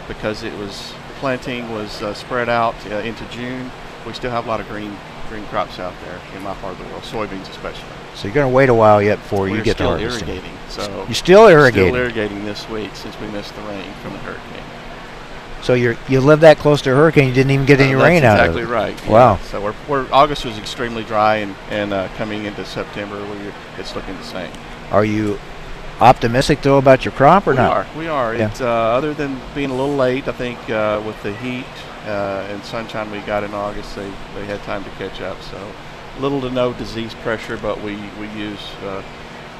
because 0.06 0.42
it 0.42 0.56
was 0.58 0.92
planting 1.18 1.72
was 1.72 2.02
uh, 2.02 2.14
spread 2.14 2.48
out 2.48 2.74
uh, 2.86 2.96
into 2.96 3.24
June. 3.30 3.70
We 4.06 4.12
still 4.12 4.30
have 4.30 4.44
a 4.44 4.48
lot 4.48 4.60
of 4.60 4.68
green 4.68 4.96
green 5.28 5.44
crops 5.46 5.78
out 5.78 5.94
there 6.04 6.20
in 6.36 6.42
my 6.42 6.54
part 6.56 6.78
of 6.78 6.78
the 6.78 6.84
world, 6.92 7.02
soybeans 7.04 7.48
especially. 7.48 7.88
So 8.14 8.28
you're 8.28 8.34
going 8.34 8.50
to 8.50 8.54
wait 8.54 8.68
a 8.68 8.74
while 8.74 9.00
yet 9.00 9.16
before 9.16 9.42
We're 9.42 9.56
you 9.56 9.62
get 9.62 9.78
to 9.78 9.84
still 9.84 9.98
harvesting. 9.98 10.28
irrigating. 10.28 10.58
So 10.68 11.04
you're 11.06 11.14
still 11.14 11.46
irrigating. 11.48 11.88
Still 11.88 12.02
irrigating 12.02 12.44
this 12.44 12.68
week 12.68 12.94
since 12.94 13.18
we 13.18 13.28
missed 13.28 13.54
the 13.54 13.62
rain 13.62 13.90
from 14.02 14.12
the 14.12 14.18
hurricane. 14.18 14.64
So 15.62 15.74
you 15.74 15.96
you 16.08 16.20
live 16.20 16.40
that 16.40 16.58
close 16.58 16.82
to 16.82 16.90
a 16.92 16.94
hurricane, 16.94 17.28
you 17.28 17.34
didn't 17.34 17.52
even 17.52 17.66
get 17.66 17.80
any 17.80 17.94
Uh, 17.94 18.02
rain 18.04 18.24
out 18.24 18.40
of 18.40 18.56
it. 18.56 18.60
exactly 18.60 18.64
right. 18.64 19.04
yeah. 19.04 19.10
Wow. 19.10 19.38
So 19.50 19.60
we're, 19.60 19.74
we're 19.88 20.06
August 20.12 20.44
was 20.44 20.58
extremely 20.58 21.04
dry, 21.04 21.36
and 21.36 21.54
and 21.70 21.92
uh, 21.92 22.08
coming 22.16 22.44
into 22.46 22.64
September, 22.64 23.16
we 23.22 23.36
it's 23.78 23.94
looking 23.94 24.16
the 24.16 24.24
same. 24.24 24.50
Are 24.90 25.04
you 25.04 25.38
optimistic 26.00 26.62
though 26.62 26.78
about 26.78 27.04
your 27.04 27.12
crop 27.12 27.46
or 27.46 27.50
we 27.52 27.56
not? 27.58 27.76
are. 27.76 27.86
We 27.96 28.08
are. 28.08 28.34
Yeah. 28.34 28.48
It's 28.48 28.60
uh, 28.60 28.66
other 28.68 29.14
than 29.14 29.40
being 29.54 29.70
a 29.70 29.74
little 29.74 29.94
late. 29.96 30.26
I 30.26 30.32
think 30.32 30.58
uh, 30.68 31.00
with 31.06 31.20
the 31.22 31.32
heat 31.36 31.64
uh, 32.06 32.46
and 32.50 32.64
sunshine 32.64 33.10
we 33.12 33.20
got 33.20 33.44
in 33.44 33.54
August, 33.54 33.94
they, 33.94 34.10
they 34.34 34.44
had 34.46 34.60
time 34.64 34.82
to 34.84 34.90
catch 34.90 35.20
up. 35.20 35.40
So 35.42 35.58
little 36.18 36.40
to 36.40 36.50
no 36.50 36.72
disease 36.72 37.14
pressure, 37.22 37.56
but 37.56 37.80
we 37.82 37.94
we 38.18 38.26
use 38.36 38.58
uh, 38.84 39.02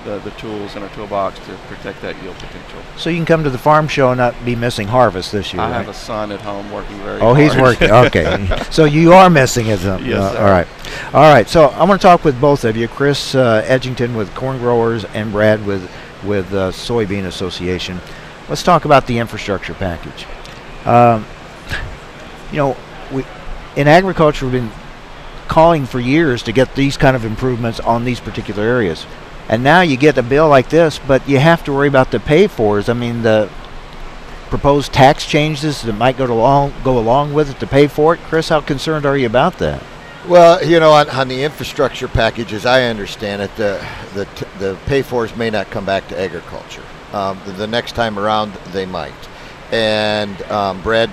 the 0.04 0.18
the 0.20 0.30
tools 0.32 0.74
in 0.76 0.82
our 0.82 0.88
toolbox 0.90 1.38
to 1.46 1.54
protect 1.68 2.00
that 2.02 2.20
yield 2.22 2.34
potential. 2.36 2.78
So 2.96 3.10
you 3.10 3.16
can 3.16 3.26
come 3.26 3.44
to 3.44 3.50
the 3.50 3.58
farm 3.58 3.88
show 3.88 4.10
and 4.10 4.18
not 4.18 4.34
be 4.44 4.54
missing 4.56 4.88
harvest 4.88 5.32
this 5.32 5.52
year. 5.52 5.62
I 5.62 5.70
right? 5.70 5.76
have 5.78 5.88
a 5.88 5.94
son 5.94 6.32
at 6.32 6.40
home 6.40 6.70
working 6.72 6.96
very 6.98 7.20
Oh, 7.20 7.34
hard. 7.34 7.38
he's 7.38 7.56
working. 7.56 7.90
Okay. 7.90 8.62
so 8.70 8.84
you 8.84 9.12
are 9.12 9.30
missing 9.30 9.66
it. 9.66 9.80
Yes, 9.80 10.34
Uh, 10.34 10.38
all 10.38 10.50
right. 10.50 10.66
All 11.14 11.32
right. 11.32 11.48
So 11.48 11.68
I'm 11.70 11.86
going 11.86 11.98
to 11.98 12.02
talk 12.02 12.24
with 12.24 12.40
both 12.40 12.64
of 12.64 12.76
you, 12.76 12.88
Chris 12.88 13.34
uh, 13.34 13.62
Edgington 13.66 14.16
with 14.16 14.34
Corn 14.34 14.58
Growers 14.58 15.04
and 15.06 15.32
Brad 15.32 15.64
with 15.66 15.90
with 16.24 16.52
uh, 16.52 16.70
Soybean 16.70 17.24
Association. 17.26 18.00
Let's 18.48 18.62
talk 18.62 18.84
about 18.84 19.06
the 19.06 19.18
infrastructure 19.18 19.74
package. 19.74 20.26
Um, 20.84 21.24
you 22.50 22.58
know, 22.58 22.76
we 23.12 23.24
in 23.76 23.88
agriculture 23.88 24.44
we've 24.46 24.52
been 24.52 24.70
calling 25.48 25.86
for 25.86 26.00
years 26.00 26.42
to 26.44 26.52
get 26.52 26.74
these 26.74 26.96
kind 26.96 27.14
of 27.16 27.24
improvements 27.24 27.78
on 27.80 28.04
these 28.04 28.20
particular 28.20 28.62
areas. 28.62 29.06
And 29.48 29.62
now 29.62 29.80
you 29.82 29.96
get 29.96 30.16
a 30.16 30.22
bill 30.22 30.48
like 30.48 30.70
this, 30.70 30.98
but 30.98 31.28
you 31.28 31.38
have 31.38 31.64
to 31.64 31.72
worry 31.72 31.88
about 31.88 32.10
the 32.10 32.20
pay 32.20 32.46
fors. 32.46 32.88
I 32.88 32.94
mean, 32.94 33.22
the 33.22 33.50
proposed 34.48 34.92
tax 34.92 35.24
changes 35.26 35.80
that 35.82 35.94
might 35.94 36.18
go 36.18 36.26
along 36.26 36.74
go 36.84 36.98
along 36.98 37.32
with 37.32 37.50
it 37.50 37.58
to 37.60 37.66
pay 37.66 37.86
for 37.86 38.14
it. 38.14 38.20
Chris, 38.20 38.50
how 38.50 38.60
concerned 38.60 39.06
are 39.06 39.16
you 39.16 39.26
about 39.26 39.58
that? 39.58 39.82
Well, 40.28 40.64
you 40.64 40.78
know, 40.78 40.92
on, 40.92 41.10
on 41.10 41.28
the 41.28 41.42
infrastructure 41.42 42.06
package, 42.06 42.52
as 42.52 42.64
I 42.64 42.84
understand 42.84 43.42
it, 43.42 43.56
the 43.56 43.84
the 44.14 44.28
the 44.58 44.78
pay 44.86 45.02
fors 45.02 45.34
may 45.36 45.50
not 45.50 45.70
come 45.70 45.84
back 45.84 46.06
to 46.08 46.20
agriculture. 46.20 46.84
Um, 47.12 47.40
the, 47.44 47.52
the 47.52 47.66
next 47.66 47.92
time 47.92 48.18
around, 48.18 48.52
they 48.72 48.86
might. 48.86 49.12
And 49.72 50.40
um, 50.42 50.82
Brad 50.82 51.10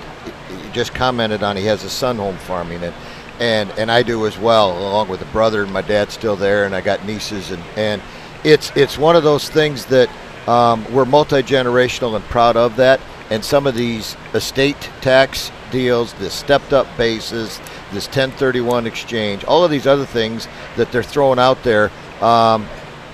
just 0.74 0.94
commented 0.94 1.42
on 1.42 1.58
he 1.58 1.66
has 1.66 1.84
a 1.84 1.90
son 1.90 2.18
home 2.18 2.38
farming 2.38 2.84
it, 2.84 2.94
and 3.40 3.72
and 3.72 3.90
I 3.90 4.04
do 4.04 4.28
as 4.28 4.38
well, 4.38 4.78
along 4.78 5.08
with 5.10 5.22
a 5.22 5.32
brother. 5.32 5.64
and 5.64 5.74
My 5.74 5.82
dad's 5.82 6.14
still 6.14 6.36
there, 6.36 6.66
and 6.66 6.76
I 6.76 6.82
got 6.82 7.06
nieces, 7.06 7.52
and 7.52 7.64
and 7.76 8.02
it's 8.44 8.72
it's 8.76 8.98
one 8.98 9.16
of 9.16 9.24
those 9.24 9.50
things 9.50 9.86
that 9.86 10.10
um, 10.48 10.92
we're 10.92 11.06
multi 11.06 11.44
generational 11.44 12.16
and 12.16 12.26
proud 12.26 12.58
of 12.58 12.76
that. 12.78 13.00
And 13.30 13.46
some 13.46 13.68
of 13.68 13.76
these 13.76 14.18
estate 14.34 14.90
tax 15.02 15.52
deals, 15.72 16.14
the 16.14 16.32
stepped 16.32 16.74
up 16.74 16.88
bases, 16.98 17.60
this 17.92 18.08
1031 18.08 18.88
exchange, 18.88 19.44
all 19.44 19.64
of 19.64 19.70
these 19.70 19.86
other 19.86 20.06
things 20.06 20.48
that 20.78 20.92
they're 20.92 21.04
throwing 21.04 21.38
out 21.38 21.62
there 21.62 21.92
um, 22.22 22.68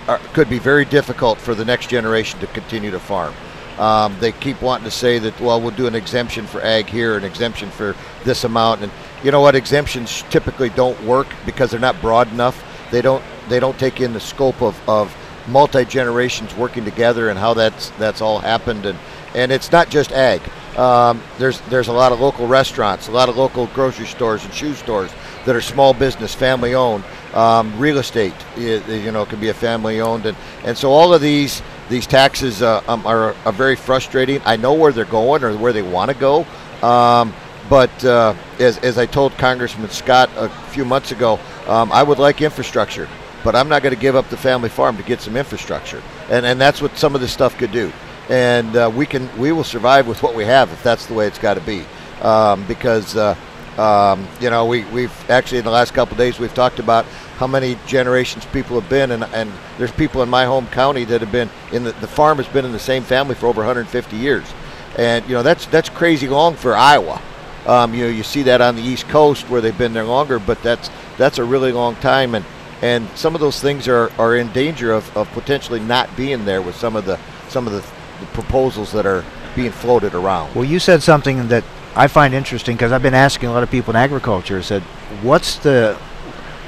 are, 0.08 0.20
could 0.34 0.50
be 0.50 0.60
very 0.60 0.86
difficult 0.86 1.38
for 1.38 1.54
the 1.54 1.66
next 1.66 1.90
generation 1.90 2.40
to 2.40 2.48
continue 2.48 2.92
to 2.92 3.00
farm. 3.00 3.34
Um, 3.78 4.16
they 4.22 4.32
keep 4.32 4.62
wanting 4.62 4.86
to 4.86 4.92
say 4.92 5.20
that, 5.20 5.38
well, 5.42 5.60
we'll 5.60 5.72
do 5.72 5.88
an 5.88 5.96
exemption 5.96 6.48
for 6.48 6.62
ag 6.62 6.86
here, 6.86 7.18
an 7.18 7.26
exemption 7.26 7.70
for 7.70 7.94
this 8.24 8.46
amount, 8.46 8.84
and 8.84 8.92
you 9.22 9.32
know 9.32 9.42
what? 9.42 9.56
Exemptions 9.56 10.24
typically 10.30 10.70
don't 10.70 11.02
work 11.04 11.28
because 11.46 11.72
they're 11.72 11.80
not 11.80 12.00
broad 12.00 12.32
enough. 12.32 12.64
They 12.90 13.02
don't 13.02 13.24
they 13.50 13.60
don't 13.60 13.78
take 13.78 14.02
in 14.02 14.14
the 14.14 14.20
scope 14.20 14.62
of, 14.62 14.90
of 14.90 15.16
multi 15.48 15.86
generations 15.86 16.56
working 16.56 16.84
together 16.86 17.30
and 17.30 17.38
how 17.38 17.54
that's 17.54 17.90
that's 17.92 18.22
all 18.22 18.40
happened 18.40 18.86
and 18.86 18.98
and 19.36 19.52
it's 19.52 19.72
not 19.72 19.90
just 19.90 20.12
ag. 20.14 20.42
Um, 20.78 21.22
there's 21.38 21.60
there's 21.62 21.88
a 21.88 21.94
lot 21.94 22.12
of 22.12 22.20
local 22.20 22.48
restaurants, 22.48 23.08
a 23.08 23.12
lot 23.12 23.30
of 23.30 23.38
local 23.38 23.68
grocery 23.68 24.08
stores 24.08 24.44
and 24.44 24.54
shoe 24.54 24.74
stores 24.74 25.12
that 25.46 25.56
are 25.56 25.62
small 25.62 25.94
business, 25.94 26.34
family 26.34 26.74
owned. 26.74 27.04
Um, 27.34 27.78
real 27.78 27.98
estate, 27.98 28.34
you, 28.56 29.12
know, 29.12 29.26
can 29.26 29.42
be 29.42 29.50
a 29.50 29.54
family 29.54 30.00
owned, 30.00 30.26
and 30.26 30.38
and 30.64 30.78
so 30.78 30.90
all 30.92 31.14
of 31.14 31.22
these 31.22 31.62
these 31.90 32.08
taxes 32.08 32.62
uh, 32.62 32.82
um, 32.88 33.06
are, 33.06 33.36
are 33.46 33.52
very 33.52 33.76
frustrating. 33.76 34.42
I 34.46 34.56
know 34.56 34.74
where 34.74 34.92
they're 34.92 35.06
going 35.06 35.44
or 35.44 35.56
where 35.58 35.74
they 35.74 35.82
want 35.82 36.12
to 36.12 36.18
go. 36.18 36.46
Um, 36.82 37.34
but 37.70 38.06
uh, 38.06 38.36
as, 38.60 38.78
as 38.80 38.98
I 38.98 39.06
told 39.06 39.38
Congressman 39.38 39.90
Scott 39.90 40.30
a 40.36 40.50
few 40.70 40.86
months 40.86 41.12
ago, 41.12 41.40
um, 41.68 41.92
I 41.92 42.04
would 42.04 42.20
like 42.20 42.42
infrastructure, 42.42 43.08
but 43.46 43.56
I'm 43.56 43.70
not 43.70 43.84
going 43.84 43.94
to 43.94 44.02
give 44.02 44.16
up 44.16 44.28
the 44.30 44.38
family 44.38 44.70
farm 44.70 44.98
to 44.98 45.04
get 45.04 45.22
some 45.22 45.38
infrastructure, 45.38 46.02
and 46.30 46.46
and 46.46 46.60
that's 46.60 46.82
what 46.82 46.98
some 46.98 47.14
of 47.14 47.22
this 47.22 47.32
stuff 47.32 47.56
could 47.58 47.72
do. 47.72 47.94
And 48.28 48.76
uh, 48.76 48.92
we 48.94 49.06
can 49.06 49.30
we 49.38 49.52
will 49.52 49.64
survive 49.64 50.08
with 50.08 50.24
what 50.24 50.36
we 50.36 50.44
have 50.46 50.74
if 50.74 50.82
that's 50.82 51.06
the 51.06 51.14
way 51.14 51.28
it's 51.28 51.38
got 51.38 51.54
to 51.54 51.62
be, 51.62 51.86
um, 52.24 52.66
because 52.68 53.16
uh, 53.16 53.36
um, 53.78 54.28
you 54.42 54.50
know 54.50 54.66
we 54.66 54.84
we've 54.86 55.30
actually 55.30 55.60
in 55.60 55.64
the 55.64 55.72
last 55.72 55.94
couple 55.94 56.14
of 56.14 56.18
days 56.18 56.40
we've 56.40 56.56
talked 56.56 56.80
about 56.80 57.06
how 57.38 57.46
many 57.46 57.78
generations 57.86 58.46
people 58.48 58.80
have 58.80 58.90
been, 58.90 59.12
and, 59.12 59.24
and 59.26 59.52
there's 59.78 59.92
people 59.92 60.24
in 60.24 60.30
my 60.30 60.46
home 60.46 60.66
county 60.68 61.06
that 61.06 61.22
have 61.22 61.32
been 61.32 61.50
in 61.72 61.84
the, 61.84 61.92
the 61.94 62.08
farm 62.08 62.38
has 62.38 62.48
been 62.48 62.66
in 62.66 62.72
the 62.72 62.80
same 62.80 63.04
family 63.04 63.36
for 63.36 63.46
over 63.46 63.62
150 63.62 64.18
years, 64.18 64.52
and 64.98 65.24
you 65.28 65.36
know 65.36 65.44
that's 65.44 65.68
that's 65.68 65.90
crazy 65.90 66.28
long 66.28 66.56
for 66.56 66.76
Iowa. 66.76 67.22
Um, 67.68 67.94
you 67.94 68.06
know, 68.06 68.10
you 68.10 68.24
see 68.24 68.44
that 68.44 68.62
on 68.62 68.76
the 68.76 68.82
East 68.82 69.08
Coast 69.08 69.50
where 69.50 69.60
they've 69.62 69.78
been 69.78 69.94
there 69.94 70.04
longer, 70.04 70.40
but 70.40 70.62
that's 70.64 70.90
that's 71.18 71.38
a 71.38 71.44
really 71.44 71.72
long 71.72 71.96
time, 71.98 72.34
and 72.34 72.44
and 72.82 73.08
some 73.16 73.36
of 73.36 73.42
those 73.42 73.60
things 73.60 73.88
are, 73.88 74.12
are 74.20 74.36
in 74.36 74.52
danger 74.52 74.92
of, 74.92 75.16
of 75.16 75.30
potentially 75.32 75.80
not 75.80 76.16
being 76.16 76.46
there 76.46 76.62
with 76.62 76.76
some 76.76 76.96
of 76.96 77.06
the 77.06 77.20
some 77.50 77.68
of 77.68 77.74
the, 77.74 77.82
the 78.20 78.26
proposals 78.34 78.92
that 78.92 79.06
are 79.06 79.24
being 79.56 79.72
floated 79.72 80.14
around. 80.14 80.54
Well, 80.54 80.66
you 80.66 80.80
said 80.80 81.02
something 81.02 81.48
that 81.48 81.64
I 81.96 82.08
find 82.08 82.34
interesting 82.34 82.76
because 82.76 82.92
I've 82.92 83.02
been 83.02 83.14
asking 83.14 83.50
a 83.50 83.54
lot 83.54 83.64
of 83.64 83.72
people 83.72 83.92
in 83.92 83.96
agriculture. 83.96 84.62
Said, 84.62 84.82
what's 85.22 85.56
the 85.58 85.96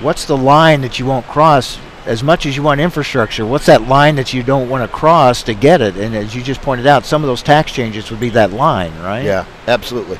what's 0.01 0.25
the 0.25 0.37
line 0.37 0.81
that 0.81 0.99
you 0.99 1.05
won't 1.05 1.25
cross? 1.27 1.77
As 2.05 2.23
much 2.23 2.45
as 2.45 2.55
you 2.55 2.63
want 2.63 2.79
infrastructure, 2.79 3.45
what's 3.45 3.65
that 3.65 3.89
line 3.89 4.15
that 4.15 4.33
you 4.33 4.41
don't 4.41 4.69
want 4.69 4.89
to 4.89 4.95
cross 4.95 5.43
to 5.43 5.53
get 5.53 5.81
it? 5.81 5.97
And 5.97 6.15
as 6.15 6.33
you 6.33 6.41
just 6.41 6.61
pointed 6.61 6.87
out, 6.87 7.05
some 7.05 7.21
of 7.21 7.27
those 7.27 7.43
tax 7.43 7.73
changes 7.73 8.09
would 8.09 8.21
be 8.21 8.29
that 8.29 8.53
line, 8.53 8.97
right? 8.99 9.25
Yeah, 9.25 9.45
absolutely. 9.67 10.17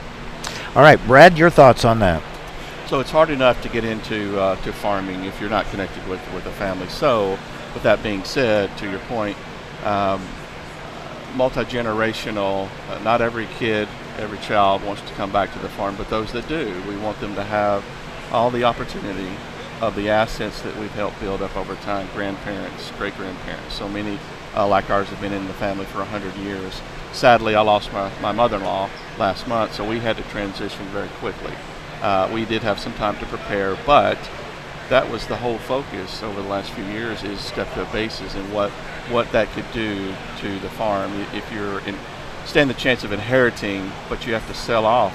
All 0.76 0.82
right, 0.82 1.00
Brad, 1.08 1.38
your 1.38 1.50
thoughts 1.50 1.86
on 1.86 2.00
that? 2.00 2.22
So 2.88 3.02
it's 3.02 3.12
hard 3.12 3.30
enough 3.30 3.62
to 3.64 3.70
get 3.70 3.84
into 3.84 4.40
uh, 4.40 4.56
to 4.64 4.72
farming 4.72 5.26
if 5.26 5.42
you're 5.42 5.50
not 5.50 5.66
connected 5.66 6.08
with 6.08 6.22
with 6.34 6.46
a 6.46 6.52
family. 6.52 6.88
So, 6.88 7.38
with 7.74 7.84
that 7.84 8.02
being 8.02 8.24
said, 8.24 8.76
to 8.78 8.90
your 8.90 9.02
point, 9.02 9.36
um, 9.84 10.26
multi 11.36 11.66
generational. 11.66 12.70
Uh, 12.90 13.00
not 13.00 13.22
every 13.22 13.48
kid, 13.58 13.90
every 14.18 14.38
child 14.40 14.86
wants 14.86 15.02
to 15.02 15.14
come 15.16 15.34
back 15.34 15.52
to 15.52 15.60
the 15.60 15.68
farm, 15.68 15.98
but 15.98 16.10
those 16.10 16.32
that 16.32 16.48
do, 16.48 16.82
we 16.88 16.96
want 16.96 17.20
them 17.20 17.36
to 17.36 17.44
have 17.44 17.84
all 18.32 18.50
the 18.50 18.64
opportunity 18.64 19.32
of 19.82 19.94
the 19.98 20.10
assets 20.10 20.62
that 20.62 20.76
we've 20.78 20.92
helped 20.94 21.20
build 21.20 21.42
up 21.42 21.58
over 21.58 21.76
time. 21.76 22.08
Grandparents, 22.14 22.92
great 22.92 23.16
grandparents. 23.18 23.74
So 23.74 23.90
many 23.90 24.18
uh, 24.56 24.66
like 24.66 24.90
ours 24.90 25.10
have 25.10 25.20
been 25.20 25.34
in 25.34 25.46
the 25.48 25.54
family 25.54 25.86
for 25.86 26.00
100 26.00 26.36
years. 26.38 26.82
Sadly, 27.12 27.54
I 27.54 27.62
lost 27.62 27.92
my, 27.92 28.18
my 28.22 28.32
mother 28.32 28.56
in 28.56 28.64
law 28.64 28.90
last 29.20 29.46
month, 29.46 29.74
so 29.74 29.88
we 29.88 30.00
had 30.00 30.16
to 30.16 30.24
transition 30.24 30.86
very 30.86 31.10
quickly. 31.20 31.52
Uh, 32.02 32.30
we 32.34 32.46
did 32.46 32.62
have 32.62 32.80
some 32.80 32.94
time 32.94 33.18
to 33.18 33.26
prepare, 33.26 33.78
but 33.86 34.18
that 34.90 35.10
was 35.10 35.28
the 35.28 35.36
whole 35.36 35.58
focus 35.58 36.24
over 36.24 36.42
the 36.42 36.48
last 36.48 36.72
few 36.72 36.86
years 36.86 37.24
is 37.24 37.40
step 37.40 37.72
to 37.74 37.86
bases 37.92 38.36
and 38.36 38.54
what 38.54 38.72
what 39.10 39.32
that 39.32 39.50
could 39.52 39.70
do 39.74 40.14
to 40.40 40.60
the 40.60 40.70
farm. 40.70 41.12
If 41.34 41.52
you're 41.52 41.80
in 41.82 41.98
stand 42.46 42.70
the 42.70 42.76
chance 42.76 43.04
of 43.04 43.12
inheriting 43.12 43.92
but 44.08 44.26
you 44.26 44.34
have 44.34 44.48
to 44.48 44.54
sell 44.54 44.86
off 44.86 45.14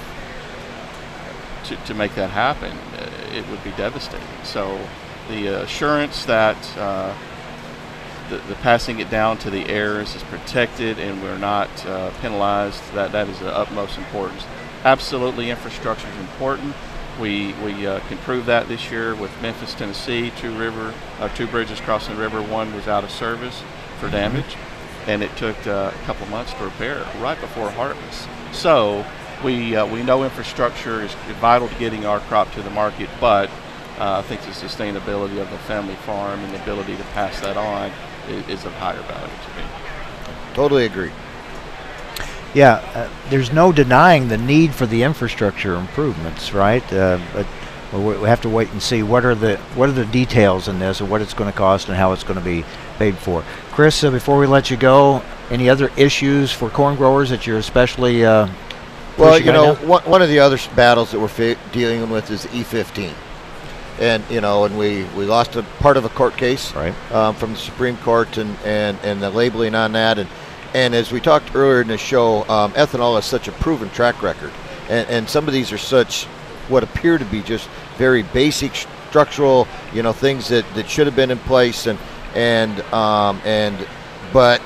to, 1.65 1.77
to 1.77 1.95
make 1.95 2.15
that 2.15 2.29
happen 2.29 2.77
uh, 2.99 3.11
it 3.33 3.49
would 3.49 3.63
be 3.65 3.71
devastating. 3.73 4.27
So 4.45 4.79
the 5.29 5.63
assurance 5.63 6.27
that 6.27 6.77
uh, 6.77 7.15
the, 8.29 8.37
the, 8.49 8.55
passing 8.57 9.01
it 9.01 9.09
down 9.11 9.39
to 9.39 9.51
the 9.51 9.67
heirs 9.69 10.15
is 10.15 10.23
protected 10.25 10.99
and 10.99 11.23
we're 11.23 11.39
not 11.39 11.71
uh, 11.87 12.11
penalized 12.21 12.83
that 12.93 13.13
that 13.13 13.29
is 13.29 13.39
the 13.39 13.57
utmost 13.57 13.97
importance 13.97 14.45
absolutely 14.85 15.51
infrastructure 15.51 16.09
is 16.09 16.17
important 16.17 16.75
we 17.21 17.53
we 17.65 17.87
uh, 17.87 18.01
can 18.09 18.19
prove 18.19 18.47
that 18.47 18.69
this 18.69 18.91
year 18.91 19.15
with 19.15 19.31
Memphis, 19.43 19.75
Tennessee, 19.75 20.33
two 20.39 20.57
river, 20.57 20.95
uh, 21.21 21.29
two 21.31 21.47
bridges 21.47 21.81
crossing 21.81 22.15
the 22.15 22.21
river. 22.21 22.41
One 22.43 22.75
was 22.75 22.89
out 22.89 23.05
of 23.05 23.11
service 23.11 23.63
for 23.99 24.07
mm-hmm. 24.07 24.17
damage, 24.17 24.57
and 25.07 25.23
it 25.23 25.35
took 25.37 25.57
uh, 25.67 25.93
a 25.95 26.05
couple 26.05 26.27
months 26.29 26.53
to 26.55 26.65
repair 26.65 27.07
right 27.21 27.41
before 27.41 27.71
harvest. 27.71 28.29
So 28.53 29.05
we 29.45 29.77
uh, 29.77 29.87
we 29.87 30.03
know 30.03 30.25
infrastructure 30.25 31.03
is 31.03 31.13
vital 31.41 31.69
to 31.69 31.75
getting 31.77 32.07
our 32.07 32.21
crop 32.21 32.51
to 32.53 32.63
the 32.63 32.71
market, 32.71 33.11
but 33.21 33.51
uh, 33.99 34.19
I 34.19 34.23
think 34.23 34.41
the 34.43 34.49
sustainability 34.49 35.41
of 35.41 35.51
the 35.51 35.59
family 35.59 35.95
farm 36.07 36.41
and 36.41 36.55
the 36.55 36.63
ability 36.63 36.97
to 36.97 37.05
pass 37.15 37.41
that 37.41 37.57
on 37.57 37.93
is, 38.29 38.49
is 38.49 38.65
of 38.65 38.73
higher 38.75 39.03
value 39.03 39.27
to 39.27 39.61
me. 39.61 39.69
Totally 40.55 40.87
agree. 40.87 41.13
Yeah, 42.55 42.75
uh, 42.95 43.09
there's 43.31 43.53
no 43.53 43.73
denying 43.73 44.29
the 44.29 44.37
need 44.37 44.75
for 44.75 44.87
the 44.87 45.03
infrastructure 45.03 45.75
improvements, 45.75 46.53
right? 46.53 46.83
Uh, 46.93 47.19
but 47.33 47.47
we 47.99 48.29
have 48.29 48.41
to 48.43 48.49
wait 48.49 48.71
and 48.71 48.83
see 48.83 49.03
what 49.03 49.25
are 49.25 49.35
the 49.35 49.57
what 49.75 49.89
are 49.89 49.93
the 49.93 50.07
details 50.07 50.69
in 50.69 50.79
this 50.79 51.01
and 51.01 51.11
what 51.11 51.21
it's 51.21 51.35
going 51.35 51.51
to 51.51 51.57
cost 51.57 51.89
and 51.89 51.97
how 51.97 52.13
it's 52.13 52.25
going 52.25 52.39
to 52.39 52.45
be 52.45 52.65
paid 52.99 53.17
for. 53.17 53.43
Chris, 53.71 54.03
uh, 54.05 54.11
before 54.11 54.39
we 54.39 54.47
let 54.47 54.71
you 54.71 54.77
go, 54.77 55.23
any 55.51 55.69
other 55.69 55.91
issues 55.97 56.51
for 56.51 56.69
corn 56.71 56.97
growers 56.97 57.31
that 57.31 57.47
you're 57.47 57.59
especially 57.59 58.25
uh, 58.25 58.49
well, 59.19 59.39
you 59.39 59.53
know, 59.53 59.75
one, 59.77 60.03
one 60.05 60.23
of 60.23 60.29
the 60.29 60.39
other 60.39 60.59
battles 60.75 61.11
that 61.11 61.21
we're 61.21 61.57
dealing 61.73 62.09
with 62.11 62.31
is 62.31 62.47
E15 62.47 63.13
and 63.99 64.25
you 64.31 64.41
know, 64.41 64.65
and 64.65 64.77
we, 64.79 65.05
we 65.17 65.25
lost 65.25 65.57
a 65.57 65.63
part 65.79 65.97
of 65.97 66.05
a 66.05 66.09
court 66.09 66.37
case 66.37 66.75
right. 66.75 66.95
um, 67.13 67.35
from 67.35 67.53
the 67.53 67.59
Supreme 67.59 67.97
Court, 67.99 68.37
and, 68.37 68.57
and, 68.65 68.99
and 69.03 69.23
the 69.23 69.31
labeling 69.31 69.75
on 69.75 69.93
that, 69.93 70.19
and 70.19 70.29
and 70.75 70.95
as 70.95 71.13
we 71.13 71.21
talked 71.21 71.55
earlier 71.55 71.83
in 71.83 71.89
the 71.89 71.99
show, 71.99 72.49
um, 72.49 72.73
ethanol 72.73 73.19
is 73.19 73.25
such 73.25 73.49
a 73.49 73.53
proven 73.53 73.91
track 73.91 74.23
record, 74.23 74.51
and, 74.89 75.09
and 75.09 75.29
some 75.29 75.47
of 75.47 75.53
these 75.53 75.73
are 75.73 75.79
such 75.79 76.25
what 76.69 76.83
appear 76.83 77.19
to 77.19 77.25
be 77.25 77.43
just 77.43 77.69
very 77.99 78.23
basic 78.23 78.75
structural, 79.09 79.69
you 79.93 80.03
know, 80.03 80.13
things 80.13 80.49
that, 80.49 80.65
that 80.75 80.89
should 80.89 81.07
have 81.07 81.17
been 81.17 81.31
in 81.31 81.39
place, 81.41 81.87
and 81.87 81.99
and 82.35 82.81
um, 82.93 83.41
and 83.45 83.87
but 84.33 84.63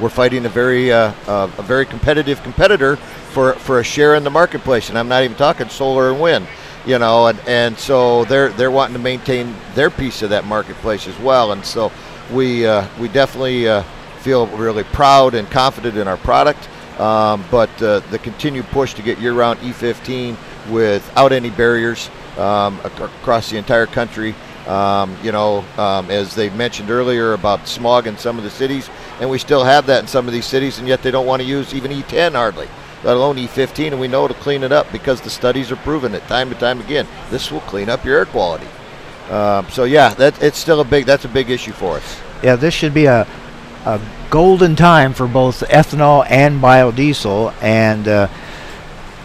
we're 0.00 0.08
fighting 0.08 0.46
a 0.46 0.48
very 0.48 0.92
uh, 0.92 1.12
uh, 1.26 1.50
a 1.58 1.62
very 1.62 1.84
competitive 1.84 2.42
competitor 2.42 2.96
for 2.96 3.52
for 3.54 3.80
a 3.80 3.84
share 3.84 4.14
in 4.14 4.24
the 4.24 4.30
marketplace, 4.30 4.88
and 4.88 4.98
I'm 4.98 5.08
not 5.08 5.24
even 5.24 5.36
talking 5.36 5.68
solar 5.68 6.10
and 6.10 6.20
wind, 6.20 6.46
you 6.86 6.98
know, 6.98 7.26
and, 7.26 7.38
and 7.46 7.78
so 7.78 8.24
they're 8.24 8.48
they're 8.50 8.70
wanting 8.70 8.94
to 8.94 9.02
maintain 9.02 9.54
their 9.74 9.90
piece 9.90 10.22
of 10.22 10.30
that 10.30 10.46
marketplace 10.46 11.06
as 11.06 11.18
well, 11.18 11.52
and 11.52 11.64
so 11.64 11.92
we 12.32 12.66
uh, 12.66 12.86
we 12.98 13.08
definitely 13.08 13.68
uh, 13.68 13.82
feel 14.28 14.46
really 14.58 14.84
proud 14.84 15.34
and 15.34 15.50
confident 15.50 15.96
in 15.96 16.06
our 16.06 16.18
product. 16.18 16.68
Um, 17.00 17.42
but 17.50 17.70
uh, 17.82 18.00
the 18.10 18.18
continued 18.18 18.66
push 18.66 18.92
to 18.94 19.02
get 19.02 19.18
year-round 19.18 19.58
E15 19.60 20.36
without 20.70 21.32
any 21.32 21.48
barriers 21.48 22.10
um, 22.36 22.78
across 22.84 23.48
the 23.48 23.56
entire 23.56 23.86
country. 23.86 24.34
Um, 24.66 25.16
you 25.22 25.32
know, 25.32 25.64
um, 25.78 26.10
as 26.10 26.34
they 26.34 26.50
mentioned 26.50 26.90
earlier 26.90 27.32
about 27.32 27.66
smog 27.66 28.06
in 28.06 28.18
some 28.18 28.36
of 28.36 28.44
the 28.44 28.50
cities, 28.50 28.90
and 29.18 29.30
we 29.30 29.38
still 29.38 29.64
have 29.64 29.86
that 29.86 30.00
in 30.00 30.06
some 30.06 30.26
of 30.26 30.34
these 30.34 30.44
cities, 30.44 30.78
and 30.78 30.86
yet 30.86 31.02
they 31.02 31.10
don't 31.10 31.26
want 31.26 31.40
to 31.40 31.48
use 31.48 31.72
even 31.72 31.90
E10 31.90 32.32
hardly, 32.32 32.68
let 33.04 33.16
alone 33.16 33.36
E15, 33.36 33.92
and 33.92 34.00
we 34.00 34.08
know 34.08 34.26
it'll 34.26 34.36
clean 34.36 34.62
it 34.62 34.72
up 34.72 34.92
because 34.92 35.22
the 35.22 35.30
studies 35.30 35.72
are 35.72 35.76
proving 35.76 36.12
it 36.12 36.22
time 36.24 36.50
and 36.50 36.60
time 36.60 36.82
again. 36.82 37.06
This 37.30 37.50
will 37.50 37.62
clean 37.62 37.88
up 37.88 38.04
your 38.04 38.18
air 38.18 38.26
quality. 38.26 38.68
Um, 39.30 39.66
so 39.70 39.84
yeah, 39.84 40.12
that 40.14 40.42
it's 40.42 40.58
still 40.58 40.80
a 40.80 40.84
big 40.84 41.06
that's 41.06 41.24
a 41.24 41.28
big 41.28 41.48
issue 41.48 41.72
for 41.72 41.96
us. 41.96 42.20
Yeah, 42.42 42.56
this 42.56 42.74
should 42.74 42.92
be 42.92 43.06
a 43.06 43.26
a 43.88 44.00
golden 44.28 44.76
time 44.76 45.14
for 45.14 45.26
both 45.26 45.60
ethanol 45.68 46.26
and 46.28 46.60
biodiesel, 46.60 47.54
and 47.62 48.06
uh, 48.06 48.28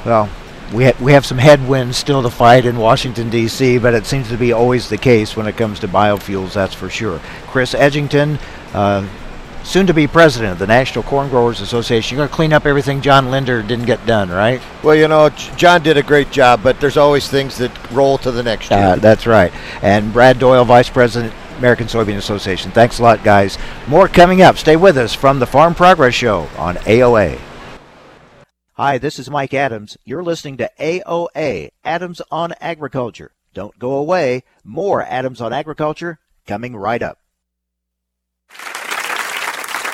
well, 0.05 0.30
we 0.74 0.86
ha- 0.86 0.97
we 1.01 1.11
have 1.11 1.26
some 1.26 1.38
headwinds 1.38 1.97
still 1.97 2.24
to 2.24 2.30
fight 2.30 2.66
in 2.66 2.78
Washington 2.78 3.30
D.C., 3.30 3.78
but 3.80 3.93
it 3.93 4.05
seems 4.05 4.30
to 4.30 4.38
be 4.38 4.53
always 4.53 4.88
the 4.88 4.97
case 4.97 5.36
when 5.36 5.47
it 5.47 5.57
comes 5.57 5.80
to 5.82 5.88
biofuels. 5.89 6.53
That's 6.53 6.74
for 6.74 6.89
sure. 6.89 7.20
Chris 7.47 7.74
Edgington. 7.74 8.39
Uh, 8.74 9.05
soon 9.64 9.88
to 9.88 9.93
be 9.93 10.07
president 10.07 10.51
of 10.51 10.59
the 10.59 10.68
National 10.68 11.03
Corn 11.03 11.30
Growers 11.30 11.61
Association. 11.61 12.16
You're 12.16 12.26
going 12.26 12.30
to 12.30 12.36
clean 12.36 12.51
up 12.51 12.66
everything 12.66 12.99
John 13.01 13.32
Linder 13.32 13.61
didn't 13.61 13.86
get 13.86 14.05
done, 14.05 14.30
right? 14.30 14.61
Well, 14.84 14.93
you 14.93 15.07
know, 15.07 15.30
John 15.30 15.82
did 15.82 15.95
a 15.95 16.03
great 16.03 16.32
job, 16.32 16.61
but 16.61 16.82
there's 16.82 16.97
always 16.97 17.30
things 17.30 17.57
that 17.59 17.91
roll 17.91 18.18
to 18.20 18.32
the 18.32 18.43
next 18.43 18.72
year. 18.72 18.80
Uh, 18.80 18.95
that's 18.97 19.26
right. 19.26 19.53
And 19.82 20.11
Brad 20.11 20.38
Doyle, 20.38 20.66
vice 20.66 20.89
president 20.89 21.34
American 21.58 21.88
Soybean 21.88 22.18
Association. 22.18 22.72
Thanks 22.72 22.99
a 22.99 23.04
lot, 23.04 23.24
guys. 23.24 23.58
More 23.88 24.08
coming 24.08 24.41
up. 24.41 24.58
Stay 24.58 24.76
with 24.76 24.97
us 24.97 25.14
from 25.14 25.39
the 25.39 25.47
Farm 25.47 25.76
Progress 25.76 26.14
Show 26.14 26.47
on 26.58 26.76
AOA. 26.78 27.39
Hi, 28.74 28.97
this 28.97 29.20
is 29.20 29.30
Mike 29.30 29.54
Adams. 29.54 29.97
You're 30.04 30.24
listening 30.24 30.58
to 30.58 30.72
AOA, 30.80 31.70
Adams 31.84 32.22
on 32.32 32.54
Agriculture. 32.60 33.32
Don't 33.54 33.78
go 33.78 33.95
away. 33.95 34.43
More 34.64 35.04
Adams 35.04 35.41
on 35.41 35.54
Agriculture 35.54 36.20
coming 36.47 36.76
right 36.76 37.04
up. 37.04 37.20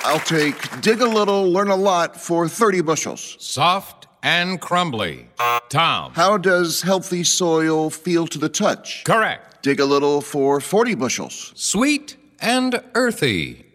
I'll 0.05 0.19
take 0.19 0.81
dig 0.81 1.01
a 1.01 1.05
little, 1.05 1.51
learn 1.51 1.69
a 1.69 1.75
lot 1.75 2.19
for 2.19 2.47
30 2.47 2.81
bushels. 2.81 3.35
Soft 3.39 4.07
and 4.23 4.59
crumbly. 4.59 5.27
Tom. 5.69 6.13
How 6.13 6.37
does 6.37 6.81
healthy 6.81 7.23
soil 7.23 7.89
feel 7.89 8.27
to 8.27 8.39
the 8.39 8.49
touch? 8.49 9.03
Correct. 9.03 9.48
Dig 9.61 9.79
a 9.79 9.85
little 9.85 10.21
for 10.21 10.61
40 10.61 10.95
bushels. 10.95 11.51
Sweet 11.55 12.15
and 12.39 12.81
earthy. 12.95 13.65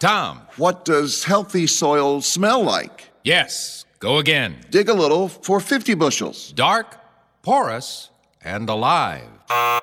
Tom. 0.00 0.42
What 0.56 0.84
does 0.84 1.24
healthy 1.24 1.66
soil 1.68 2.20
smell 2.20 2.62
like? 2.62 3.10
Yes. 3.22 3.84
Go 4.00 4.18
again. 4.18 4.56
Dig 4.70 4.88
a 4.88 4.94
little 4.94 5.28
for 5.28 5.60
50 5.60 5.94
bushels. 5.94 6.52
Dark, 6.52 6.96
porous, 7.42 8.10
and 8.42 8.68
alive. 8.68 9.28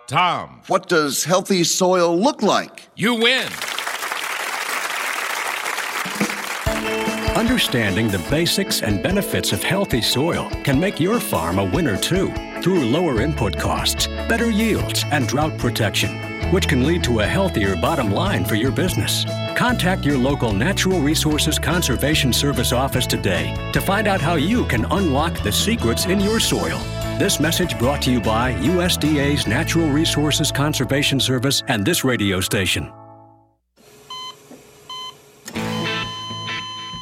Tom. 0.07 0.61
What 0.67 0.89
does 0.89 1.23
healthy 1.23 1.63
soil 1.63 2.17
look 2.17 2.41
like? 2.41 2.89
You 2.95 3.15
win. 3.15 3.47
Understanding 7.35 8.09
the 8.09 8.25
basics 8.29 8.81
and 8.81 9.01
benefits 9.01 9.51
of 9.51 9.63
healthy 9.63 10.01
soil 10.01 10.49
can 10.63 10.79
make 10.79 10.99
your 10.99 11.19
farm 11.19 11.59
a 11.59 11.65
winner 11.65 11.97
too 11.97 12.33
through 12.65 12.83
lower 12.83 13.21
input 13.21 13.55
costs, 13.59 14.07
better 14.27 14.49
yields, 14.49 15.05
and 15.11 15.27
drought 15.27 15.55
protection, 15.55 16.09
which 16.51 16.67
can 16.67 16.83
lead 16.83 17.03
to 17.03 17.19
a 17.19 17.25
healthier 17.25 17.75
bottom 17.75 18.09
line 18.09 18.43
for 18.43 18.55
your 18.55 18.71
business. 18.71 19.23
Contact 19.55 20.03
your 20.03 20.17
local 20.17 20.51
Natural 20.51 20.99
Resources 20.99 21.59
Conservation 21.59 22.33
Service 22.33 22.71
office 22.71 23.05
today 23.05 23.53
to 23.71 23.79
find 23.79 24.07
out 24.07 24.19
how 24.19 24.33
you 24.33 24.65
can 24.65 24.83
unlock 24.85 25.43
the 25.43 25.51
secrets 25.51 26.07
in 26.07 26.19
your 26.19 26.39
soil. 26.39 26.79
This 27.19 27.39
message 27.39 27.77
brought 27.77 28.01
to 28.01 28.11
you 28.11 28.19
by 28.19 28.53
USDA's 28.53 29.45
Natural 29.45 29.87
Resources 29.87 30.51
Conservation 30.51 31.19
Service 31.19 31.61
and 31.67 31.85
this 31.85 32.03
radio 32.03 32.41
station. 32.41 32.91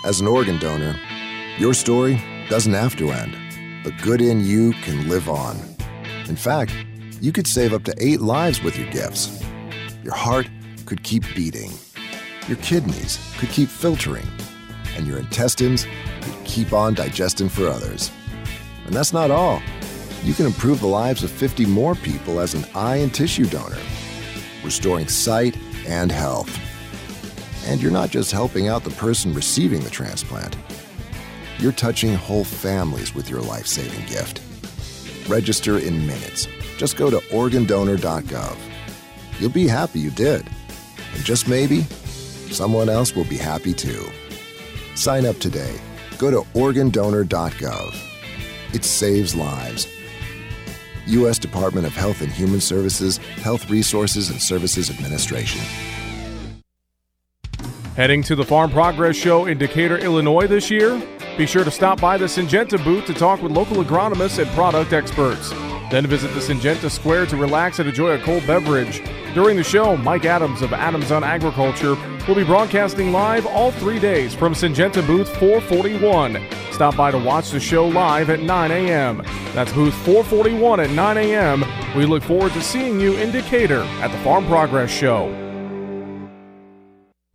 As 0.05 0.19
an 0.19 0.27
organ 0.27 0.59
donor, 0.59 0.99
your 1.57 1.73
story 1.73 2.21
doesn't 2.49 2.73
have 2.73 2.97
to 2.97 3.11
end. 3.11 3.42
The 3.83 3.91
good 4.01 4.21
in 4.21 4.45
you 4.45 4.71
can 4.71 5.09
live 5.09 5.27
on. 5.27 5.59
In 6.29 6.37
fact, 6.37 6.73
you 7.19 7.33
could 7.33 7.45
save 7.45 7.73
up 7.73 7.83
to 7.83 7.93
eight 7.99 8.21
lives 8.21 8.63
with 8.63 8.77
your 8.79 8.89
gifts. 8.91 9.43
Your 10.05 10.13
heart 10.13 10.49
could 10.85 11.03
keep 11.03 11.23
beating. 11.35 11.69
Your 12.47 12.55
kidneys 12.57 13.19
could 13.37 13.49
keep 13.49 13.67
filtering. 13.67 14.25
And 14.95 15.05
your 15.05 15.19
intestines 15.19 15.85
could 16.21 16.45
keep 16.45 16.71
on 16.71 16.93
digesting 16.93 17.49
for 17.49 17.67
others. 17.67 18.09
And 18.85 18.95
that's 18.95 19.11
not 19.11 19.31
all. 19.31 19.61
You 20.23 20.33
can 20.33 20.45
improve 20.45 20.79
the 20.79 20.87
lives 20.87 21.21
of 21.25 21.31
50 21.31 21.65
more 21.65 21.95
people 21.95 22.39
as 22.39 22.53
an 22.53 22.65
eye 22.73 22.97
and 22.97 23.13
tissue 23.13 23.45
donor, 23.45 23.81
restoring 24.63 25.09
sight 25.09 25.57
and 25.85 26.09
health. 26.09 26.57
And 27.67 27.81
you're 27.81 27.91
not 27.91 28.11
just 28.11 28.31
helping 28.31 28.69
out 28.69 28.85
the 28.85 28.91
person 28.91 29.33
receiving 29.33 29.81
the 29.81 29.89
transplant, 29.89 30.55
you're 31.59 31.71
touching 31.71 32.13
whole 32.13 32.43
families 32.43 33.13
with 33.15 33.29
your 33.29 33.41
life 33.41 33.67
saving 33.67 34.05
gift. 34.05 34.41
Register 35.27 35.77
in 35.77 36.05
minutes. 36.05 36.47
Just 36.77 36.97
go 36.97 37.09
to 37.09 37.17
organdonor.gov. 37.29 38.57
You'll 39.39 39.49
be 39.49 39.67
happy 39.67 39.99
you 39.99 40.11
did. 40.11 40.47
And 41.13 41.23
just 41.23 41.47
maybe, 41.47 41.81
someone 42.51 42.89
else 42.89 43.15
will 43.15 43.25
be 43.25 43.37
happy 43.37 43.73
too. 43.73 44.05
Sign 44.95 45.25
up 45.25 45.37
today. 45.39 45.79
Go 46.17 46.31
to 46.31 46.41
organdonor.gov. 46.57 47.95
It 48.73 48.83
saves 48.83 49.35
lives. 49.35 49.87
U.S. 51.05 51.37
Department 51.37 51.85
of 51.85 51.93
Health 51.93 52.21
and 52.21 52.31
Human 52.31 52.61
Services, 52.61 53.17
Health 53.17 53.69
Resources 53.69 54.29
and 54.29 54.41
Services 54.41 54.89
Administration. 54.89 55.61
Heading 57.95 58.23
to 58.23 58.35
the 58.35 58.43
Farm 58.43 58.71
Progress 58.71 59.15
Show 59.15 59.45
in 59.45 59.57
Decatur, 59.57 59.99
Illinois 59.99 60.47
this 60.47 60.71
year? 60.71 60.99
Be 61.37 61.47
sure 61.47 61.63
to 61.63 61.71
stop 61.71 61.99
by 61.99 62.15
the 62.17 62.25
Syngenta 62.25 62.83
booth 62.83 63.05
to 63.07 63.13
talk 63.13 63.41
with 63.41 63.51
local 63.51 63.83
agronomists 63.83 64.37
and 64.37 64.49
product 64.51 64.93
experts. 64.93 65.49
Then 65.89 66.05
visit 66.05 66.27
the 66.35 66.39
Syngenta 66.39 66.91
Square 66.91 67.25
to 67.27 67.37
relax 67.37 67.79
and 67.79 67.89
enjoy 67.89 68.11
a 68.11 68.19
cold 68.19 68.45
beverage. 68.45 69.01
During 69.33 69.57
the 69.57 69.63
show, 69.63 69.97
Mike 69.97 70.25
Adams 70.25 70.61
of 70.61 70.73
Adams 70.73 71.11
on 71.11 71.23
Agriculture 71.23 71.95
will 72.27 72.35
be 72.35 72.43
broadcasting 72.43 73.11
live 73.11 73.47
all 73.47 73.71
three 73.71 73.97
days 73.97 74.35
from 74.35 74.53
Syngenta 74.53 75.05
booth 75.07 75.27
441. 75.37 76.37
Stop 76.71 76.95
by 76.95 77.09
to 77.09 77.17
watch 77.17 77.49
the 77.49 77.59
show 77.59 77.87
live 77.87 78.29
at 78.29 78.39
9 78.39 78.71
a.m. 78.71 79.23
That's 79.55 79.73
booth 79.73 79.95
441 80.05 80.81
at 80.81 80.91
9 80.91 81.17
a.m. 81.17 81.65
We 81.97 82.05
look 82.05 82.21
forward 82.21 82.53
to 82.53 82.61
seeing 82.61 82.99
you 82.99 83.17
in 83.17 83.31
Decatur 83.31 83.81
at 84.01 84.11
the 84.11 84.19
Farm 84.19 84.45
Progress 84.45 84.91
Show. 84.91 85.42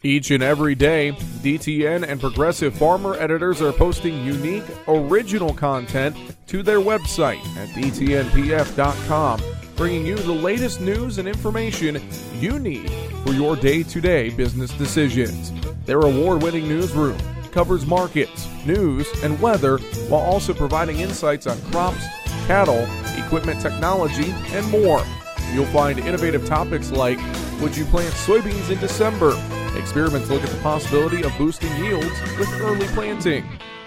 Each 0.09 0.30
and 0.30 0.42
every 0.42 0.74
day, 0.74 1.12
DTN 1.42 2.02
and 2.09 2.18
Progressive 2.18 2.74
Farmer 2.74 3.12
editors 3.16 3.61
are 3.61 3.74
posting 3.74 4.24
unique, 4.24 4.64
original 4.88 5.52
content 5.52 6.16
to 6.46 6.62
their 6.62 6.78
website 6.78 7.44
at 7.59 7.68
dtnpf.com, 7.76 9.42
bringing 9.76 10.06
you 10.06 10.16
the 10.16 10.32
latest 10.32 10.80
news 10.80 11.18
and 11.18 11.28
information 11.28 12.02
you 12.40 12.59
need 12.59 12.90
for 13.22 13.34
your 13.34 13.54
day 13.54 13.82
to 13.82 14.00
day 14.00 14.30
business 14.30 14.70
decisions. 14.78 15.52
Their 15.84 16.00
award 16.00 16.42
winning 16.42 16.66
newsroom 16.66 17.18
covers 17.52 17.84
markets, 17.84 18.48
news, 18.64 19.06
and 19.22 19.38
weather 19.42 19.76
while 20.09 20.22
also 20.22 20.54
providing 20.54 21.00
insights 21.00 21.46
on 21.46 21.61
crops, 21.70 22.02
cattle, 22.46 22.88
equipment 23.22 23.61
technology, 23.61 24.32
and 24.54 24.66
more. 24.70 25.04
You'll 25.52 25.66
find 25.66 25.98
innovative 25.98 26.46
topics 26.46 26.90
like 26.90 27.18
Would 27.61 27.76
you 27.76 27.84
plant 27.84 28.14
soybeans 28.14 28.70
in 28.70 28.78
December? 28.78 29.38
Experiments 29.79 30.29
look 30.29 30.43
at 30.43 30.51
the 30.51 30.61
possibility 30.61 31.22
of 31.22 31.37
boosting 31.39 31.74
yields 31.76 32.20
with 32.39 32.53
early 32.61 32.87
planting. 32.89 33.45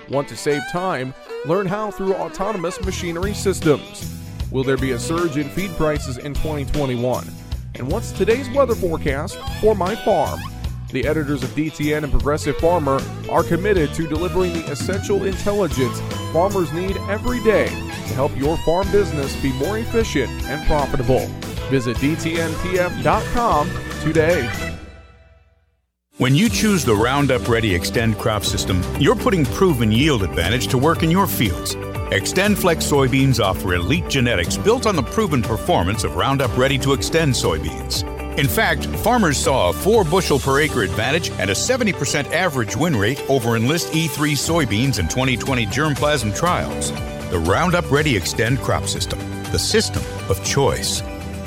Want 0.09 0.27
to 0.29 0.37
save 0.37 0.61
time? 0.71 1.13
Learn 1.45 1.67
how 1.67 1.91
through 1.91 2.15
autonomous 2.15 2.79
machinery 2.83 3.33
systems. 3.33 4.19
Will 4.51 4.63
there 4.63 4.77
be 4.77 4.91
a 4.91 4.99
surge 4.99 5.37
in 5.37 5.49
feed 5.49 5.71
prices 5.71 6.17
in 6.17 6.33
2021? 6.33 7.27
And 7.75 7.89
what's 7.89 8.11
today's 8.11 8.49
weather 8.49 8.75
forecast 8.75 9.37
for 9.59 9.75
my 9.75 9.95
farm? 9.95 10.39
The 10.91 11.07
editors 11.07 11.41
of 11.41 11.49
DTN 11.51 12.03
and 12.03 12.11
Progressive 12.11 12.57
Farmer 12.57 12.99
are 13.29 13.43
committed 13.43 13.93
to 13.93 14.07
delivering 14.07 14.53
the 14.53 14.69
essential 14.71 15.23
intelligence 15.23 16.01
farmers 16.33 16.71
need 16.73 16.97
every 17.09 17.41
day 17.43 17.67
to 17.67 18.13
help 18.13 18.35
your 18.35 18.57
farm 18.57 18.91
business 18.91 19.41
be 19.41 19.53
more 19.53 19.77
efficient 19.77 20.29
and 20.43 20.65
profitable. 20.67 21.27
Visit 21.69 21.95
DTNPF.com 21.97 23.69
today. 24.01 24.79
When 26.21 26.35
you 26.35 26.49
choose 26.49 26.85
the 26.85 26.93
Roundup 26.93 27.47
Ready 27.47 27.71
Xtend 27.71 28.19
crop 28.19 28.43
system, 28.43 28.83
you're 28.99 29.15
putting 29.15 29.43
proven 29.43 29.91
yield 29.91 30.21
advantage 30.21 30.67
to 30.67 30.77
work 30.77 31.01
in 31.01 31.09
your 31.09 31.25
fields. 31.25 31.73
XtendFlex 31.73 32.83
soybeans 32.83 33.43
offer 33.43 33.73
elite 33.73 34.07
genetics 34.07 34.55
built 34.55 34.85
on 34.85 34.95
the 34.95 35.01
proven 35.01 35.41
performance 35.41 36.03
of 36.03 36.15
Roundup 36.15 36.55
Ready 36.55 36.77
2 36.77 36.89
Xtend 36.89 37.33
soybeans. 37.33 38.03
In 38.37 38.47
fact, 38.47 38.85
farmers 38.97 39.39
saw 39.39 39.71
a 39.71 39.73
4 39.73 40.03
bushel 40.03 40.37
per 40.37 40.59
acre 40.59 40.83
advantage 40.83 41.31
and 41.39 41.49
a 41.49 41.53
70% 41.55 42.31
average 42.31 42.75
win 42.75 42.95
rate 42.95 43.27
over 43.27 43.55
Enlist 43.55 43.91
E3 43.91 44.33
soybeans 44.35 44.99
in 44.99 45.07
2020 45.07 45.65
germplasm 45.65 46.35
trials. 46.35 46.91
The 47.31 47.39
Roundup 47.39 47.89
Ready 47.89 48.13
Xtend 48.13 48.59
crop 48.59 48.85
system, 48.85 49.17
the 49.51 49.57
system 49.57 50.03
of 50.29 50.43
choice. 50.45 51.01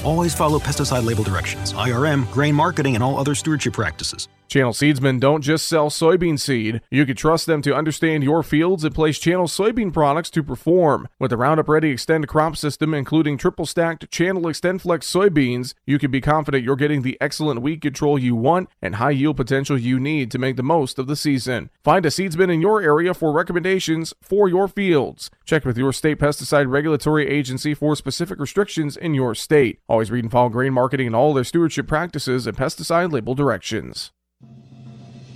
Always 0.05 0.35
follow 0.35 0.59
pesticide 0.59 1.05
label 1.05 1.23
directions, 1.23 1.73
IRM, 1.75 2.29
grain 2.33 2.57
marketing, 2.57 2.97
and 2.97 3.05
all 3.05 3.21
other 3.21 3.37
stewardship 3.37 3.75
practices. 3.75 4.27
Channel 4.55 4.73
Seedsmen 4.73 5.19
don't 5.19 5.41
just 5.41 5.67
sell 5.67 5.91
soybean 5.91 6.39
seed. 6.39 6.81
You 6.89 7.05
can 7.07 7.17
trust 7.17 7.47
them 7.47 7.61
to 7.63 7.75
understand 7.75 8.23
your 8.23 8.45
fields 8.45 8.85
and 8.85 8.95
place 8.95 9.19
Channel 9.19 9.49
soybean 9.49 9.93
products 9.93 10.31
to 10.31 10.45
perform. 10.45 11.09
With 11.19 11.31
the 11.31 11.37
Roundup 11.37 11.69
Ready 11.69 11.93
Xtend 11.93 12.29
crop 12.29 12.57
system, 12.57 12.95
including 12.95 13.37
triple 13.37 13.67
stacked 13.67 14.09
Channel 14.13 14.43
XtendFlex 14.43 15.01
soybeans, 15.01 15.75
you 15.87 15.99
can 15.99 16.13
be 16.13 16.21
confident 16.21 16.63
you're 16.63 16.77
getting 16.77 17.03
the 17.03 17.19
excellent 17.21 17.63
weed 17.63 17.81
control 17.81 18.17
you 18.17 18.37
want 18.37 18.69
and 18.81 18.95
high 18.95 19.11
yield 19.11 19.37
potential 19.37 19.77
you 19.77 19.99
need 19.99 20.31
to 20.31 20.39
make 20.39 20.55
the 20.55 20.63
most 20.63 21.01
of 21.01 21.09
the 21.09 21.17
season. 21.17 21.69
Find 21.83 22.07
a 22.07 22.11
seedsman 22.11 22.55
in 22.55 22.61
your 22.61 22.81
area 22.81 23.13
for 23.13 23.33
recommendations 23.33 24.15
for 24.23 24.49
your 24.49 24.69
fields. 24.69 25.33
Check 25.45 25.65
with 25.65 25.77
your 25.77 25.93
state 25.93 26.21
pesticide 26.21 26.71
regulatory 26.71 27.27
agency 27.27 27.75
for 27.75 27.97
specific 27.97 28.39
restrictions 28.39 28.97
in 28.97 29.15
your 29.15 29.35
state. 29.35 29.81
Always 29.89 30.13
read 30.13 30.23
and 30.23 30.31
follow 30.31 30.49
grain 30.49 30.75
marketing 30.75 31.09
and 31.09 31.17
all 31.17 31.35
their 31.35 31.43
stewardship 31.43 31.89
practices 31.89 32.47
and 32.47 32.57
pesticide 32.57 33.11
label 33.11 33.35
directions. 33.35 34.13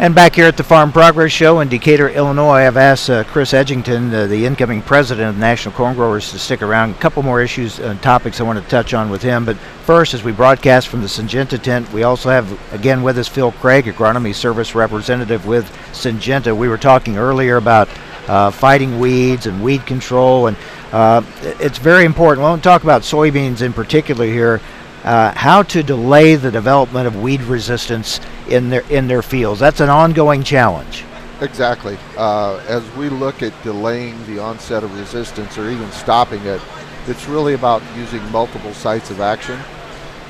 And 0.00 0.14
back 0.14 0.36
here 0.36 0.46
at 0.46 0.56
the 0.56 0.62
Farm 0.62 0.92
Progress 0.92 1.32
Show 1.32 1.58
in 1.58 1.68
Decatur, 1.68 2.08
Illinois, 2.08 2.64
I've 2.64 2.76
asked 2.76 3.10
uh, 3.10 3.24
Chris 3.24 3.52
Edgington, 3.52 4.14
uh, 4.14 4.28
the 4.28 4.46
incoming 4.46 4.80
president 4.80 5.30
of 5.30 5.34
the 5.34 5.40
National 5.40 5.74
Corn 5.74 5.96
Growers, 5.96 6.30
to 6.30 6.38
stick 6.38 6.62
around. 6.62 6.92
A 6.92 6.98
couple 6.98 7.24
more 7.24 7.42
issues 7.42 7.80
and 7.80 8.00
topics 8.00 8.40
I 8.40 8.44
want 8.44 8.62
to 8.62 8.70
touch 8.70 8.94
on 8.94 9.10
with 9.10 9.22
him. 9.22 9.44
But 9.44 9.56
first, 9.56 10.14
as 10.14 10.22
we 10.22 10.30
broadcast 10.30 10.86
from 10.86 11.00
the 11.00 11.08
Syngenta 11.08 11.60
tent, 11.60 11.92
we 11.92 12.04
also 12.04 12.30
have 12.30 12.72
again 12.72 13.02
with 13.02 13.18
us 13.18 13.26
Phil 13.26 13.50
Craig, 13.50 13.86
agronomy 13.86 14.32
service 14.32 14.72
representative 14.72 15.46
with 15.46 15.68
Syngenta. 15.90 16.56
We 16.56 16.68
were 16.68 16.78
talking 16.78 17.18
earlier 17.18 17.56
about 17.56 17.88
uh, 18.28 18.52
fighting 18.52 19.00
weeds 19.00 19.46
and 19.46 19.64
weed 19.64 19.84
control, 19.84 20.46
and 20.46 20.56
uh, 20.92 21.22
it's 21.58 21.78
very 21.78 22.04
important. 22.04 22.44
We 22.44 22.48
won't 22.50 22.62
talk 22.62 22.84
about 22.84 23.02
soybeans 23.02 23.62
in 23.62 23.72
particular 23.72 24.26
here. 24.26 24.60
Uh, 25.04 25.32
how 25.36 25.62
to 25.62 25.82
delay 25.82 26.34
the 26.34 26.50
development 26.50 27.06
of 27.06 27.16
weed 27.16 27.40
resistance 27.42 28.20
in 28.48 28.68
their 28.68 28.82
in 28.90 29.06
their 29.06 29.22
fields. 29.22 29.60
That's 29.60 29.80
an 29.80 29.88
ongoing 29.88 30.42
challenge. 30.42 31.04
Exactly. 31.40 31.96
Uh, 32.16 32.56
as 32.66 32.88
we 32.96 33.08
look 33.08 33.42
at 33.42 33.52
delaying 33.62 34.26
the 34.26 34.40
onset 34.40 34.82
of 34.82 34.98
resistance 34.98 35.56
or 35.56 35.70
even 35.70 35.90
stopping 35.92 36.44
it, 36.44 36.60
it's 37.06 37.26
really 37.26 37.54
about 37.54 37.80
using 37.96 38.22
multiple 38.32 38.74
sites 38.74 39.10
of 39.10 39.20
action, 39.20 39.58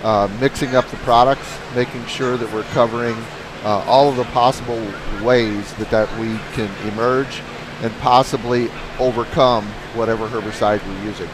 uh, 0.02 0.28
mixing 0.38 0.76
up 0.76 0.86
the 0.88 0.98
products, 0.98 1.58
making 1.74 2.04
sure 2.06 2.36
that 2.36 2.52
we're 2.52 2.62
covering 2.74 3.16
uh, 3.64 3.82
all 3.86 4.10
of 4.10 4.16
the 4.16 4.24
possible 4.24 4.80
ways 5.22 5.72
that 5.74 5.90
that 5.90 6.08
weed 6.18 6.40
can 6.52 6.70
emerge 6.92 7.40
and 7.82 7.92
possibly 8.00 8.70
overcome 8.98 9.64
whatever 9.94 10.28
herbicide 10.28 10.86
we're 10.86 11.04
using. 11.04 11.28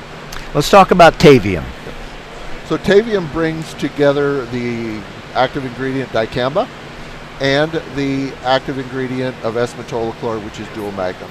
Let's 0.54 0.70
talk 0.70 0.92
about 0.92 1.14
Tavium. 1.14 1.64
So 2.68 2.78
Tavium 2.78 3.30
brings 3.30 3.74
together 3.74 4.46
the 4.46 4.98
active 5.34 5.66
ingredient 5.66 6.08
dicamba 6.10 6.66
and 7.38 7.70
the 7.94 8.32
active 8.42 8.78
ingredient 8.78 9.36
of 9.44 9.58
S-metolachlor, 9.58 10.42
which 10.42 10.58
is 10.58 10.66
dual 10.68 10.90
magnum. 10.92 11.30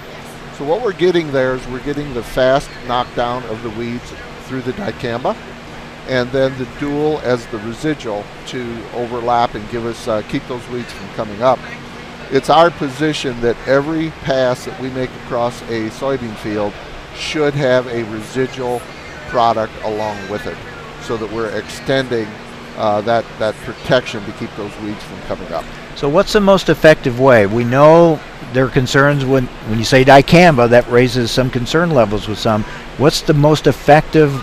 So 0.59 0.63
what 0.63 0.83
we're 0.83 0.93
getting 0.93 1.31
there 1.31 1.55
is 1.55 1.67
we're 1.69 1.83
getting 1.83 2.13
the 2.13 2.21
fast 2.21 2.69
knockdown 2.87 3.43
of 3.45 3.63
the 3.63 3.71
weeds 3.71 4.13
through 4.43 4.61
the 4.61 4.73
dicamba, 4.73 5.35
and 6.07 6.31
then 6.31 6.55
the 6.59 6.67
dual 6.79 7.17
as 7.23 7.47
the 7.47 7.57
residual 7.59 8.23
to 8.47 8.83
overlap 8.93 9.55
and 9.55 9.67
give 9.71 9.87
us 9.87 10.07
uh, 10.07 10.21
keep 10.29 10.45
those 10.47 10.67
weeds 10.69 10.91
from 10.91 11.07
coming 11.15 11.41
up. 11.41 11.57
It's 12.29 12.51
our 12.51 12.69
position 12.69 13.41
that 13.41 13.57
every 13.67 14.11
pass 14.21 14.65
that 14.65 14.79
we 14.79 14.91
make 14.91 15.09
across 15.25 15.63
a 15.63 15.89
soybean 15.89 16.35
field 16.37 16.73
should 17.15 17.55
have 17.55 17.87
a 17.87 18.03
residual 18.11 18.83
product 19.29 19.73
along 19.83 20.29
with 20.29 20.45
it 20.45 20.57
so 21.03 21.17
that 21.17 21.31
we're 21.31 21.49
extending 21.57 22.27
uh, 22.77 23.01
that, 23.01 23.25
that 23.39 23.55
protection 23.55 24.23
to 24.25 24.31
keep 24.33 24.49
those 24.55 24.75
weeds 24.79 25.01
from 25.03 25.19
coming 25.21 25.51
up. 25.53 25.65
So, 25.95 26.09
what's 26.09 26.33
the 26.33 26.41
most 26.41 26.69
effective 26.69 27.19
way? 27.19 27.45
We 27.45 27.63
know 27.63 28.19
there 28.51 28.65
are 28.65 28.69
concerns 28.69 29.25
when, 29.25 29.45
when 29.67 29.77
you 29.77 29.85
say 29.85 30.03
dicamba, 30.03 30.69
that 30.69 30.89
raises 30.89 31.31
some 31.31 31.49
concern 31.49 31.91
levels 31.91 32.27
with 32.27 32.39
some. 32.39 32.63
What's 32.97 33.21
the 33.21 33.33
most 33.33 33.67
effective 33.67 34.33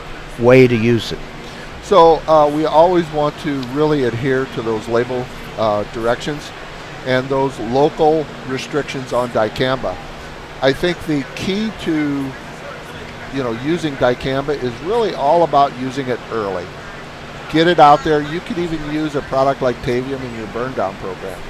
way 0.40 0.66
to 0.66 0.76
use 0.76 1.12
it? 1.12 1.18
So, 1.82 2.16
uh, 2.28 2.48
we 2.54 2.66
always 2.66 3.10
want 3.10 3.36
to 3.40 3.60
really 3.68 4.04
adhere 4.04 4.46
to 4.54 4.62
those 4.62 4.86
label 4.86 5.26
uh, 5.58 5.82
directions 5.92 6.50
and 7.06 7.28
those 7.28 7.58
local 7.58 8.24
restrictions 8.46 9.12
on 9.12 9.30
dicamba. 9.30 9.96
I 10.62 10.72
think 10.72 10.98
the 11.06 11.24
key 11.34 11.72
to 11.82 12.30
you 13.34 13.42
know 13.42 13.52
using 13.62 13.94
dicamba 13.96 14.60
is 14.62 14.72
really 14.82 15.14
all 15.14 15.42
about 15.44 15.76
using 15.78 16.08
it 16.08 16.20
early. 16.30 16.66
Get 17.52 17.66
it 17.66 17.80
out 17.80 18.04
there. 18.04 18.22
You 18.22 18.40
could 18.40 18.58
even 18.58 18.78
use 18.92 19.16
a 19.16 19.22
product 19.22 19.60
like 19.60 19.76
Tavium 19.82 20.22
in 20.22 20.34
your 20.36 20.46
burn 20.48 20.72
down 20.74 20.94
program. 20.96 21.40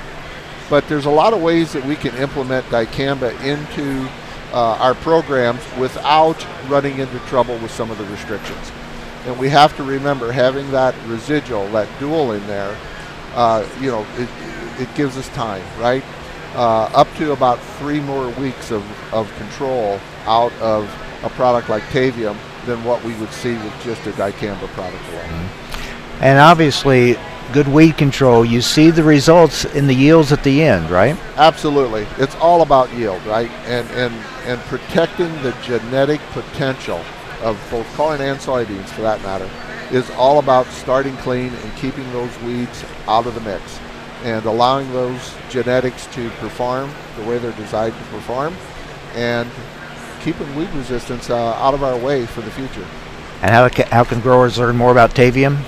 But 0.70 0.88
there's 0.88 1.06
a 1.06 1.10
lot 1.10 1.32
of 1.32 1.42
ways 1.42 1.72
that 1.72 1.84
we 1.84 1.96
can 1.96 2.14
implement 2.16 2.64
dicamba 2.66 3.32
into 3.44 4.08
uh, 4.52 4.76
our 4.80 4.94
programs 4.94 5.60
without 5.78 6.46
running 6.68 6.98
into 6.98 7.18
trouble 7.20 7.58
with 7.58 7.70
some 7.70 7.90
of 7.90 7.98
the 7.98 8.04
restrictions. 8.06 8.72
And 9.26 9.38
we 9.38 9.48
have 9.50 9.76
to 9.76 9.82
remember 9.82 10.32
having 10.32 10.70
that 10.70 10.94
residual, 11.06 11.68
that 11.72 11.88
dual 11.98 12.32
in 12.32 12.46
there, 12.46 12.76
uh, 13.34 13.68
you 13.80 13.90
know, 13.90 14.06
it, 14.16 14.28
it 14.80 14.94
gives 14.94 15.18
us 15.18 15.28
time, 15.30 15.62
right? 15.78 16.02
Uh, 16.54 16.84
up 16.94 17.12
to 17.16 17.32
about 17.32 17.60
three 17.78 18.00
more 18.00 18.30
weeks 18.40 18.70
of, 18.70 18.82
of 19.12 19.32
control 19.36 20.00
out 20.24 20.52
of 20.54 20.88
a 21.22 21.30
product 21.30 21.68
like 21.68 21.82
Tavium 21.84 22.36
than 22.66 22.82
what 22.84 23.02
we 23.04 23.14
would 23.14 23.32
see 23.32 23.54
with 23.54 23.82
just 23.82 24.06
a 24.06 24.12
dicamba 24.12 24.68
product 24.68 25.02
alone. 25.10 25.24
Mm-hmm. 25.24 26.22
And 26.22 26.38
obviously, 26.38 27.16
good 27.52 27.68
weed 27.68 27.96
control, 27.96 28.44
you 28.44 28.60
see 28.60 28.90
the 28.90 29.02
results 29.02 29.64
in 29.64 29.86
the 29.86 29.94
yields 29.94 30.32
at 30.32 30.44
the 30.44 30.62
end, 30.62 30.90
right? 30.90 31.16
Absolutely. 31.36 32.06
It's 32.18 32.34
all 32.36 32.62
about 32.62 32.92
yield, 32.92 33.24
right? 33.24 33.50
And 33.66 33.88
and 33.90 34.14
and 34.44 34.60
protecting 34.62 35.30
the 35.42 35.52
genetic 35.62 36.20
potential 36.32 37.00
of 37.42 37.58
both 37.70 37.86
corn 37.94 38.20
and 38.20 38.38
soybeans 38.38 38.88
for 38.88 39.02
that 39.02 39.20
matter 39.22 39.48
is 39.90 40.08
all 40.10 40.38
about 40.38 40.66
starting 40.66 41.16
clean 41.18 41.52
and 41.52 41.76
keeping 41.76 42.10
those 42.12 42.36
weeds 42.40 42.84
out 43.08 43.26
of 43.26 43.34
the 43.34 43.40
mix 43.40 43.80
and 44.22 44.44
allowing 44.44 44.92
those 44.92 45.34
genetics 45.48 46.06
to 46.08 46.28
perform 46.32 46.92
the 47.16 47.22
way 47.24 47.38
they're 47.38 47.52
designed 47.52 47.94
to 47.94 48.04
perform 48.04 48.54
and 49.14 49.50
keeping 50.20 50.54
weed 50.56 50.70
resistance 50.70 51.30
uh, 51.30 51.52
out 51.54 51.74
of 51.74 51.82
our 51.82 51.98
way 51.98 52.26
for 52.26 52.40
the 52.40 52.50
future. 52.50 52.86
And 53.42 53.50
how, 53.50 53.68
how 53.90 54.04
can 54.04 54.20
growers 54.20 54.58
learn 54.58 54.76
more 54.76 54.92
about 54.92 55.14
Tavium? 55.14 55.58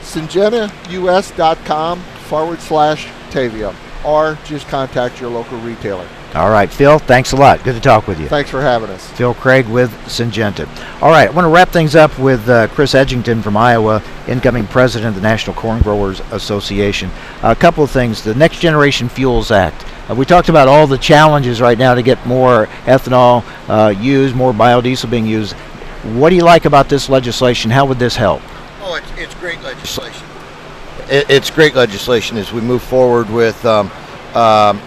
SyngentaUS.com 0.00 2.00
forward 2.00 2.60
slash 2.60 3.08
Tavium 3.30 3.74
or 4.04 4.38
just 4.44 4.68
contact 4.68 5.20
your 5.20 5.30
local 5.30 5.58
retailer. 5.58 6.08
All 6.34 6.50
right, 6.50 6.70
Phil, 6.70 6.98
thanks 6.98 7.32
a 7.32 7.36
lot. 7.36 7.64
Good 7.64 7.74
to 7.74 7.80
talk 7.80 8.06
with 8.06 8.20
you. 8.20 8.28
Thanks 8.28 8.50
for 8.50 8.60
having 8.60 8.90
us. 8.90 9.08
Phil 9.12 9.32
Craig 9.32 9.66
with 9.66 9.90
Syngenta. 10.04 10.68
All 11.00 11.08
right, 11.08 11.26
I 11.26 11.32
want 11.32 11.46
to 11.46 11.48
wrap 11.48 11.70
things 11.70 11.96
up 11.96 12.16
with 12.18 12.46
uh, 12.50 12.68
Chris 12.68 12.92
Edgington 12.92 13.42
from 13.42 13.56
Iowa, 13.56 14.02
incoming 14.26 14.66
president 14.66 15.08
of 15.08 15.14
the 15.14 15.26
National 15.26 15.56
Corn 15.56 15.80
Growers 15.80 16.20
Association. 16.30 17.10
A 17.42 17.56
couple 17.56 17.82
of 17.82 17.90
things. 17.90 18.22
The 18.22 18.34
Next 18.34 18.60
Generation 18.60 19.08
Fuels 19.08 19.50
Act. 19.50 19.86
Uh, 20.10 20.14
we 20.14 20.26
talked 20.26 20.50
about 20.50 20.68
all 20.68 20.86
the 20.86 20.98
challenges 20.98 21.62
right 21.62 21.78
now 21.78 21.94
to 21.94 22.02
get 22.02 22.24
more 22.26 22.66
ethanol 22.84 23.42
uh, 23.70 23.88
used, 23.88 24.36
more 24.36 24.52
biodiesel 24.52 25.10
being 25.10 25.26
used. 25.26 25.54
What 26.14 26.28
do 26.28 26.36
you 26.36 26.44
like 26.44 26.66
about 26.66 26.90
this 26.90 27.08
legislation? 27.08 27.70
How 27.70 27.86
would 27.86 27.98
this 27.98 28.16
help? 28.16 28.42
Oh, 28.82 28.94
it's, 28.94 29.10
it's 29.16 29.34
great 29.36 29.62
legislation. 29.62 30.26
It, 31.10 31.28
it's 31.30 31.50
great 31.50 31.74
legislation 31.74 32.36
as 32.36 32.52
we 32.52 32.60
move 32.60 32.82
forward 32.82 33.30
with 33.30 33.64
um, 33.64 33.90
um, 34.34 34.80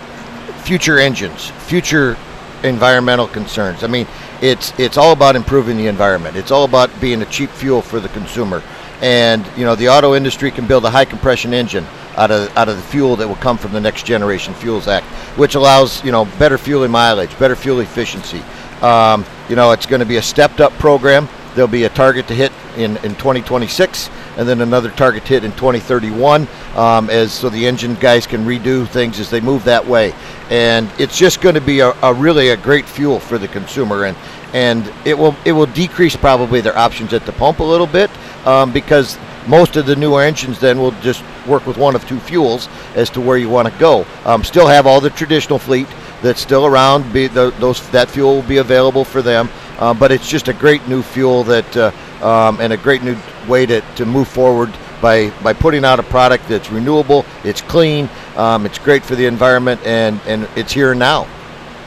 future 0.62 1.00
engines, 1.00 1.50
future 1.68 2.18
environmental 2.64 3.28
concerns. 3.28 3.84
I 3.84 3.88
mean, 3.88 4.08
it's 4.42 4.78
it's 4.80 4.98
all 4.98 5.12
about 5.12 5.36
improving 5.36 5.78
the 5.78 5.88
environment. 5.88 6.36
It's 6.36 6.52
all 6.52 6.64
about 6.64 6.90
being 7.00 7.22
a 7.22 7.26
cheap 7.26 7.50
fuel 7.50 7.82
for 7.82 8.00
the 8.00 8.10
consumer. 8.10 8.64
And 9.02 9.46
you 9.58 9.66
know, 9.66 9.76
the 9.76 9.90
auto 9.90 10.14
industry 10.14 10.52
can 10.52 10.68
build 10.68 10.86
a 10.86 10.90
high 10.90 11.06
compression 11.06 11.54
engine 11.54 11.86
out 12.18 12.32
of 12.32 12.56
out 12.58 12.70
of 12.70 12.76
the 12.76 12.84
fuel 12.84 13.16
that 13.16 13.28
will 13.28 13.36
come 13.36 13.58
from 13.58 13.72
the 13.72 13.82
Next 13.82 14.06
Generation 14.06 14.54
Fuels 14.56 14.88
Act, 14.88 15.06
which 15.38 15.56
allows 15.56 16.04
you 16.04 16.12
know 16.12 16.26
better 16.38 16.58
fueling 16.58 16.92
mileage, 16.92 17.38
better 17.40 17.56
fuel 17.56 17.80
efficiency. 17.80 18.42
Um, 18.82 19.26
you 19.50 19.56
know, 19.56 19.72
it's 19.72 19.86
going 19.86 20.00
to 20.00 20.06
be 20.06 20.18
a 20.18 20.22
stepped 20.22 20.60
up 20.60 20.72
program. 20.74 21.28
There'll 21.56 21.68
be 21.68 21.84
a 21.84 21.90
target 21.90 22.28
to 22.28 22.34
hit 22.34 22.52
in, 22.78 22.98
in 22.98 23.16
2026 23.16 24.10
and 24.38 24.48
then 24.48 24.62
another 24.62 24.90
target 24.92 25.28
hit 25.28 25.44
in 25.44 25.52
2031 25.52 26.48
um, 26.76 27.10
as 27.10 27.34
so 27.34 27.50
the 27.50 27.68
engine 27.68 27.96
guys 27.96 28.26
can 28.26 28.46
redo 28.46 28.88
things 28.88 29.20
as 29.20 29.30
they 29.30 29.42
move 29.42 29.64
that 29.66 29.86
way. 29.86 30.14
And 30.50 30.90
it's 30.98 31.18
just 31.18 31.42
going 31.42 31.56
to 31.56 31.62
be 31.62 31.80
a, 31.80 31.92
a, 32.02 32.14
really 32.14 32.50
a 32.50 32.58
great 32.58 32.86
fuel 32.86 33.20
for 33.20 33.38
the 33.38 33.48
consumer 33.48 34.06
and 34.06 34.18
and 34.54 34.92
it 35.06 35.18
will 35.18 35.36
it 35.46 35.54
will 35.54 35.66
decrease 35.68 36.16
probably 36.16 36.60
their 36.60 36.78
options 36.78 37.14
at 37.14 37.26
the 37.26 37.32
pump 37.34 37.60
a 37.60 37.64
little 37.64 37.88
bit 37.88 38.10
um, 38.46 38.72
because 38.74 39.18
most 39.48 39.76
of 39.76 39.86
the 39.86 39.96
newer 39.96 40.22
engines 40.22 40.60
then 40.60 40.78
will 40.78 40.92
just 41.02 41.24
work 41.48 41.66
with 41.66 41.78
one 41.78 41.96
of 41.96 42.08
two 42.08 42.20
fuels 42.20 42.70
as 42.96 43.10
to 43.10 43.22
where 43.22 43.38
you 43.38 43.50
want 43.50 43.68
to 43.68 43.80
go 43.80 44.06
um, 44.26 44.44
still 44.44 44.68
have 44.68 44.86
all 44.86 45.02
the 45.02 45.10
traditional 45.10 45.60
fleet 45.60 45.88
that's 46.22 46.42
still 46.42 46.66
around 46.66 47.12
be 47.12 47.28
the, 47.28 47.52
those 47.60 47.88
that 47.92 48.10
fuel 48.10 48.36
will 48.36 48.48
be 48.48 48.58
available 48.58 49.04
for 49.04 49.22
them 49.22 49.50
uh, 49.80 49.94
but 49.94 50.12
it's 50.12 50.28
just 50.28 50.48
a 50.48 50.54
great 50.54 50.88
new 50.88 51.02
fuel 51.02 51.44
that 51.44 51.78
uh, 51.78 51.92
um, 52.22 52.60
and 52.62 52.72
a 52.72 52.78
great 52.78 53.04
new 53.04 53.18
way 53.48 53.66
to, 53.66 53.82
to 53.96 54.06
move 54.06 54.28
forward 54.28 54.72
by, 55.02 55.32
by 55.42 55.54
putting 55.54 55.84
out 55.84 56.00
a 56.00 56.04
product 56.04 56.48
that's 56.48 56.70
renewable, 56.72 57.26
it's 57.44 57.62
clean, 57.62 58.08
um, 58.38 58.66
it's 58.66 58.78
great 58.78 59.04
for 59.04 59.16
the 59.16 59.26
environment, 59.26 59.82
and, 59.84 60.20
and 60.28 60.48
it's 60.56 60.72
here 60.72 60.94
now. 60.94 61.28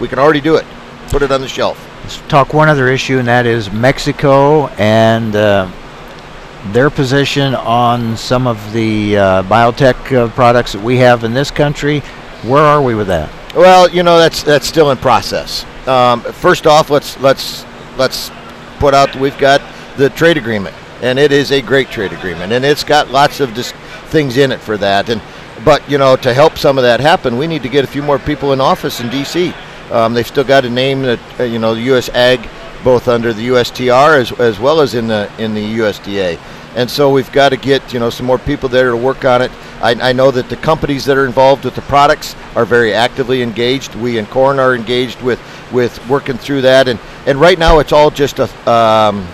We 0.01 0.09
can 0.09 0.19
already 0.19 0.41
do 0.41 0.57
it. 0.57 0.67
Put 1.09 1.23
it 1.23 1.31
on 1.31 1.41
the 1.41 1.49
shelf. 1.49 1.79
Let's 2.03 2.19
talk 2.29 2.53
one 2.53 2.69
other 2.69 2.89
issue, 2.89 3.19
and 3.19 3.29
that 3.29 3.47
is 3.47 3.71
Mexico 3.71 4.67
and 4.69 5.37
uh, 5.37 5.71
their 6.73 6.91
position 6.91 7.55
on 7.55 8.17
some 8.17 8.47
of 8.47 8.73
the 8.73 9.17
uh, 9.17 9.43
biotech 9.45 10.13
uh, 10.17 10.29
products 10.31 10.73
that 10.73 10.83
we 10.83 10.97
have 10.99 11.25
in 11.25 11.35
this 11.35 11.51
country. 11.51 12.01
Where 12.43 12.63
are 12.63 12.83
we 12.83 12.95
with 12.95 13.09
that? 13.09 13.31
Well, 13.55 13.89
you 13.89 14.03
know 14.03 14.19
that's 14.19 14.43
that's 14.43 14.67
still 14.67 14.91
in 14.91 14.97
process. 14.97 15.65
Um, 15.87 16.23
first 16.23 16.67
off, 16.67 16.91
let's 16.91 17.19
let's 17.21 17.65
let's 17.97 18.31
put 18.79 18.95
out 18.95 19.15
we've 19.17 19.39
got 19.39 19.63
the 19.97 20.11
trade 20.11 20.37
agreement, 20.37 20.75
and 21.03 21.19
it 21.19 21.31
is 21.31 21.53
a 21.53 21.63
great 21.63 21.91
trade 21.91 22.13
agreement, 22.13 22.53
and 22.53 22.65
it's 22.65 22.85
got 22.85 23.11
lots 23.11 23.41
of 23.41 23.55
dis- 23.55 23.73
things 24.09 24.37
in 24.37 24.51
it 24.51 24.61
for 24.61 24.77
that. 24.79 25.09
And 25.09 25.23
but 25.65 25.89
you 25.89 25.99
know 25.99 26.17
to 26.17 26.35
help 26.35 26.59
some 26.59 26.79
of 26.79 26.83
that 26.83 27.01
happen, 27.01 27.37
we 27.37 27.47
need 27.47 27.63
to 27.63 27.69
get 27.69 27.85
a 27.85 27.87
few 27.87 28.03
more 28.03 28.19
people 28.19 28.53
in 28.53 28.61
office 28.61 29.01
in 29.01 29.09
D.C. 29.11 29.55
Um, 29.91 30.15
they've 30.15 30.27
still 30.27 30.45
got 30.45 30.63
to 30.63 30.71
name 30.71 31.03
that 31.03 31.21
uh, 31.41 31.45
you 31.45 31.59
know 31.59 31.75
the 31.75 31.83
U.S. 31.83 32.09
Ag 32.09 32.41
both 32.85 33.09
under 33.09 33.33
the 33.33 33.49
USTR 33.49 34.21
as, 34.21 34.33
as 34.39 34.61
well 34.61 34.81
as 34.81 34.95
in 34.95 35.09
the 35.09 35.31
in 35.39 35.55
the 35.55 35.79
USDA. 35.79 36.39
And 36.77 36.91
so 36.91 37.11
we've 37.11 37.31
got 37.33 37.51
to 37.51 37.57
get 37.57 37.93
you 37.93 37.99
know 37.99 38.11
some 38.11 38.27
more 38.27 38.39
people 38.39 38.69
there 38.69 38.91
to 38.91 38.97
work 38.97 39.25
on 39.25 39.43
it. 39.43 39.51
I, 39.81 40.11
I 40.11 40.13
know 40.13 40.31
that 40.31 40.49
the 40.49 40.57
companies 40.57 41.05
that 41.07 41.17
are 41.17 41.27
involved 41.27 41.65
with 41.65 41.75
the 41.75 41.83
products 41.83 42.37
are 42.55 42.65
very 42.65 42.93
actively 42.93 43.43
engaged. 43.43 43.95
We 43.95 44.19
in 44.19 44.27
Corn 44.27 44.59
are 44.59 44.75
engaged 44.75 45.23
with 45.23 45.41
with 45.73 46.07
working 46.09 46.37
through 46.37 46.63
that. 46.63 46.87
And 46.89 47.01
and 47.27 47.41
right 47.41 47.59
now 47.59 47.79
it's 47.79 47.93
all 47.93 48.11
just 48.11 48.39
a 48.39 48.45
um, 48.71 49.27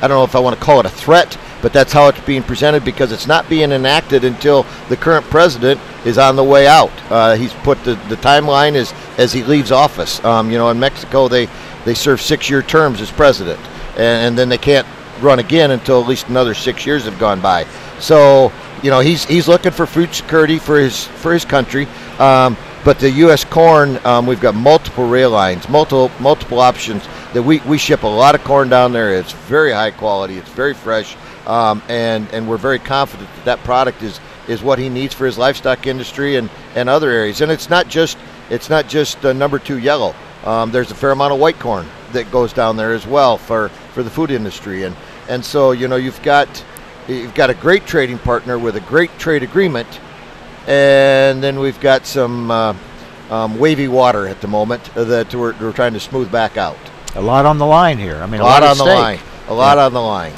I 0.00 0.06
don't 0.06 0.10
know 0.10 0.24
if 0.24 0.36
I 0.36 0.38
want 0.38 0.58
to 0.58 0.64
call 0.64 0.80
it 0.80 0.86
a 0.86 0.90
threat, 0.90 1.36
but 1.62 1.72
that's 1.72 1.92
how 1.92 2.08
it's 2.08 2.20
being 2.20 2.42
presented 2.42 2.84
because 2.84 3.12
it's 3.12 3.26
not 3.26 3.48
being 3.48 3.72
enacted 3.72 4.24
until 4.24 4.64
the 4.88 4.96
current 4.96 5.24
president 5.26 5.80
is 6.04 6.18
on 6.18 6.36
the 6.36 6.44
way 6.44 6.66
out. 6.66 6.92
Uh, 7.10 7.34
he's 7.34 7.52
put 7.54 7.82
the, 7.84 7.94
the 8.08 8.16
timeline 8.16 8.74
as 8.74 8.92
as 9.16 9.32
he 9.32 9.42
leaves 9.42 9.72
office. 9.72 10.22
Um, 10.24 10.50
you 10.50 10.58
know, 10.58 10.70
in 10.70 10.78
Mexico 10.78 11.28
they 11.28 11.48
they 11.84 11.94
serve 11.94 12.20
six 12.20 12.48
year 12.48 12.62
terms 12.62 13.00
as 13.00 13.10
president, 13.10 13.60
and, 13.92 14.28
and 14.28 14.38
then 14.38 14.48
they 14.48 14.58
can't 14.58 14.86
run 15.20 15.38
again 15.38 15.72
until 15.72 16.00
at 16.00 16.08
least 16.08 16.28
another 16.28 16.54
six 16.54 16.86
years 16.86 17.04
have 17.04 17.18
gone 17.18 17.40
by. 17.40 17.66
So 17.98 18.52
you 18.82 18.90
know 18.90 19.00
he's 19.00 19.24
he's 19.24 19.48
looking 19.48 19.72
for 19.72 19.86
food 19.86 20.14
security 20.14 20.58
for 20.58 20.78
his 20.78 21.04
for 21.04 21.32
his 21.32 21.44
country. 21.44 21.86
Um, 22.18 22.56
but 22.84 23.00
the 23.00 23.10
U.S. 23.10 23.44
corn, 23.44 23.98
um, 24.06 24.24
we've 24.24 24.40
got 24.40 24.54
multiple 24.54 25.06
rail 25.06 25.30
lines, 25.30 25.68
multiple 25.68 26.10
multiple 26.20 26.60
options 26.60 27.06
that 27.34 27.42
we, 27.42 27.58
we 27.60 27.76
ship 27.76 28.02
a 28.02 28.06
lot 28.06 28.34
of 28.34 28.42
corn 28.44 28.68
down 28.68 28.92
there. 28.92 29.12
It's 29.14 29.32
very 29.32 29.72
high 29.72 29.90
quality. 29.90 30.38
It's 30.38 30.48
very 30.50 30.74
fresh, 30.74 31.16
um, 31.48 31.82
and 31.88 32.28
and 32.32 32.48
we're 32.48 32.58
very 32.58 32.78
confident 32.78 33.28
that 33.36 33.44
that 33.44 33.64
product 33.64 34.02
is 34.02 34.20
is 34.46 34.62
what 34.62 34.78
he 34.78 34.88
needs 34.88 35.14
for 35.14 35.26
his 35.26 35.36
livestock 35.36 35.86
industry 35.86 36.36
and, 36.36 36.48
and 36.74 36.88
other 36.88 37.10
areas. 37.10 37.40
And 37.40 37.50
it's 37.52 37.68
not 37.68 37.88
just 37.88 38.16
it's 38.50 38.70
not 38.70 38.88
just 38.88 39.24
uh, 39.24 39.32
number 39.32 39.58
two 39.58 39.78
yellow. 39.78 40.14
Um, 40.44 40.70
there's 40.70 40.90
a 40.90 40.94
fair 40.94 41.10
amount 41.10 41.32
of 41.34 41.40
white 41.40 41.58
corn 41.58 41.86
that 42.12 42.30
goes 42.30 42.52
down 42.52 42.76
there 42.76 42.94
as 42.94 43.06
well 43.06 43.36
for, 43.36 43.68
for 43.92 44.02
the 44.02 44.10
food 44.10 44.30
industry. 44.30 44.84
And 44.84 44.96
and 45.28 45.44
so 45.44 45.72
you 45.72 45.88
know 45.88 45.96
you've 45.96 46.22
got 46.22 46.64
you've 47.08 47.34
got 47.34 47.50
a 47.50 47.54
great 47.54 47.86
trading 47.86 48.18
partner 48.18 48.58
with 48.58 48.76
a 48.76 48.80
great 48.80 49.10
trade 49.18 49.42
agreement, 49.42 50.00
and 50.66 51.42
then 51.42 51.58
we've 51.58 51.80
got 51.80 52.06
some 52.06 52.50
uh, 52.50 52.74
um, 53.30 53.58
wavy 53.58 53.88
water 53.88 54.26
at 54.26 54.40
the 54.40 54.48
moment 54.48 54.84
that 54.94 55.34
we're, 55.34 55.54
we're 55.58 55.72
trying 55.72 55.92
to 55.94 56.00
smooth 56.00 56.30
back 56.30 56.56
out. 56.56 56.78
A 57.16 57.20
lot 57.22 57.46
on 57.46 57.58
the 57.58 57.66
line 57.66 57.98
here. 57.98 58.16
I 58.16 58.26
mean, 58.26 58.40
a 58.40 58.44
a 58.44 58.46
lot, 58.46 58.62
lot 58.62 58.70
on 58.70 58.78
the 58.78 58.84
line. 58.84 59.18
A 59.48 59.54
lot 59.54 59.76
Yeah. 59.78 59.86
on 59.86 59.92
the 59.92 60.00
line. 60.00 60.32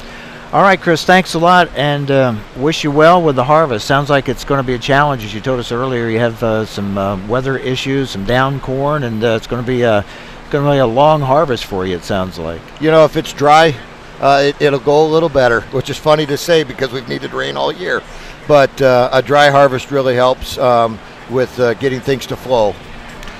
All 0.53 0.61
right, 0.61 0.81
Chris, 0.81 1.05
thanks 1.05 1.33
a 1.33 1.39
lot, 1.39 1.69
and 1.77 2.11
um, 2.11 2.41
wish 2.57 2.83
you 2.83 2.91
well 2.91 3.21
with 3.21 3.37
the 3.37 3.43
harvest. 3.45 3.87
Sounds 3.87 4.09
like 4.09 4.27
it's 4.27 4.43
going 4.43 4.59
to 4.59 4.67
be 4.67 4.73
a 4.73 4.79
challenge, 4.79 5.23
as 5.23 5.33
you 5.33 5.39
told 5.39 5.61
us 5.61 5.71
earlier. 5.71 6.09
You 6.09 6.19
have 6.19 6.43
uh, 6.43 6.65
some 6.65 6.97
uh, 6.97 7.25
weather 7.27 7.57
issues, 7.57 8.09
some 8.09 8.25
down 8.25 8.59
corn, 8.59 9.03
and 9.03 9.23
uh, 9.23 9.27
it's 9.29 9.47
going 9.47 9.63
to 9.63 9.65
be 9.65 9.83
a 9.83 10.03
going 10.49 10.65
to 10.65 10.71
be 10.71 10.79
a 10.79 10.85
long 10.85 11.21
harvest 11.21 11.63
for 11.63 11.85
you. 11.85 11.95
It 11.95 12.03
sounds 12.03 12.37
like. 12.37 12.59
You 12.81 12.91
know, 12.91 13.05
if 13.05 13.15
it's 13.15 13.31
dry, 13.31 13.73
uh, 14.19 14.41
it, 14.47 14.61
it'll 14.61 14.81
go 14.81 15.05
a 15.05 15.07
little 15.07 15.29
better, 15.29 15.61
which 15.71 15.89
is 15.89 15.97
funny 15.97 16.25
to 16.25 16.35
say 16.35 16.65
because 16.65 16.91
we've 16.91 17.07
needed 17.07 17.31
rain 17.31 17.55
all 17.55 17.71
year. 17.71 18.01
But 18.45 18.81
uh, 18.81 19.09
a 19.13 19.21
dry 19.21 19.51
harvest 19.51 19.89
really 19.89 20.15
helps 20.15 20.57
um, 20.57 20.99
with 21.29 21.57
uh, 21.61 21.75
getting 21.75 22.01
things 22.01 22.25
to 22.25 22.35
flow. 22.35 22.75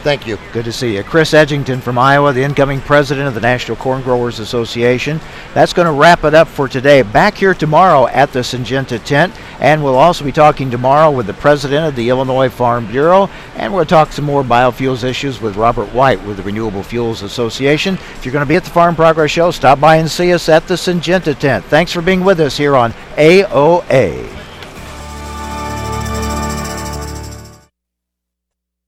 Thank 0.02 0.26
you. 0.26 0.40
Good 0.52 0.66
to 0.66 0.72
see 0.72 0.96
you. 0.96 1.04
Chris 1.04 1.32
Edgington 1.32 1.80
from 1.80 2.00
Iowa, 2.00 2.34
the 2.34 2.42
incoming 2.42 2.82
president 2.82 3.28
of 3.28 3.36
the 3.36 3.40
National 3.40 3.78
Corn 3.78 4.02
Growers 4.02 4.40
Association. 4.40 5.20
That's 5.54 5.74
going 5.74 5.86
to 5.86 5.92
wrap 5.92 6.24
it 6.24 6.34
up 6.34 6.48
for 6.48 6.68
today. 6.68 7.04
Back 7.04 7.36
here 7.36 7.54
tomorrow 7.54 8.08
at 8.08 8.34
the 8.34 8.40
Syngenta 8.40 9.04
tent, 9.04 9.32
and 9.60 9.84
we'll 9.84 9.96
also 9.96 10.26
be 10.26 10.32
talking 10.32 10.72
tomorrow 10.72 11.12
with 11.12 11.28
the 11.28 11.34
president 11.34 11.86
of 11.86 11.96
the 11.96 12.10
Illinois 12.10 12.50
Farm 12.50 12.88
Bureau, 12.88 13.30
and 13.58 13.72
we'll 13.72 13.86
talk 13.86 14.12
some 14.12 14.26
more 14.26 14.44
biofuels 14.44 15.04
issues 15.04 15.40
with 15.40 15.56
Robert 15.56 15.94
White 15.94 16.24
with 16.26 16.38
the 16.38 16.44
Renewable 16.44 16.82
Fuels 16.82 17.22
Association. 17.22 17.94
If 17.94 18.26
you're 18.26 18.34
going 18.34 18.46
to 18.46 18.50
be 18.50 18.56
at 18.56 18.64
the 18.64 18.72
Farm 18.72 18.96
Progress 18.96 19.30
Show, 19.30 19.52
stop 19.52 19.80
by 19.80 19.98
and 19.98 20.10
see 20.10 20.34
us 20.34 20.50
at 20.50 20.68
the 20.68 20.74
Syngenta 20.74 21.38
tent. 21.38 21.64
Thanks 21.66 21.92
for 21.92 22.02
being 22.02 22.24
with 22.24 22.40
us 22.40 22.58
here 22.58 22.76
on 22.76 22.92
AOA. 23.18 24.51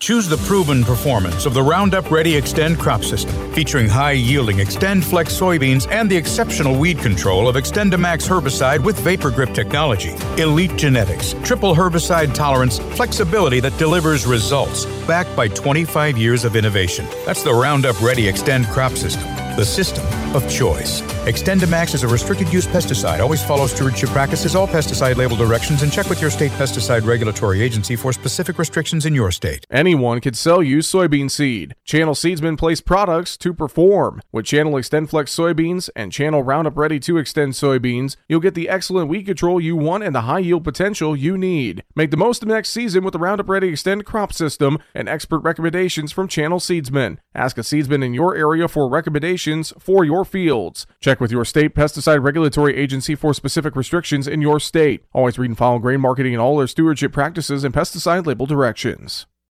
Choose 0.00 0.28
the 0.28 0.36
proven 0.36 0.84
performance 0.84 1.44
of 1.44 1.54
the 1.54 1.62
Roundup 1.62 2.08
Ready 2.08 2.40
Xtend 2.40 2.78
crop 2.78 3.02
system, 3.02 3.52
featuring 3.52 3.88
high 3.88 4.12
yielding 4.12 4.58
XtendFlex 4.58 5.26
soybeans 5.36 5.90
and 5.90 6.08
the 6.08 6.16
exceptional 6.16 6.78
weed 6.78 6.98
control 6.98 7.48
of 7.48 7.56
XtendiMax 7.56 8.28
herbicide 8.28 8.84
with 8.84 8.96
VaporGrip 9.00 9.52
technology. 9.56 10.14
Elite 10.40 10.76
genetics, 10.76 11.34
triple 11.42 11.74
herbicide 11.74 12.32
tolerance, 12.32 12.78
flexibility 12.94 13.58
that 13.58 13.76
delivers 13.76 14.24
results, 14.24 14.86
backed 15.08 15.34
by 15.34 15.48
25 15.48 16.16
years 16.16 16.44
of 16.44 16.54
innovation. 16.54 17.04
That's 17.26 17.42
the 17.42 17.52
Roundup 17.52 18.00
Ready 18.00 18.30
Xtend 18.30 18.70
crop 18.72 18.92
system, 18.92 19.24
the 19.56 19.64
system 19.64 20.06
of 20.36 20.48
choice. 20.48 21.02
XtendiMax 21.28 21.94
is 21.94 22.04
a 22.04 22.08
restricted 22.08 22.50
use 22.52 22.66
pesticide, 22.66 23.20
always 23.20 23.44
follow 23.44 23.66
stewardship 23.66 24.08
practices, 24.10 24.54
all 24.54 24.66
pesticide 24.68 25.16
label 25.16 25.36
directions, 25.36 25.82
and 25.82 25.92
check 25.92 26.08
with 26.08 26.22
your 26.22 26.30
state 26.30 26.52
pesticide 26.52 27.04
regulatory 27.04 27.60
agency 27.60 27.96
for 27.96 28.12
specific 28.12 28.58
restrictions 28.58 29.04
in 29.04 29.14
your 29.14 29.30
state. 29.30 29.66
Anyone 29.88 30.20
could 30.20 30.36
sell 30.36 30.62
you 30.62 30.80
soybean 30.80 31.30
seed. 31.30 31.74
Channel 31.82 32.12
Seedsmen 32.12 32.58
place 32.58 32.82
products 32.82 33.38
to 33.38 33.54
perform. 33.54 34.20
With 34.30 34.44
Channel 34.44 34.74
XtendFlex 34.74 35.30
soybeans 35.30 35.88
and 35.96 36.12
Channel 36.12 36.42
Roundup 36.42 36.76
Ready 36.76 37.00
2 37.00 37.14
Xtend 37.14 37.54
soybeans, 37.54 38.16
you'll 38.28 38.38
get 38.40 38.54
the 38.54 38.68
excellent 38.68 39.08
weed 39.08 39.22
control 39.22 39.58
you 39.58 39.76
want 39.76 40.04
and 40.04 40.14
the 40.14 40.28
high 40.28 40.40
yield 40.40 40.62
potential 40.62 41.16
you 41.16 41.38
need. 41.38 41.84
Make 41.96 42.10
the 42.10 42.18
most 42.18 42.42
of 42.42 42.48
next 42.48 42.68
season 42.68 43.02
with 43.02 43.12
the 43.12 43.18
Roundup 43.18 43.48
Ready 43.48 43.72
Xtend 43.72 44.04
crop 44.04 44.34
system 44.34 44.78
and 44.94 45.08
expert 45.08 45.38
recommendations 45.38 46.12
from 46.12 46.28
Channel 46.28 46.60
Seedsmen. 46.60 47.16
Ask 47.34 47.56
a 47.56 47.62
seedsman 47.62 48.04
in 48.04 48.12
your 48.12 48.36
area 48.36 48.68
for 48.68 48.90
recommendations 48.90 49.72
for 49.78 50.04
your 50.04 50.26
fields. 50.26 50.86
Check 51.00 51.18
with 51.18 51.32
your 51.32 51.46
state 51.46 51.74
pesticide 51.74 52.22
regulatory 52.22 52.76
agency 52.76 53.14
for 53.14 53.32
specific 53.32 53.74
restrictions 53.74 54.28
in 54.28 54.42
your 54.42 54.60
state. 54.60 55.06
Always 55.14 55.38
read 55.38 55.48
and 55.48 55.56
follow 55.56 55.78
grain 55.78 56.02
marketing 56.02 56.34
and 56.34 56.42
all 56.42 56.58
their 56.58 56.66
stewardship 56.66 57.10
practices 57.10 57.64
and 57.64 57.72
pesticide 57.72 58.26
label 58.26 58.44
directions. 58.44 59.26